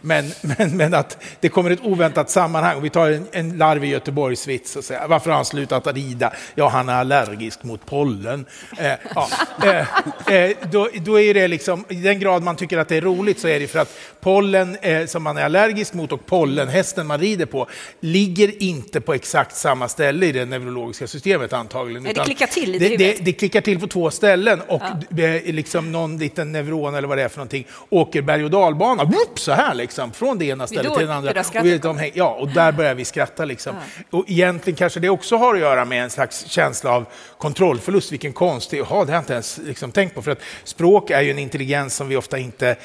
Men, 0.02 0.32
men, 0.42 0.78
men 0.78 0.94
att 0.94 1.24
det 1.40 1.50
kommer 1.50 1.72
ett 1.72 1.84
oväntat 1.84 2.30
sammanhang. 2.30 2.82
Vi 2.82 2.90
tar 2.90 3.12
en, 3.12 3.28
en 3.32 3.58
larvig 3.58 3.92
Göteborgsvits 3.92 4.76
och 4.76 4.84
säger, 4.84 5.08
varför 5.08 5.30
har 5.30 5.36
han 5.36 5.46
slutat 5.46 5.88
att 5.88 5.96
rida? 5.96 6.34
Ja, 6.56 6.70
han 6.70 6.90
är 6.90 6.94
allergisk 6.94 7.64
mot 7.64 7.86
pollen. 7.86 8.46
Eh, 8.78 8.94
ja, 9.16 9.28
eh, 9.64 10.36
eh, 10.36 10.58
då, 10.72 10.88
då 10.94 11.20
är 11.20 11.34
det 11.34 11.48
liksom, 11.48 11.86
i 11.90 11.96
den 11.96 12.20
grad 12.20 12.44
man 12.44 12.56
tycker 12.56 12.78
att 12.78 12.88
det 12.88 12.98
är 12.98 13.02
roligt 13.02 13.40
så 13.40 13.48
är 13.48 13.60
det 13.60 13.68
för 13.68 13.80
att 13.80 13.98
pollen 14.22 14.78
eh, 14.82 15.01
som 15.08 15.24
man 15.24 15.38
är 15.38 15.44
allergisk 15.44 15.94
mot 15.94 16.12
och 16.12 16.26
pollenhästen 16.26 17.08
man 17.08 17.20
rider 17.20 17.46
på 17.46 17.68
ligger 18.00 18.64
inte 18.64 19.02
på 19.02 19.14
exakt 19.14 19.56
samma 19.56 19.88
ställe 19.88 20.26
i 20.26 20.32
det 20.32 20.46
neurologiska 20.46 21.08
systemet 21.08 21.54
antagligen. 21.54 22.04
Nej, 22.04 22.14
det 22.14 22.24
klickar 22.24 22.48
till 22.48 22.76
i 22.76 22.80
det, 22.80 22.98
det, 22.98 23.26
det 23.26 23.34
klickar 23.34 23.62
till 23.62 23.80
på 23.80 23.88
två 23.88 24.12
ställen 24.12 24.62
och 24.68 24.82
är 25.18 25.54
liksom 25.54 25.92
någon 25.92 26.18
liten 26.18 26.52
neuron 26.52 26.96
eller 26.96 27.08
vad 27.08 27.18
det 27.18 27.24
är 27.24 27.30
för 27.30 27.38
någonting 27.38 27.68
åker 27.90 28.22
berg 28.22 28.44
och 28.44 28.52
dalbana, 28.52 29.04
whoop, 29.04 29.40
så 29.40 29.52
här 29.52 29.74
liksom, 29.74 30.12
från 30.12 30.38
det 30.38 30.46
ena 30.46 30.68
stället 30.68 30.98
till 30.98 31.08
det 31.08 31.14
andra. 31.14 31.32
Och 31.32 31.66
vi, 31.66 31.78
de, 31.78 32.12
ja, 32.14 32.38
och 32.40 32.48
där 32.48 32.72
börjar 32.72 32.96
vi 32.96 33.06
skratta 33.06 33.46
liksom. 33.46 33.76
Och 34.10 34.26
egentligen 34.28 34.78
kanske 34.78 35.00
det 35.00 35.10
också 35.10 35.38
har 35.38 35.54
att 35.54 35.60
göra 35.60 35.86
med 35.86 36.04
en 36.04 36.10
slags 36.10 36.46
känsla 36.46 36.92
av 36.92 37.06
kontrollförlust, 37.38 38.12
vilken 38.12 38.34
konstig, 38.34 38.78
jaha, 38.78 39.06
det 39.06 39.12
har 39.12 39.18
jag 39.18 39.22
inte 39.22 39.34
ens 39.34 39.58
liksom 39.58 39.92
tänkt 39.92 40.16
på. 40.16 40.22
För 40.22 40.32
att 40.32 40.42
språk 40.64 41.10
är 41.10 41.22
ju 41.22 41.32
en 41.32 41.40
intelligens 41.40 41.96
som 41.96 42.08
vi 42.08 42.16
ofta 42.16 42.38
inte 42.38 42.76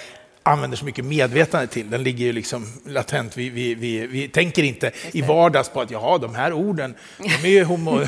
använder 0.46 0.76
så 0.76 0.84
mycket 0.84 1.04
medvetande 1.04 1.66
till. 1.66 1.90
Den 1.90 2.02
ligger 2.02 2.24
ju 2.24 2.32
liksom 2.32 2.66
latent. 2.86 3.36
Vi, 3.36 3.48
vi, 3.48 3.74
vi, 3.74 4.06
vi 4.06 4.28
tänker 4.28 4.62
inte 4.62 4.90
i 5.12 5.22
vardags 5.22 5.68
på 5.68 5.80
att 5.80 5.90
jaha, 5.90 6.18
de 6.18 6.34
här 6.34 6.52
orden, 6.52 6.94
de 7.18 7.48
är 7.48 7.52
ju 7.52 7.64
homo, 7.64 7.90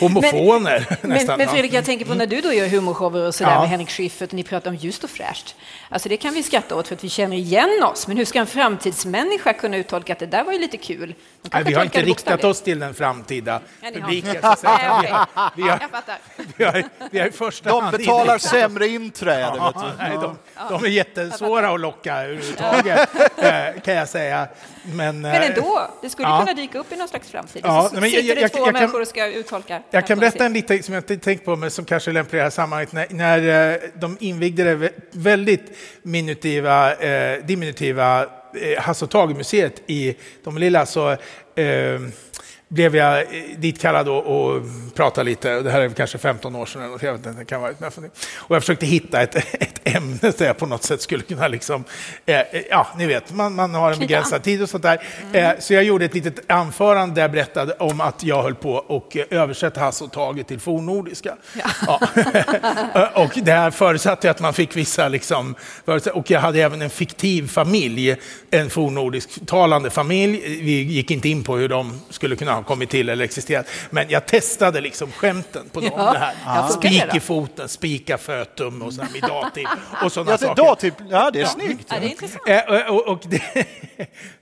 homofoner. 0.00 0.86
Men, 1.00 1.10
nästan. 1.10 1.38
men. 1.38 1.48
Fredrik, 1.48 1.72
jag 1.72 1.84
tänker 1.84 2.04
på 2.04 2.14
när 2.14 2.26
du 2.26 2.40
då 2.40 2.52
gör 2.52 2.66
humorshower 2.68 3.26
och 3.26 3.34
sådär 3.34 3.50
Ja. 3.50 3.60
med 3.60 3.68
Henrik 3.68 3.90
Schyffert 3.90 4.28
och 4.28 4.34
ni 4.34 4.42
pratar 4.42 4.70
om 4.70 4.76
ljust 4.76 5.04
och 5.04 5.10
fräscht. 5.10 5.54
Alltså 5.88 6.08
det 6.08 6.16
kan 6.16 6.34
vi 6.34 6.42
skratta 6.42 6.76
åt 6.76 6.88
för 6.88 6.94
att 6.94 7.04
vi 7.04 7.08
känner 7.08 7.36
igen 7.36 7.82
oss. 7.92 8.08
Men 8.08 8.16
hur 8.16 8.24
ska 8.24 8.38
en 8.40 8.46
framtidsmänniska 8.46 9.52
kunna 9.52 9.76
uttolka 9.76 10.12
att 10.12 10.18
det 10.18 10.26
där 10.26 10.44
var 10.44 10.52
ju 10.52 10.58
lite 10.58 10.76
kul? 10.76 11.14
De 11.42 11.48
Nej, 11.52 11.64
vi 11.64 11.74
har 11.74 11.84
inte 11.84 12.02
riktat 12.02 12.44
oss 12.44 12.62
till 12.62 12.78
den 12.78 12.94
framtida 12.94 13.60
publiken. 13.94 14.30
inte. 14.30 14.40
Så 14.42 14.48
att 14.48 14.58
säga. 14.58 14.72
Nej, 15.02 15.12
okej. 15.34 15.44
Vi 15.56 15.62
har, 15.62 15.68
Jag 15.80 15.90
fattar. 15.90 16.18
vi 16.56 16.64
har, 16.64 16.84
vi 17.10 17.18
har 17.18 17.26
i 17.26 17.30
första 17.30 17.68
De 17.70 17.82
hand 17.82 17.96
betalar 17.96 18.18
inriktat 18.20 18.36
oss- 18.44 18.50
sämre 18.50 18.86
inträde. 18.88 19.40
Vet 19.52 19.56
Ja, 19.58 19.72
du. 19.98 20.04
nej, 20.04 20.12
de, 20.20 20.36
de 20.68 20.84
är 20.84 20.88
jättesvåra 20.88 21.68
att 21.74 21.80
locka 21.80 22.16
överhuvudtaget, 22.16 23.08
eh, 23.36 23.80
kan 23.82 23.94
jag 23.94 24.08
säga. 24.08 24.48
Men, 24.84 25.20
Men 25.20 25.32
eh, 25.42 25.46
ändå, 25.46 25.80
det 26.02 26.10
skulle 26.10 26.28
Ja. 26.28 26.38
kunna 26.40 26.54
dyka 26.54 26.78
upp 26.78 26.92
i 26.92 26.96
någon 26.96 27.08
slags 27.08 27.30
framtid. 27.30 27.62
Ja, 27.64 27.88
så 27.88 27.94
men 28.00 28.10
sitter 28.10 28.22
jag- 28.22 28.36
det 28.36 28.40
jag- 28.40 28.52
två 28.52 28.66
jag 28.66 28.72
människor 28.72 29.00
och 29.00 29.08
ska 29.08 29.26
uttolka. 29.26 29.82
Jag 29.90 30.06
kan 30.06 30.18
berätta 30.18 30.44
en 30.46 30.52
liten 30.52 30.82
som 30.82 30.94
jag 30.94 31.00
inte 31.00 31.16
tänkt 31.16 31.44
på, 31.44 31.56
men 31.56 31.70
som 31.70 31.84
kanske 31.84 32.10
är 32.10 32.12
lämplig 32.12 32.36
i 32.36 32.40
det 32.40 32.42
här 32.42 32.50
sammanhanget. 32.50 32.92
När, 32.92 33.06
när 33.10 33.72
eh, 33.72 33.78
de 33.94 34.16
invigde 34.20 34.64
det 34.64 34.74
vä- 34.76 34.92
väldigt 35.10 35.76
minutiva, 36.02 36.94
eh, 36.94 37.44
diminutiva 37.44 38.26
Eh, 38.54 38.82
Hasse 38.82 39.04
och 39.04 39.10
Tage-museet 39.10 39.82
i 39.86 40.16
de 40.44 40.58
lilla 40.58 40.86
så 40.86 41.10
eh, 41.10 42.00
blev 42.70 42.96
jag 42.96 43.26
ditkallad 43.58 44.08
och, 44.08 44.26
och 44.26 44.62
pratade 44.94 45.30
lite. 45.30 45.62
Det 45.62 45.70
här 45.70 45.80
är 45.80 45.88
kanske 45.88 46.18
15 46.18 46.56
år 46.56 46.66
sedan. 46.66 46.98
Jag 47.02 47.12
vet 47.12 47.26
inte, 47.26 47.44
kan 47.44 47.60
vara, 47.60 47.72
och 48.36 48.56
jag 48.56 48.62
försökte 48.62 48.86
hitta 48.86 49.22
ett, 49.22 49.36
ett 49.62 49.80
ämne 49.84 50.32
där 50.38 50.46
jag 50.46 50.58
på 50.58 50.66
något 50.66 50.82
sätt 50.82 51.02
skulle 51.02 51.22
kunna 51.22 51.48
liksom, 51.48 51.84
eh, 52.26 52.40
ja, 52.70 52.86
ni 52.96 53.06
vet, 53.06 53.32
man, 53.32 53.54
man 53.54 53.74
har 53.74 53.92
en 53.92 53.98
begränsad 53.98 54.42
tid 54.42 54.62
och 54.62 54.68
sånt 54.68 54.82
där. 54.82 55.02
Mm. 55.22 55.44
Eh, 55.44 55.58
så 55.60 55.74
jag 55.74 55.84
gjorde 55.84 56.04
ett 56.04 56.14
litet 56.14 56.50
anförande 56.50 57.14
där 57.14 57.22
jag 57.22 57.30
berättade 57.30 57.72
om 57.72 58.00
att 58.00 58.22
jag 58.22 58.42
höll 58.42 58.54
på 58.54 58.72
och 58.72 59.16
översätta 59.30 59.80
Hasse 59.80 60.04
och 60.04 60.12
Tage 60.12 60.46
till 60.46 60.60
fornnordiska. 60.60 61.36
Ja. 61.86 62.00
ja. 62.94 63.10
och 63.24 63.30
det 63.34 63.52
här 63.52 63.70
förutsatte 63.70 64.30
att 64.30 64.40
man 64.40 64.54
fick 64.54 64.76
vissa, 64.76 65.08
liksom, 65.08 65.54
och 66.12 66.30
jag 66.30 66.40
hade 66.40 66.62
även 66.62 66.82
en 66.82 66.90
fiktiv 66.90 67.48
familj, 67.48 68.16
en 68.50 68.70
fornnordisk 68.70 69.46
talande 69.46 69.90
familj. 69.90 70.40
Vi 70.62 70.82
gick 70.82 71.10
inte 71.10 71.28
in 71.28 71.44
på 71.44 71.56
hur 71.56 71.68
de 71.68 72.00
skulle 72.10 72.36
kunna 72.36 72.59
ha 72.60 72.68
kommit 72.68 72.90
till 72.90 73.08
eller 73.08 73.24
existerat, 73.24 73.66
men 73.90 74.10
jag 74.10 74.26
testade 74.26 74.80
liksom 74.80 75.12
skämten 75.12 75.68
på 75.72 75.80
dem. 75.80 75.90
Ja. 75.96 76.12
Det 76.12 76.18
här. 76.18 76.34
Ja. 76.44 76.68
Spik 76.68 77.14
i 77.14 77.20
foten, 77.20 77.68
spika 77.68 78.18
fötum 78.18 78.82
och 78.82 78.92
sådär 78.92 79.08
med 79.12 79.22
dativ 79.22 79.66
och 80.04 80.12
sådana 80.12 80.30
ja, 80.30 80.38
saker. 80.38 80.62
Dativ, 80.64 80.94
ja, 81.10 81.30
det 81.30 81.38
är 81.38 81.42
ja. 81.42 81.48
snyggt. 81.48 81.86
Ja, 81.88 81.96
det 82.00 82.06
är 82.06 82.10
intressant. 82.10 82.48
Eh, 82.48 82.94
och, 82.94 83.08
och 83.08 83.20
det, 83.26 83.42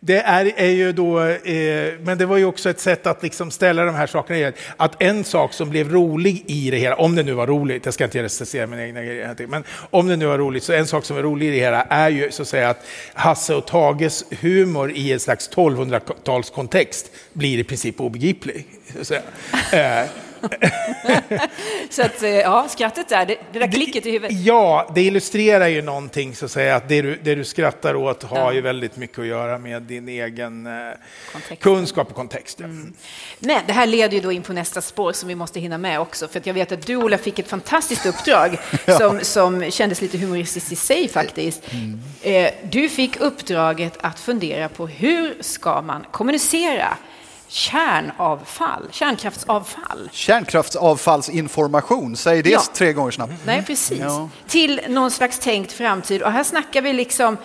det, 0.00 0.20
är, 0.20 0.52
är 0.56 0.70
ju 0.70 0.92
då, 0.92 1.20
eh, 1.20 1.92
men 2.00 2.18
det 2.18 2.26
var 2.26 2.36
ju 2.36 2.44
också 2.44 2.70
ett 2.70 2.80
sätt 2.80 3.06
att 3.06 3.22
liksom 3.22 3.50
ställa 3.50 3.84
de 3.84 3.94
här 3.94 4.06
sakerna 4.06 4.38
i 4.38 4.52
Att 4.76 5.02
en 5.02 5.24
sak 5.24 5.52
som 5.52 5.70
blev 5.70 5.92
rolig 5.92 6.44
i 6.46 6.70
det 6.70 6.76
hela, 6.76 6.96
om 6.96 7.16
det 7.16 7.22
nu 7.22 7.32
var 7.32 7.46
roligt, 7.46 7.84
jag 7.84 7.94
ska 7.94 8.04
inte 8.04 8.22
recensera 8.22 8.66
mina 8.66 8.82
egna 8.82 9.02
grejer, 9.02 9.46
men 9.46 9.64
om 9.90 10.08
det 10.08 10.16
nu 10.16 10.26
var 10.26 10.38
roligt, 10.38 10.64
så 10.64 10.72
en 10.72 10.86
sak 10.86 11.04
som 11.04 11.16
är 11.16 11.22
rolig 11.22 11.46
i 11.46 11.50
det 11.50 11.56
hela 11.56 11.82
är 11.82 12.08
ju 12.08 12.30
så 12.30 12.42
att 12.42 12.48
säga 12.48 12.70
att 12.70 12.86
Hasse 13.14 13.54
och 13.54 13.66
Tages 13.66 14.24
humor 14.40 14.92
i 14.94 15.12
en 15.12 15.20
slags 15.20 15.50
1200-talskontext 15.50 17.04
blir 17.32 17.58
i 17.58 17.64
princip 17.64 18.00
obegriplig. 18.09 18.66
Så, 19.02 19.14
så 21.90 22.02
att, 22.02 22.22
eh, 22.22 22.30
ja, 22.30 22.66
skrattet 22.68 23.09
där, 23.09 23.26
det, 23.26 23.36
det 23.52 23.59
där 23.59 23.72
klicket 23.72 24.06
i 24.06 24.11
huvudet. 24.11 24.36
Ja, 24.40 24.90
det 24.94 25.02
illustrerar 25.02 25.68
ju 25.68 25.82
någonting 25.82 26.36
så 26.36 26.44
att 26.44 26.50
säga, 26.50 26.76
att 26.76 26.88
det 26.88 27.02
du, 27.02 27.18
det 27.22 27.34
du 27.34 27.44
skrattar 27.44 27.94
åt 27.94 28.22
har 28.22 28.38
ja. 28.38 28.52
ju 28.52 28.61
väldigt 28.61 28.96
mycket 28.96 29.18
att 29.18 29.26
göra 29.26 29.59
med 29.59 29.82
din 29.82 30.09
egen 30.09 30.66
eh, 30.66 30.72
kunskap 31.61 32.11
och 32.11 32.16
kontext. 32.16 32.61
Mm. 32.61 32.92
Men 33.38 33.61
det 33.66 33.72
här 33.72 33.86
leder 33.86 34.14
ju 34.14 34.20
då 34.20 34.32
in 34.32 34.42
på 34.42 34.52
nästa 34.52 34.80
spår 34.80 35.12
som 35.12 35.28
vi 35.28 35.34
måste 35.34 35.61
hinna 35.61 35.78
med 35.78 36.00
också, 36.00 36.28
för 36.28 36.42
jag 36.44 36.54
vet 36.54 36.72
att 36.72 36.86
du 36.86 36.96
Ola 36.96 37.18
fick 37.18 37.38
ett 37.38 37.48
fantastiskt 37.48 38.06
uppdrag 38.06 38.59
ja. 38.84 38.98
som, 38.98 39.20
som 39.22 39.70
kändes 39.70 40.00
lite 40.00 40.18
humoristiskt 40.18 40.72
i 40.72 40.76
sig 40.76 41.09
faktiskt. 41.09 41.62
Mm. 41.72 42.00
Eh, 42.22 42.52
du 42.70 42.88
fick 42.88 43.20
uppdraget 43.20 43.98
att 44.00 44.20
fundera 44.20 44.68
på 44.68 44.86
hur 44.86 45.36
ska 45.40 45.82
man 45.82 46.04
kommunicera 46.11 46.98
kärnavfall, 47.49 48.88
kärnkraftsavfall. 48.90 50.09
Kärnkraftsavfallsinformation, 50.12 52.16
säg 52.16 52.42
det 52.42 52.51
ja. 52.51 52.62
tre 52.74 52.92
gånger 52.92 53.11
snabbt. 53.11 53.32
Nej, 53.46 53.62
precis. 53.62 53.99
Ja. 53.99 54.28
Till 54.46 54.80
någon 54.88 55.11
slags 55.11 55.38
tänkt 55.38 55.72
framtid. 55.72 56.22
Och 56.22 56.32
här 56.32 56.44
snackar 56.44 56.82
vi 56.82 56.92
liksom 56.92 57.36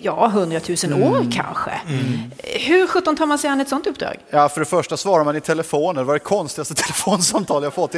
ja, 0.00 0.28
hundratusen 0.28 0.92
mm. 0.92 1.08
år 1.08 1.26
kanske. 1.32 1.70
Mm. 1.88 2.32
Hur 2.42 2.86
sjutton 2.86 3.16
tar 3.16 3.26
man 3.26 3.38
sig 3.38 3.50
an 3.50 3.60
ett 3.60 3.68
sånt 3.68 3.86
uppdrag? 3.86 4.16
Ja, 4.30 4.48
för 4.48 4.60
det 4.60 4.66
första 4.66 4.96
svarar 4.96 5.24
man 5.24 5.36
i 5.36 5.40
telefonen. 5.40 5.96
Det 5.96 6.04
var 6.04 6.14
det 6.14 6.20
konstigaste 6.20 6.74
telefonsamtal 6.84 7.62
jag 7.62 7.74
fått. 7.74 7.94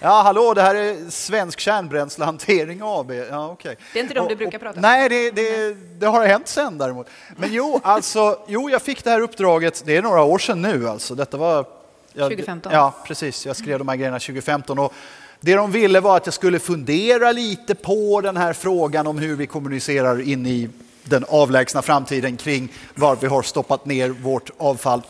Ja, 0.00 0.22
hallå, 0.22 0.54
det 0.54 0.62
här 0.62 0.74
är 0.74 1.10
Svensk 1.10 1.60
Kärnbränslehantering 1.60 2.80
AB. 2.82 3.12
Ja, 3.30 3.50
okay. 3.50 3.76
Det 3.92 3.98
är 3.98 4.02
inte 4.02 4.14
de 4.14 4.20
och, 4.20 4.28
du 4.28 4.36
brukar 4.36 4.58
prata 4.58 4.80
med? 4.80 4.82
Nej, 4.82 5.08
det, 5.08 5.30
det, 5.30 5.76
det, 5.98 6.06
har 6.06 6.26
hänt 6.26 6.48
sen 6.48 6.78
däremot. 6.78 7.06
Men 7.36 7.52
jo, 7.52 7.80
alltså, 7.84 8.38
jo, 8.48 8.70
jag 8.70 8.82
fick 8.82 9.04
det 9.04 9.10
här 9.10 9.20
uppdraget, 9.20 9.82
det 9.86 9.96
är 9.96 10.02
några 10.02 10.22
år 10.22 10.38
sedan 10.38 10.62
nu 10.62 10.88
alltså. 10.88 11.14
Detta 11.14 11.36
var... 11.36 11.66
Jag, 12.12 12.30
2015? 12.30 12.72
Ja, 12.72 12.94
precis. 13.06 13.46
Jag 13.46 13.56
skrev 13.56 13.78
de 13.78 13.88
här 13.88 13.96
grejerna 13.96 14.18
2015. 14.18 14.78
Och 14.78 14.92
det 15.40 15.54
de 15.54 15.72
ville 15.72 16.00
var 16.00 16.16
att 16.16 16.26
jag 16.26 16.34
skulle 16.34 16.58
fundera 16.58 17.32
lite 17.32 17.74
på 17.74 18.20
den 18.20 18.36
här 18.36 18.52
frågan 18.52 19.06
om 19.06 19.18
hur 19.18 19.36
vi 19.36 19.46
kommunicerar 19.46 20.20
in 20.28 20.46
i 20.46 20.68
den 21.08 21.24
avlägsna 21.28 21.82
framtiden 21.82 22.36
kring 22.36 22.72
var 22.94 23.16
vi 23.16 23.26
har 23.26 23.42
stoppat 23.42 23.86
ner 23.86 24.08
vårt 24.08 24.50
avfall. 24.58 25.02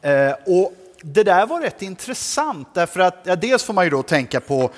Eh, 0.00 0.32
och 0.46 0.74
det 1.02 1.22
där 1.22 1.46
var 1.46 1.60
rätt 1.60 1.82
intressant 1.82 2.68
därför 2.74 3.00
att 3.00 3.20
ja, 3.24 3.36
dels 3.36 3.64
får 3.64 3.74
man 3.74 3.84
ju 3.84 3.90
då 3.90 4.02
tänka 4.02 4.40
på, 4.40 4.70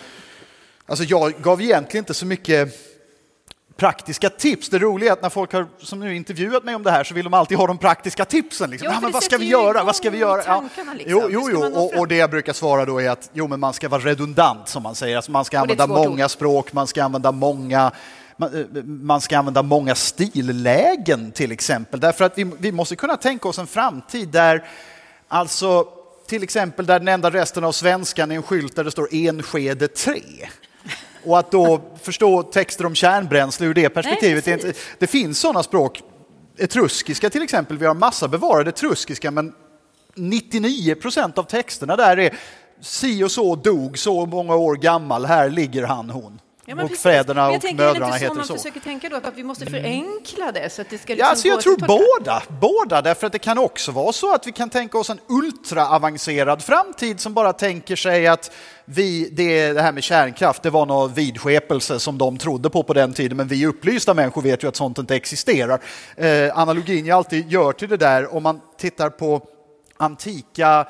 alltså 0.87 1.05
jag 1.05 1.35
gav 1.43 1.63
egentligen 1.63 2.03
inte 2.03 2.15
så 2.15 2.27
mycket 2.27 2.75
praktiska 3.79 4.31
tips. 4.31 4.69
Det 4.69 4.79
roliga 4.79 5.11
är 5.11 5.13
att 5.13 5.23
när 5.23 5.29
folk 5.29 5.53
har 5.53 5.67
som 5.79 6.01
nu 6.01 6.17
intervjuat 6.17 6.65
mig 6.65 6.75
om 6.75 6.83
det 6.83 6.91
här 6.91 7.05
så 7.05 7.15
vill 7.15 7.25
de 7.25 7.35
alltid 7.35 7.59
ha 7.59 7.67
de 7.67 7.79
praktiska 7.79 8.25
tipsen. 8.25 8.71
Liksom. 8.71 8.89
Ja, 8.93 9.01
men 9.01 9.13
vad 9.13 9.23
ska 9.23 9.39
vi 9.39 9.47
göra? 9.47 9.85
Vad 9.85 9.97
ska 9.97 10.11
vi 10.11 10.19
göra? 10.19 10.43
Ja. 10.47 10.65
Liksom. 10.77 10.97
Jo, 11.07 11.29
jo, 11.31 11.49
jo. 11.53 11.79
Och, 11.79 11.99
och, 11.99 12.09
det 12.09 12.17
jag 12.17 12.31
brukar 12.31 12.53
svara 12.53 12.85
då 12.85 13.01
är 13.01 13.11
att 13.11 13.31
jo, 13.33 13.49
men 13.49 13.61
man 13.61 13.73
ska 13.73 13.89
vara 13.89 14.03
redundant 14.03 14.69
som 14.69 14.83
man 14.83 14.95
säger. 14.95 15.17
Alltså 15.17 15.31
man 15.31 15.45
ska 15.45 15.59
använda 15.59 15.87
många 15.87 16.25
ord. 16.25 16.31
språk, 16.31 16.73
man 16.73 16.87
ska 16.87 17.05
använda 17.05 17.33
många 17.33 17.93
man 18.85 19.21
ska 19.21 19.39
använda 19.39 19.63
många 19.63 19.95
stillägen 19.95 21.33
till 21.33 21.53
exempel. 21.53 22.01
Därför 22.01 22.25
att 22.25 22.39
vi, 22.39 22.51
vi 22.59 22.73
måste 22.73 22.97
kunna 22.97 23.17
tänka 23.17 23.49
oss 23.49 23.59
en 23.59 23.67
framtid 23.67 24.29
där 24.29 24.65
alltså 25.29 25.89
till 26.27 26.43
exempel 26.43 26.87
där 26.87 26.99
den 26.99 27.09
enda 27.09 27.31
resten 27.31 27.65
av 27.65 27.73
svenskan 27.73 28.31
är 28.31 28.37
en 28.37 28.43
skylt 28.43 28.77
där 28.77 28.85
det 28.85 28.91
står 28.91 29.09
Enskede 29.13 29.89
3. 29.89 30.23
Och 31.25 31.39
att 31.39 31.51
då 31.51 31.81
förstå 32.03 32.43
texter 32.43 32.87
om 32.87 32.95
kärnbränsle 32.95 33.67
ur 33.67 33.75
det 33.75 33.89
perspektivet. 33.89 34.47
Nej, 34.47 34.59
det, 34.63 34.77
det 34.99 35.07
finns 35.07 35.41
sådana 35.41 35.63
språk. 35.63 36.03
Etruskiska 36.59 37.31
till 37.31 37.43
exempel, 37.43 37.79
vi 37.79 37.87
har 37.87 37.95
massa 37.95 38.29
bevarade 38.29 38.71
etruskiska 38.71 39.31
men 39.31 39.55
99 40.15 40.95
procent 40.95 41.39
av 41.39 41.43
texterna 41.43 41.97
där 41.97 42.17
är 42.17 42.39
si 42.81 43.25
och 43.25 43.31
så 43.31 43.57
dog 43.57 43.99
så 43.99 44.27
många 44.27 44.55
år 44.55 44.77
gammal, 44.77 45.27
här 45.27 45.51
ligger 45.51 45.83
han 45.83 46.11
hon. 46.11 46.41
Ja, 46.69 46.75
och 46.75 46.81
precis. 46.81 47.03
fäderna 47.03 47.49
och 47.49 47.65
mödrarna 47.75 48.13
heter 48.13 48.29
så. 48.29 48.35
Man 48.35 48.59
försöker 48.59 48.81
tänka 48.81 49.09
då 49.09 49.17
att 49.17 49.37
vi 49.37 49.43
måste 49.43 49.67
förenkla 49.67 50.53
det 50.53 50.71
så 50.71 50.83
att 50.83 50.91
det 50.91 50.99
ska 50.99 51.13
liksom 51.13 51.25
ja, 51.25 51.31
alltså 51.31 51.49
jag 51.49 51.61
tror 51.61 51.77
båda, 51.77 52.43
båda, 52.61 53.03
därför 53.03 53.27
att 53.27 53.33
det 53.33 53.39
kan 53.39 53.59
också 53.59 53.93
vara 53.93 54.13
så 54.13 54.35
att 54.35 54.47
vi 54.47 54.53
kan 54.53 54.71
tänka 54.71 54.99
oss 54.99 55.11
en 55.11 55.21
ultraavancerad 55.29 56.63
framtid 56.63 57.21
som 57.21 57.35
bara 57.35 57.53
tänker 57.53 57.97
sig 57.97 58.27
att 58.27 58.53
vi, 58.85 59.29
det, 59.33 59.73
det 59.73 59.83
här 59.83 59.93
med 59.93 60.03
kärnkraft, 60.03 60.63
det 60.63 60.71
var 60.71 60.87
någon 60.87 61.15
vidskepelse 61.15 61.99
som 62.01 62.19
de 62.19 62.39
trodde 62.39 62.71
på 62.71 62.83
på 62.83 62.95
den 62.95 63.13
tiden, 63.13 63.37
men 63.37 63.49
vi 63.49 63.67
upplysta 63.67 64.15
människor 64.15 64.43
vet 64.43 64.63
ju 64.65 64.69
att 64.69 64.77
sånt 64.77 64.99
inte 64.99 65.17
existerar. 65.17 65.81
Eh, 66.17 66.59
analogin 66.59 67.07
jag 67.07 67.17
alltid 67.17 67.53
gör 67.53 67.73
till 67.73 67.89
det 67.89 67.97
där, 67.97 68.35
om 68.35 68.43
man 68.43 68.61
tittar 68.79 69.11
på 69.11 69.43
antika 69.97 70.87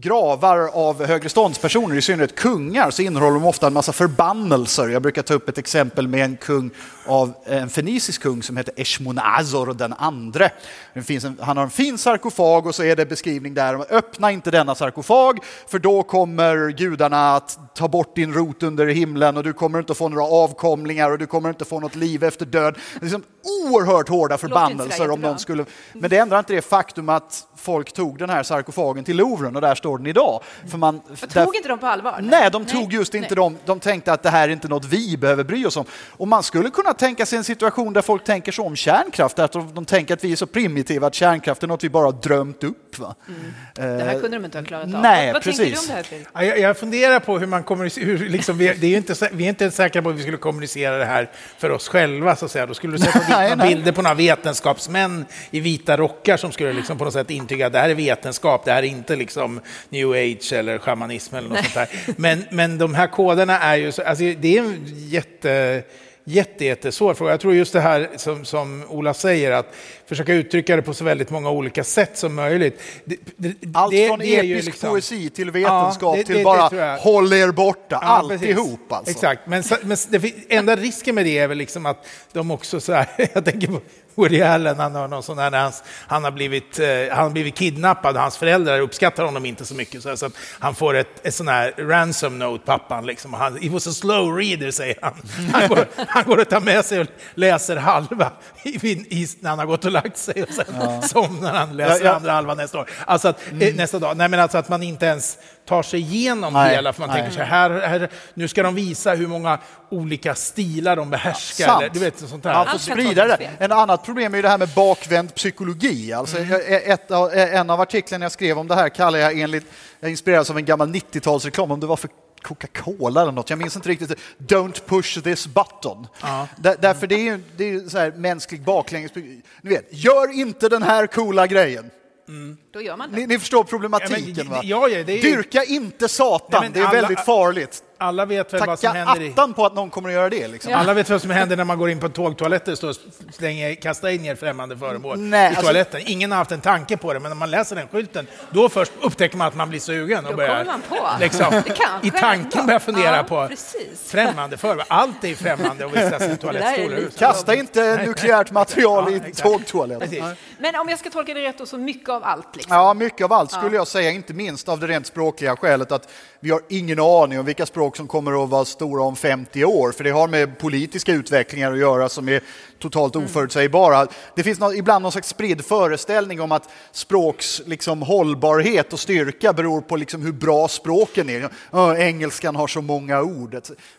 gravar 0.00 0.70
av 0.74 1.04
högre 1.04 1.28
ståndspersoner, 1.28 1.96
i 1.96 2.02
synnerhet 2.02 2.34
kungar, 2.34 2.90
så 2.90 3.02
innehåller 3.02 3.34
de 3.34 3.44
ofta 3.44 3.66
en 3.66 3.72
massa 3.72 3.92
förbannelser. 3.92 4.88
Jag 4.88 5.02
brukar 5.02 5.22
ta 5.22 5.34
upp 5.34 5.48
ett 5.48 5.58
exempel 5.58 6.08
med 6.08 6.24
en 6.24 6.36
kung 6.36 6.70
av 7.06 7.34
en 7.44 7.68
fenicisk 7.68 8.22
kung 8.22 8.42
som 8.42 8.56
heter 8.56 8.74
Eshmonazor 8.76 9.74
den 9.74 9.92
andre. 9.92 10.50
En, 10.92 11.38
han 11.40 11.56
har 11.56 11.64
en 11.64 11.70
fin 11.70 11.98
sarkofag 11.98 12.66
och 12.66 12.74
så 12.74 12.82
är 12.82 12.96
det 12.96 13.06
beskrivning 13.06 13.54
där, 13.54 13.94
öppna 13.94 14.32
inte 14.32 14.50
denna 14.50 14.74
sarkofag 14.74 15.38
för 15.68 15.78
då 15.78 16.02
kommer 16.02 16.70
gudarna 16.70 17.36
att 17.36 17.58
ta 17.74 17.88
bort 17.88 18.16
din 18.16 18.32
rot 18.32 18.62
under 18.62 18.86
himlen 18.86 19.36
och 19.36 19.44
du 19.44 19.52
kommer 19.52 19.78
inte 19.78 19.94
få 19.94 20.08
några 20.08 20.24
avkomlingar 20.24 21.10
och 21.10 21.18
du 21.18 21.26
kommer 21.26 21.48
inte 21.48 21.64
få 21.64 21.80
något 21.80 21.94
liv 21.94 22.24
efter 22.24 22.46
död. 22.46 22.74
Det 22.92 22.98
är 22.98 23.04
liksom 23.04 23.22
oerhört 23.64 24.08
hårda 24.08 24.38
förbannelser 24.38 25.10
om 25.10 25.20
någon 25.20 25.38
skulle... 25.38 25.64
Men 25.92 26.10
det 26.10 26.18
ändrar 26.18 26.38
inte 26.38 26.52
det 26.52 26.62
faktum 26.62 27.08
att 27.08 27.44
folk 27.56 27.92
tog 27.92 28.18
den 28.18 28.30
här 28.30 28.42
sarkofagen 28.42 29.04
till 29.04 29.16
Louvren 29.16 29.56
och 29.56 29.62
där 29.62 29.74
står 29.74 29.87
den 29.96 30.06
idag. 30.06 30.42
För 30.70 30.78
man, 30.78 31.00
tog 31.00 31.28
där, 31.28 31.56
inte 31.56 31.68
de 31.68 31.78
på 31.78 31.86
allvar? 31.86 32.18
Nej, 32.22 32.50
de 32.50 32.64
tog 32.64 32.92
just 32.92 33.12
nej. 33.12 33.22
inte 33.22 33.34
dem. 33.34 33.58
De 33.64 33.80
tänkte 33.80 34.12
att 34.12 34.22
det 34.22 34.30
här 34.30 34.48
är 34.48 34.52
inte 34.52 34.68
något 34.68 34.84
vi 34.84 35.16
behöver 35.16 35.44
bry 35.44 35.66
oss 35.66 35.76
om. 35.76 35.84
Och 36.10 36.28
man 36.28 36.42
skulle 36.42 36.70
kunna 36.70 36.94
tänka 36.94 37.26
sig 37.26 37.38
en 37.38 37.44
situation 37.44 37.92
där 37.92 38.02
folk 38.02 38.24
tänker 38.24 38.52
så 38.52 38.64
om 38.64 38.76
kärnkraft, 38.76 39.38
att 39.38 39.52
de, 39.52 39.74
de 39.74 39.84
tänker 39.84 40.14
att 40.14 40.24
vi 40.24 40.32
är 40.32 40.36
så 40.36 40.46
primitiva 40.46 41.06
att 41.06 41.14
kärnkraft 41.14 41.62
är 41.62 41.66
något 41.66 41.84
vi 41.84 41.90
bara 41.90 42.04
har 42.04 42.12
drömt 42.12 42.64
upp. 42.64 42.98
Va? 42.98 43.14
Mm. 43.28 43.98
Det 43.98 44.04
här 44.04 44.20
kunde 44.20 44.36
de 44.36 44.44
inte 44.44 44.58
ha 44.58 44.64
klarat 44.64 44.94
av. 44.94 45.00
Nej, 45.00 45.26
vad, 45.26 45.34
vad 45.34 45.42
precis. 45.42 45.58
tänker 45.58 45.94
du 45.94 45.94
om 45.94 46.22
det 46.32 46.38
här 46.38 46.46
jag, 46.46 46.58
jag 46.58 46.78
funderar 46.78 47.20
på 47.20 47.38
hur 47.38 47.46
man 47.46 47.62
kommunicerar, 47.62 48.18
liksom, 48.18 48.58
vi, 48.58 48.74
det 48.74 48.86
är 48.86 48.96
inte, 48.96 49.28
vi 49.32 49.44
är 49.44 49.48
inte 49.48 49.70
säkra 49.70 50.02
på 50.02 50.08
att 50.08 50.14
vi 50.14 50.22
skulle 50.22 50.36
kommunicera 50.36 50.98
det 50.98 51.04
här 51.04 51.30
för 51.58 51.70
oss 51.70 51.88
själva, 51.88 52.36
så 52.36 52.44
att 52.44 52.50
säga. 52.50 52.66
Då 52.66 52.74
skulle 52.74 52.96
du 52.96 52.98
sätta 52.98 53.56
bilder 53.66 53.92
på 53.92 54.02
några 54.02 54.14
vetenskapsmän 54.14 55.24
i 55.50 55.60
vita 55.60 55.96
rockar 55.96 56.36
som 56.36 56.52
skulle 56.52 56.72
liksom 56.72 56.98
på 56.98 57.04
något 57.04 57.12
sätt 57.12 57.30
intyga 57.30 57.66
att 57.66 57.72
det 57.72 57.78
här 57.78 57.88
är 57.88 57.94
vetenskap, 57.94 58.64
det 58.64 58.72
här 58.72 58.82
är 58.82 58.86
inte 58.86 59.16
liksom 59.16 59.60
new 59.88 60.12
age 60.12 60.52
eller 60.52 60.78
shamanism 60.78 61.34
eller 61.34 61.48
något 61.48 61.58
sånt 61.58 61.74
där. 61.74 61.88
Men, 62.16 62.44
men 62.50 62.78
de 62.78 62.94
här 62.94 63.06
koderna 63.06 63.58
är 63.58 63.76
ju, 63.76 63.92
så, 63.92 64.02
alltså, 64.02 64.24
det 64.24 64.58
är 64.58 64.62
en 64.62 64.84
jätte 64.86 65.82
jätte, 66.28 66.64
jättesvår 66.64 67.14
fråga. 67.14 67.30
Jag 67.30 67.40
tror 67.40 67.54
just 67.54 67.72
det 67.72 67.80
här 67.80 68.08
som, 68.16 68.44
som 68.44 68.84
Ola 68.88 69.14
säger, 69.14 69.50
att 69.50 69.74
försöka 70.06 70.34
uttrycka 70.34 70.76
det 70.76 70.82
på 70.82 70.94
så 70.94 71.04
väldigt 71.04 71.30
många 71.30 71.50
olika 71.50 71.84
sätt 71.84 72.18
som 72.18 72.34
möjligt. 72.34 72.80
Det, 73.04 73.16
det, 73.36 73.54
Allt 73.74 73.92
det, 73.92 74.08
från 74.08 74.20
episk 74.20 74.66
liksom, 74.66 74.90
poesi 74.90 75.30
till 75.30 75.50
vetenskap 75.50 76.16
ja, 76.18 76.24
till 76.24 76.44
bara 76.44 76.96
håll 76.96 77.32
er 77.32 77.52
borta, 77.52 77.98
ja, 78.02 78.06
alltihop 78.06 78.92
alltså. 78.92 79.10
Exakt, 79.10 79.46
men, 79.46 79.62
men 79.82 79.96
det, 80.08 80.32
enda 80.48 80.76
risken 80.76 81.14
med 81.14 81.24
det 81.24 81.38
är 81.38 81.48
väl 81.48 81.58
liksom 81.58 81.86
att 81.86 82.06
de 82.32 82.50
också 82.50 82.80
så 82.80 82.92
här, 82.92 83.06
jag 83.34 83.44
tänker 83.44 83.66
på 83.66 83.80
Woody 84.18 84.42
Allen, 84.42 84.78
han 84.78 84.94
har 84.94 85.08
någon 85.08 85.22
sån 85.22 85.38
här, 85.38 85.50
han, 85.50 85.72
han, 86.06 86.24
har 86.24 86.30
blivit, 86.30 86.78
eh, 86.78 86.86
han 87.10 87.24
har 87.24 87.30
blivit 87.30 87.54
kidnappad 87.54 88.16
hans 88.16 88.36
föräldrar 88.36 88.80
uppskattar 88.80 89.24
honom 89.24 89.46
inte 89.46 89.64
så 89.64 89.74
mycket. 89.74 90.02
Så, 90.02 90.10
att 90.10 90.32
han 90.58 90.74
får 90.74 90.94
ett, 90.94 91.26
ett 91.26 91.34
sån 91.34 91.48
här 91.48 91.74
ransom 91.76 92.38
note, 92.38 92.64
pappan. 92.64 93.06
Liksom. 93.06 93.34
Han, 93.34 93.56
He 93.56 93.68
was 93.68 93.86
a 93.86 93.92
slow 93.92 94.36
reader, 94.36 94.70
säger 94.70 94.98
han. 95.02 95.14
Han 95.52 95.68
går, 95.68 95.86
han 96.08 96.24
går 96.24 96.38
och 96.40 96.48
tar 96.48 96.60
med 96.60 96.84
sig 96.84 97.00
och 97.00 97.06
läser 97.34 97.76
halva 97.76 98.32
i, 98.62 98.88
i, 98.90 99.28
när 99.40 99.50
han 99.50 99.58
har 99.58 99.66
gått 99.66 99.84
och 99.84 99.92
lagt 99.92 100.16
sig 100.16 100.42
och 100.42 100.54
sen 100.54 100.74
ja. 100.80 101.02
somnar 101.02 101.52
han 101.52 101.76
läser 101.76 102.04
ja, 102.04 102.10
ja. 102.10 102.16
andra 102.16 102.32
halvan 102.32 102.56
nästa 102.56 102.78
år. 102.78 102.90
Alltså 103.06 103.28
att, 103.28 103.46
eh, 103.46 103.52
mm. 103.52 103.76
nästa 103.76 103.98
dag. 103.98 104.16
Nej, 104.16 104.28
men 104.28 104.40
alltså 104.40 104.58
att 104.58 104.68
man 104.68 104.82
inte 104.82 105.06
ens 105.06 105.38
tar 105.68 105.82
sig 105.82 106.00
igenom 106.00 106.52
Nej. 106.52 106.74
hela, 106.74 106.92
för 106.92 107.00
man 107.00 107.10
Nej. 107.10 107.18
tänker 107.18 107.36
så 107.36 107.42
här, 107.42 107.70
här, 107.70 108.10
nu 108.34 108.48
ska 108.48 108.62
de 108.62 108.74
visa 108.74 109.14
hur 109.14 109.26
många 109.26 109.58
olika 109.88 110.34
stilar 110.34 110.96
de 110.96 111.10
behärskar. 111.10 111.66
Ja, 111.66 111.78
eller, 111.78 111.90
du 111.90 111.98
vet, 111.98 112.18
sånt 112.18 112.42
där. 112.42 112.50
Ja, 112.50 112.64
för 112.64 112.78
sprida 112.78 113.26
det. 113.26 113.50
En 113.58 113.72
annat 113.72 114.04
problem 114.04 114.34
är 114.34 114.38
ju 114.38 114.42
det 114.42 114.48
här 114.48 114.58
med 114.58 114.68
bakvänd 114.68 115.34
psykologi. 115.34 116.12
Alltså, 116.12 116.38
mm. 116.38 116.60
ett, 116.66 117.10
en 117.34 117.70
av 117.70 117.80
artiklarna 117.80 118.24
jag 118.24 118.32
skrev 118.32 118.58
om 118.58 118.68
det 118.68 118.74
här 118.74 118.88
kallar 118.88 119.18
jag 119.18 119.40
enligt, 119.40 119.66
jag 120.00 120.10
inspireras 120.10 120.50
av 120.50 120.56
en 120.58 120.64
gammal 120.64 120.88
90-talsreklam, 120.88 121.72
om 121.72 121.80
det 121.80 121.86
var 121.86 121.96
för 121.96 122.10
Coca-Cola 122.42 123.22
eller 123.22 123.32
något, 123.32 123.50
jag 123.50 123.58
minns 123.58 123.76
inte 123.76 123.88
riktigt. 123.88 124.18
Don't 124.38 124.80
push 124.86 125.22
this 125.22 125.46
button. 125.46 126.06
Ja. 126.22 126.48
Där, 126.56 126.76
därför 126.80 127.06
det 127.06 127.14
är 127.14 127.24
ju 127.24 127.40
det 127.56 127.70
är 127.70 127.88
så 127.88 127.98
här 127.98 128.12
mänsklig 128.12 128.62
baklänges... 128.62 129.14
Ni 129.14 129.42
vet, 129.62 129.86
gör 129.90 130.40
inte 130.40 130.68
den 130.68 130.82
här 130.82 131.06
coola 131.06 131.46
grejen. 131.46 131.90
Mm. 132.28 132.56
Då 132.72 132.82
gör 132.82 132.96
man 132.96 133.10
det. 133.10 133.16
Ni, 133.16 133.26
ni 133.26 133.38
förstår 133.38 133.64
problematiken 133.64 134.34
ja, 134.36 134.44
men, 134.44 134.52
va? 134.52 134.60
Ja, 134.64 134.88
ja, 134.88 134.98
är... 134.98 135.04
Dyrka 135.04 135.64
inte 135.64 136.08
Satan, 136.08 136.60
Nej, 136.62 136.70
det 136.74 136.80
är 136.80 136.84
alla, 136.84 137.00
väldigt 137.00 137.20
farligt 137.20 137.82
alla 137.98 138.24
vet 138.24 138.52
väl 138.52 138.66
vad 138.66 138.78
som 138.78 138.96
händer. 138.96 139.14
Tacka 139.14 139.30
attan 139.30 139.54
på 139.54 139.66
att 139.66 139.74
någon 139.74 139.90
kommer 139.90 140.08
att 140.08 140.14
göra 140.14 140.30
det. 140.30 140.48
Liksom. 140.48 140.72
Ja. 140.72 140.78
Alla 140.78 140.94
vet 140.94 141.10
vad 141.10 141.22
som 141.22 141.30
händer 141.30 141.56
när 141.56 141.64
man 141.64 141.78
går 141.78 141.90
in 141.90 142.00
på 142.00 142.08
tågtoaletter 142.08 142.88
och 142.88 142.96
slänger, 143.32 143.74
kastar 143.74 144.08
in 144.08 144.22
ner 144.22 144.34
främmande 144.34 144.76
föremål 144.76 145.18
Nej, 145.18 145.44
i 145.44 145.46
alltså- 145.46 145.62
toaletten. 145.62 145.96
Alltså... 145.96 146.12
Ingen 146.12 146.30
har 146.30 146.38
haft 146.38 146.52
en 146.52 146.60
tanke 146.60 146.96
på 146.96 147.12
det, 147.12 147.20
men 147.20 147.30
när 147.30 147.36
man 147.36 147.50
läser 147.50 147.76
den 147.76 147.88
skylten, 147.88 148.26
då 148.50 148.68
först 148.68 148.92
upptäcker 149.00 149.36
man 149.36 149.46
att 149.46 149.54
man 149.54 149.68
blir 149.68 149.80
sugen. 149.80 150.24
Och 150.24 150.30
då 150.30 150.36
börjar, 150.36 150.64
man 150.64 150.82
på. 150.88 151.08
Liksom, 151.20 151.62
I 152.02 152.10
tanken 152.10 152.66
börjar 152.66 152.80
fundera 152.80 153.16
ja, 153.16 153.22
på 153.22 153.48
precis. 153.48 154.10
främmande 154.10 154.56
föremål. 154.56 154.84
Allt 154.88 155.24
är 155.24 155.34
främmande 155.34 155.84
och 155.84 155.96
vistas 155.96 156.22
i 156.22 156.36
toalettstolar. 156.40 157.18
Kasta 157.18 157.54
inte 157.54 158.06
nukleärt 158.06 158.50
material 158.50 159.14
i 159.14 159.32
tågtoaletten. 159.32 160.36
Men 160.58 160.74
om 160.74 160.88
jag 160.88 160.98
ska 160.98 161.10
tolka 161.10 161.34
det 161.34 161.42
rätt, 161.42 161.58
då, 161.58 161.66
så 161.66 161.78
mycket 161.78 162.08
av 162.08 162.24
allt? 162.24 162.46
Liksom. 162.68 162.78
Ja, 162.78 162.94
mycket 162.94 163.24
av 163.24 163.32
allt 163.32 163.52
skulle 163.52 163.76
jag 163.76 163.88
säga, 163.88 164.10
inte 164.10 164.34
minst 164.34 164.68
av 164.68 164.80
det 164.80 164.86
rent 164.86 165.06
språkliga 165.06 165.56
skälet 165.56 165.92
att 165.92 166.08
vi 166.40 166.50
har 166.50 166.60
ingen 166.68 167.00
aning 167.00 167.38
om 167.38 167.46
vilka 167.46 167.66
språk 167.66 167.96
som 167.96 168.08
kommer 168.08 168.44
att 168.44 168.50
vara 168.50 168.64
stora 168.64 169.02
om 169.02 169.16
50 169.16 169.64
år, 169.64 169.92
för 169.92 170.04
det 170.04 170.10
har 170.10 170.28
med 170.28 170.58
politiska 170.58 171.12
utvecklingar 171.12 171.72
att 171.72 171.78
göra 171.78 172.08
som 172.08 172.28
är 172.28 172.42
totalt 172.78 173.14
mm. 173.14 173.26
oförutsägbara. 173.26 174.06
Det 174.34 174.42
finns 174.42 174.58
något, 174.58 174.74
ibland 174.74 175.02
någon 175.02 175.12
slags 175.12 175.28
spridd 175.28 175.64
föreställning 175.64 176.40
om 176.40 176.52
att 176.52 176.68
språks 176.92 177.62
liksom, 177.66 178.02
hållbarhet 178.02 178.92
och 178.92 179.00
styrka 179.00 179.52
beror 179.52 179.80
på 179.80 179.96
liksom, 179.96 180.22
hur 180.22 180.32
bra 180.32 180.68
språken 180.68 181.30
är. 181.30 181.48
Oh, 181.70 182.00
engelskan 182.00 182.56
har 182.56 182.66
så 182.66 182.82
många 182.82 183.22
ord. 183.22 183.56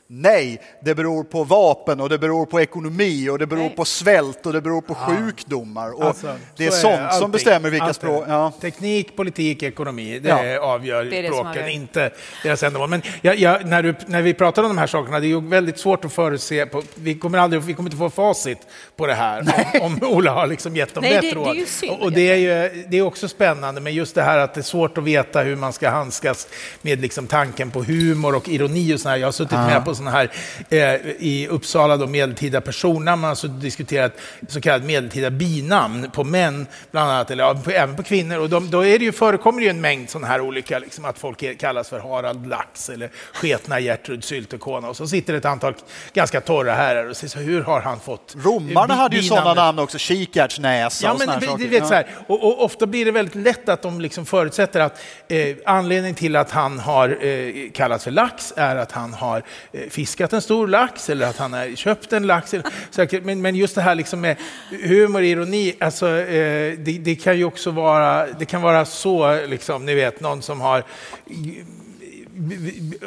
Nej, 0.08 0.62
det 0.84 0.96
beror 0.96 1.24
på 1.24 1.44
vapen 1.44 2.00
och 2.00 2.10
det 2.10 2.18
beror 2.18 2.46
på 2.46 2.62
ekonomi 2.62 3.30
och 3.30 3.40
det 3.40 3.48
beror 3.48 3.62
Nej. 3.62 3.76
på 3.76 3.86
svält 3.86 4.46
och 4.46 4.54
det 4.54 4.62
beror 4.62 4.82
på 4.82 4.98
ja. 5.00 5.16
sjukdomar. 5.16 5.92
Och 5.92 6.04
alltså, 6.04 6.36
det 6.58 6.66
är, 6.66 6.72
sånt 6.72 7.00
är 7.00 7.10
som 7.10 7.32
bestämmer 7.32 7.70
vilka 7.70 7.94
språk... 7.94 8.26
Ja. 8.28 8.52
Teknik, 8.62 9.16
politik, 9.16 9.64
ekonomi, 9.64 10.20
det 10.20 10.30
ja. 10.30 10.60
avgör 10.60 11.04
det 11.04 11.22
det 11.22 11.28
språken, 11.28 11.68
inte 11.68 12.12
deras 12.44 12.64
ändamål. 12.64 12.90
Men 12.90 13.02
jag, 13.22 13.36
jag, 13.36 13.66
när, 13.66 13.84
du, 13.84 13.96
när 14.06 14.22
vi 14.22 14.34
pratar 14.34 14.64
om 14.64 14.70
de 14.70 14.78
här 14.78 14.88
sakerna, 14.88 15.20
det 15.20 15.26
är 15.26 15.30
ju 15.30 15.42
väldigt 15.42 15.80
svårt 15.80 16.06
att 16.06 16.14
förutse. 16.14 16.66
På, 16.66 16.84
vi, 16.96 17.16
kommer 17.16 17.38
aldrig, 17.38 17.62
vi 17.62 17.74
kommer 17.74 17.90
inte 17.90 17.98
få 17.98 18.10
facit 18.10 18.68
på 18.95 19.07
det 19.07 19.13
här 19.13 19.39
om, 19.82 19.99
om 20.01 20.03
Ola 20.03 20.32
har 20.32 20.47
liksom 20.47 20.76
gett 20.76 20.93
dem 20.93 21.03
Nej, 21.03 21.17
rätt 21.17 21.36
råd. 21.36 21.55
Det 21.55 21.61
är 21.61 21.65
synd, 21.65 22.01
och 22.01 22.11
det 22.11 22.32
är, 22.32 22.36
ju, 22.36 22.84
det 22.88 22.97
är 22.97 23.01
också 23.01 23.28
spännande, 23.28 23.82
men 23.82 23.93
just 23.93 24.15
det 24.15 24.22
här 24.22 24.38
att 24.38 24.53
det 24.53 24.61
är 24.61 24.63
svårt 24.63 24.97
att 24.97 25.03
veta 25.03 25.41
hur 25.41 25.55
man 25.55 25.74
ska 25.74 25.89
handskas 25.89 26.47
med 26.82 27.01
liksom 27.01 27.28
tanken 27.28 27.72
på 27.72 27.84
humor 27.84 28.36
och 28.36 28.49
ironi 28.49 28.95
och 28.95 28.99
sådär. 28.99 29.15
Jag 29.15 29.28
har 29.28 29.32
suttit 29.32 29.53
ah. 29.53 29.67
med 29.67 29.86
på 29.86 29.95
sådana 29.95 30.11
här 30.11 30.32
eh, 30.70 30.95
i 31.20 31.47
Uppsala, 31.49 31.97
då, 31.97 32.07
medeltida 32.07 32.61
personnamn, 32.61 33.05
man 33.05 33.24
har 33.24 33.30
alltså 33.30 33.47
diskuterat 33.47 34.13
så 34.47 34.61
kallade 34.61 34.86
medeltida 34.86 35.30
binamn 35.30 36.11
på 36.11 36.24
män, 36.24 36.67
bland 36.91 37.11
annat, 37.11 37.32
eller 37.32 37.43
ja, 37.43 37.61
på, 37.63 37.72
även 37.72 37.95
på 37.95 38.03
kvinnor. 38.03 38.38
Och 38.39 38.49
de, 38.49 38.70
då 38.70 38.86
är 38.86 38.99
det 38.99 39.05
ju, 39.05 39.11
förekommer 39.11 39.59
det 39.59 39.63
ju 39.63 39.70
en 39.70 39.82
mängd 39.82 40.09
sådana 40.09 40.28
här 40.28 40.41
olika, 40.41 40.80
liksom, 40.80 41.05
att 41.05 41.20
folk 41.20 41.59
kallas 41.59 41.89
för 41.89 41.99
Harald 41.99 42.47
Lax 42.47 42.89
eller 42.89 43.09
sketna 43.34 43.80
Gertrud 43.80 44.24
Syltekona. 44.24 44.89
Och 44.89 44.97
så 44.97 45.07
sitter 45.07 45.34
det 45.34 45.39
ett 45.39 45.45
antal 45.45 45.74
ganska 46.13 46.41
torra 46.41 46.74
herrar 46.74 47.09
och 47.09 47.17
säger 47.17 47.30
så 47.30 47.39
hur 47.39 47.61
har 47.61 47.82
han 47.82 47.99
fått 47.99 48.36
Romarna 48.68 48.93
hade 48.93 49.16
ju 49.16 49.24
sådana 49.24 49.53
namn 49.53 49.80
också, 49.80 49.97
kikärtsnäsa 49.97 51.05
ja, 51.05 51.14
och 51.14 51.20
men, 51.20 51.41
saker. 51.41 51.68
Vet, 51.68 51.88
så 51.88 51.93
här, 51.93 52.07
och, 52.28 52.43
och, 52.43 52.64
ofta 52.64 52.88
blir 52.88 53.05
det 53.05 53.12
väldigt 53.12 53.36
lätt 53.36 53.70
att 53.70 53.82
de 53.82 54.01
liksom 54.01 54.26
förutsätter 54.26 54.80
att 54.80 55.01
eh, 55.28 55.55
anledningen 55.66 56.16
till 56.16 56.36
att 56.36 56.51
han 56.51 56.80
har 56.80 57.26
eh, 57.26 57.72
kallats 57.74 58.03
för 58.03 58.12
lax 58.12 58.53
är 58.55 58.76
att 58.76 58.91
han 58.91 59.14
har 59.14 59.43
eh, 59.72 59.89
fiskat 59.89 60.34
en 60.34 60.41
stor 60.41 60.68
lax 60.68 61.10
eller 61.10 61.28
att 61.28 61.38
han 61.38 61.53
har 61.53 61.76
köpt 61.76 62.14
en 62.14 62.28
lax. 62.28 62.53
Eller, 62.53 63.22
men, 63.26 63.41
men 63.41 63.55
just 63.55 63.76
det 63.76 63.82
här 63.82 63.95
liksom 63.95 64.22
med 64.22 64.38
humor, 64.70 65.24
ironi, 65.24 65.76
alltså, 65.80 66.07
eh, 66.07 66.78
det, 66.78 66.99
det, 66.99 67.16
kan 67.16 67.38
ju 67.38 67.43
också 67.43 67.72
vara, 67.72 68.28
det 68.39 68.45
kan 68.45 68.62
vara 68.62 68.86
så, 68.86 69.45
liksom, 69.45 69.86
ni 69.86 69.95
vet, 69.95 70.22
någon 70.22 70.41
som 70.41 70.62
har 70.62 70.84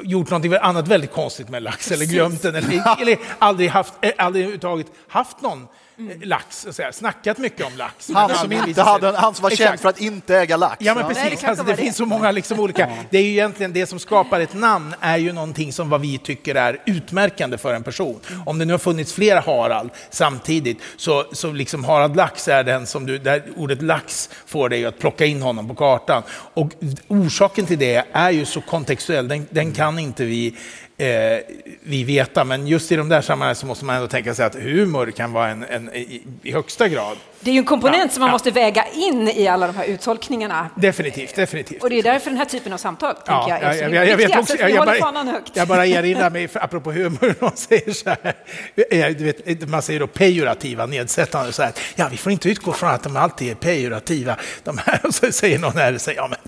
gjort 0.04 0.30
något 0.30 0.58
annat 0.60 0.88
väldigt 0.88 1.12
konstigt 1.12 1.48
med 1.48 1.62
lax 1.62 1.92
eller 1.92 2.06
glömt 2.06 2.42
den 2.42 2.54
eller, 2.54 3.00
eller 3.02 3.18
aldrig 3.38 3.68
haft, 3.68 3.94
eh, 4.00 4.12
aldrig 4.18 4.42
överhuvudtaget 4.42 4.86
haft 5.08 5.40
någon 5.40 5.68
Mm. 6.10 6.28
lax, 6.28 6.66
så 6.70 6.82
här, 6.82 6.92
snackat 6.92 7.38
mycket 7.38 7.66
om 7.66 7.72
lax. 7.76 8.10
Han 8.14 8.34
som, 8.34 8.52
inte 8.52 8.82
hade, 8.82 9.16
han 9.16 9.34
som 9.34 9.42
var 9.42 9.50
känd 9.50 9.80
för 9.80 9.88
att 9.88 10.00
inte 10.00 10.36
äga 10.36 10.56
lax. 10.56 10.76
Ja, 10.80 10.94
men 10.94 11.08
precis. 11.08 11.24
Nej, 11.24 11.38
det, 11.40 11.46
alltså, 11.46 11.64
det 11.64 11.76
finns 11.76 11.96
så 11.96 12.06
många 12.06 12.30
liksom 12.30 12.60
olika. 12.60 12.90
Det 13.10 13.18
är 13.18 13.22
ju 13.22 13.30
egentligen 13.30 13.72
det 13.72 13.86
som 13.86 13.98
skapar 13.98 14.40
ett 14.40 14.54
namn 14.54 14.94
är 15.00 15.16
ju 15.16 15.32
någonting 15.32 15.72
som 15.72 15.90
vad 15.90 16.00
vi 16.00 16.18
tycker 16.18 16.54
är 16.54 16.82
utmärkande 16.86 17.58
för 17.58 17.74
en 17.74 17.82
person. 17.82 18.20
Om 18.46 18.58
det 18.58 18.64
nu 18.64 18.72
har 18.72 18.78
funnits 18.78 19.12
flera 19.12 19.40
Harald 19.40 19.90
samtidigt 20.10 20.78
så, 20.96 21.24
så 21.32 21.52
liksom 21.52 21.84
Harald 21.84 22.16
Lax 22.16 22.48
är 22.48 22.64
den 22.64 22.86
som 22.86 23.06
du, 23.06 23.18
där 23.18 23.42
ordet 23.56 23.82
lax 23.82 24.30
får 24.46 24.68
dig 24.68 24.86
att 24.86 24.98
plocka 24.98 25.24
in 25.24 25.42
honom 25.42 25.68
på 25.68 25.74
kartan. 25.74 26.22
Och 26.54 26.70
orsaken 27.08 27.66
till 27.66 27.78
det 27.78 28.04
är 28.12 28.30
ju 28.30 28.44
så 28.44 28.60
kontextuell, 28.60 29.28
den, 29.28 29.46
den 29.50 29.72
kan 29.72 29.98
inte 29.98 30.24
vi 30.24 30.56
eh, 30.96 31.38
vi 31.82 32.04
veta. 32.04 32.44
Men 32.44 32.66
just 32.66 32.92
i 32.92 32.96
de 32.96 33.08
där 33.08 33.20
sammanhangen 33.20 33.56
så 33.56 33.66
måste 33.66 33.84
man 33.84 33.96
ändå 33.96 34.08
tänka 34.08 34.34
sig 34.34 34.44
att 34.46 34.54
humor 34.54 35.10
kan 35.10 35.32
vara 35.32 35.48
en, 35.48 35.64
en 35.64 35.94
i, 35.94 36.22
i, 36.42 36.52
högsta 36.52 36.88
grad. 36.88 37.16
Det 37.44 37.50
är 37.50 37.52
ju 37.52 37.58
en 37.58 37.64
komponent 37.64 38.02
ja, 38.04 38.08
som 38.08 38.20
man 38.20 38.28
ja. 38.28 38.32
måste 38.32 38.50
väga 38.50 38.84
in 38.94 39.28
i 39.28 39.48
alla 39.48 39.66
de 39.66 39.76
här 39.76 39.84
uttolkningarna. 39.84 40.70
Definitivt, 40.74 41.36
definitivt. 41.36 41.82
Och 41.82 41.90
det 41.90 41.98
är 41.98 42.02
därför 42.02 42.30
den 42.30 42.38
här 42.38 42.44
typen 42.44 42.72
av 42.72 42.76
samtal 42.76 43.14
ja, 43.26 43.46
jag, 43.48 43.62
är 43.62 43.72
så 43.72 43.82
jag, 43.82 43.94
jag, 43.94 44.08
jag 44.08 44.16
vet 44.16 44.38
också, 44.38 44.56
jag, 44.56 44.70
jag, 44.70 44.86
bara, 44.86 45.42
jag 45.54 45.68
bara 45.68 45.86
erinrar 45.86 46.30
mig, 46.30 46.48
apropå 46.54 46.92
humor, 46.92 47.34
någon 47.40 47.56
säger 47.56 47.92
så 47.92 48.10
här, 48.10 49.14
du 49.14 49.24
vet, 49.24 49.68
man 49.68 49.82
säger 49.82 50.00
då 50.00 50.06
pejorativa, 50.06 50.86
nedsättande, 50.86 51.52
så 51.52 51.62
här, 51.62 51.72
ja 51.94 52.08
vi 52.10 52.16
får 52.16 52.32
inte 52.32 52.48
utgå 52.48 52.72
från 52.72 52.90
att 52.90 53.02
de 53.02 53.16
alltid 53.16 53.50
är 53.50 53.54
pejorativa. 53.54 54.36
De 54.64 54.78
här, 54.78 55.00
och 55.06 55.14
så 55.14 55.32
säger 55.32 55.58
någon 55.58 55.76
här, 55.76 55.98
säger, 55.98 56.18
ja 56.18 56.28
men 56.28 56.38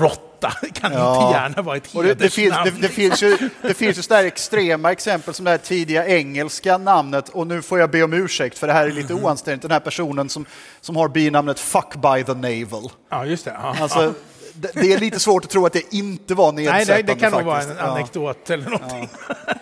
rått 0.00 0.34
det 0.62 0.80
kan 0.80 0.92
ja. 0.92 1.26
inte 1.26 1.38
gärna 1.38 1.62
vara 1.62 1.76
ett 1.76 1.86
hedersnamn. 1.86 2.18
Det, 2.18 2.24
det, 2.24 2.30
finns, 2.30 2.54
det, 2.64 2.70
det, 2.70 2.88
finns 2.88 3.22
ju, 3.22 3.50
det 3.62 3.74
finns 3.74 3.98
ju 3.98 4.02
sådär 4.02 4.24
extrema 4.24 4.92
exempel 4.92 5.34
som 5.34 5.44
det 5.44 5.50
här 5.50 5.58
tidiga 5.58 6.06
engelska 6.06 6.78
namnet 6.78 7.28
och 7.28 7.46
nu 7.46 7.62
får 7.62 7.78
jag 7.78 7.90
be 7.90 8.02
om 8.02 8.12
ursäkt 8.12 8.58
för 8.58 8.66
det 8.66 8.72
här 8.72 8.86
är 8.86 8.92
lite 8.92 9.12
mm. 9.12 9.24
oanständigt. 9.24 9.62
Den 9.62 9.70
här 9.70 9.80
personen 9.80 10.28
som, 10.28 10.43
som 10.80 10.96
har 10.96 11.08
binamnet 11.08 11.60
Fuck 11.60 11.94
by 11.94 12.24
the 12.24 12.34
navel. 12.34 12.90
Ja, 13.10 13.26
just 13.26 13.44
det. 13.44 13.56
Ja. 13.62 13.76
Alltså, 13.80 14.14
det 14.54 14.92
är 14.92 14.98
lite 14.98 15.20
svårt 15.20 15.44
att 15.44 15.50
tro 15.50 15.66
att 15.66 15.72
det 15.72 15.94
inte 15.94 16.34
var 16.34 16.52
nedsättande. 16.52 16.94
Nej, 16.94 17.02
det, 17.02 17.14
det 17.14 17.20
kan 17.20 17.32
nog 17.32 17.42
vara 17.42 17.62
en 17.62 17.78
anekdot 17.78 18.38
ja. 18.46 18.54
eller 18.54 18.70
någonting. 18.70 19.08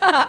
Ja. 0.00 0.24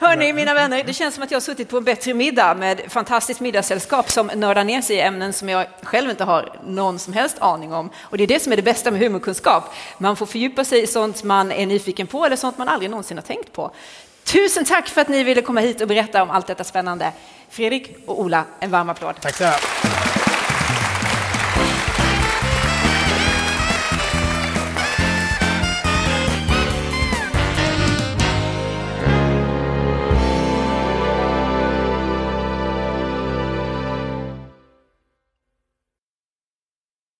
Hörni, 0.00 0.32
mina 0.32 0.54
vänner, 0.54 0.84
det 0.84 0.92
känns 0.92 1.14
som 1.14 1.24
att 1.24 1.30
jag 1.30 1.36
har 1.36 1.40
suttit 1.40 1.68
på 1.68 1.76
en 1.76 1.84
bättre 1.84 2.14
middag 2.14 2.54
med 2.54 2.80
fantastiskt 2.88 3.40
middagssällskap 3.40 4.10
som 4.10 4.26
nördar 4.26 4.64
ner 4.64 4.82
sig 4.82 4.96
i 4.96 5.00
ämnen 5.00 5.32
som 5.32 5.48
jag 5.48 5.66
själv 5.82 6.10
inte 6.10 6.24
har 6.24 6.52
någon 6.66 6.98
som 6.98 7.12
helst 7.12 7.36
aning 7.38 7.72
om. 7.72 7.90
Och 8.02 8.18
det 8.18 8.24
är 8.24 8.28
det 8.28 8.42
som 8.42 8.52
är 8.52 8.56
det 8.56 8.62
bästa 8.62 8.90
med 8.90 9.00
humorkunskap. 9.00 9.64
Man 9.98 10.16
får 10.16 10.26
fördjupa 10.26 10.64
sig 10.64 10.82
i 10.82 10.86
sånt 10.86 11.22
man 11.22 11.52
är 11.52 11.66
nyfiken 11.66 12.06
på 12.06 12.24
eller 12.26 12.36
sånt 12.36 12.58
man 12.58 12.68
aldrig 12.68 12.90
någonsin 12.90 13.16
har 13.16 13.22
tänkt 13.22 13.52
på. 13.52 13.70
Tusen 14.24 14.64
tack 14.64 14.88
för 14.88 15.00
att 15.00 15.08
ni 15.08 15.24
ville 15.24 15.42
komma 15.42 15.60
hit 15.60 15.80
och 15.80 15.88
berätta 15.88 16.22
om 16.22 16.30
allt 16.30 16.46
detta 16.46 16.64
spännande. 16.64 17.12
Fredrik 17.48 17.96
och 18.06 18.20
Ola, 18.20 18.44
en 18.60 18.70
varm 18.70 18.88
applåd. 18.90 19.14
Tack 19.20 19.36
så 19.36 19.44
mycket. 19.44 20.15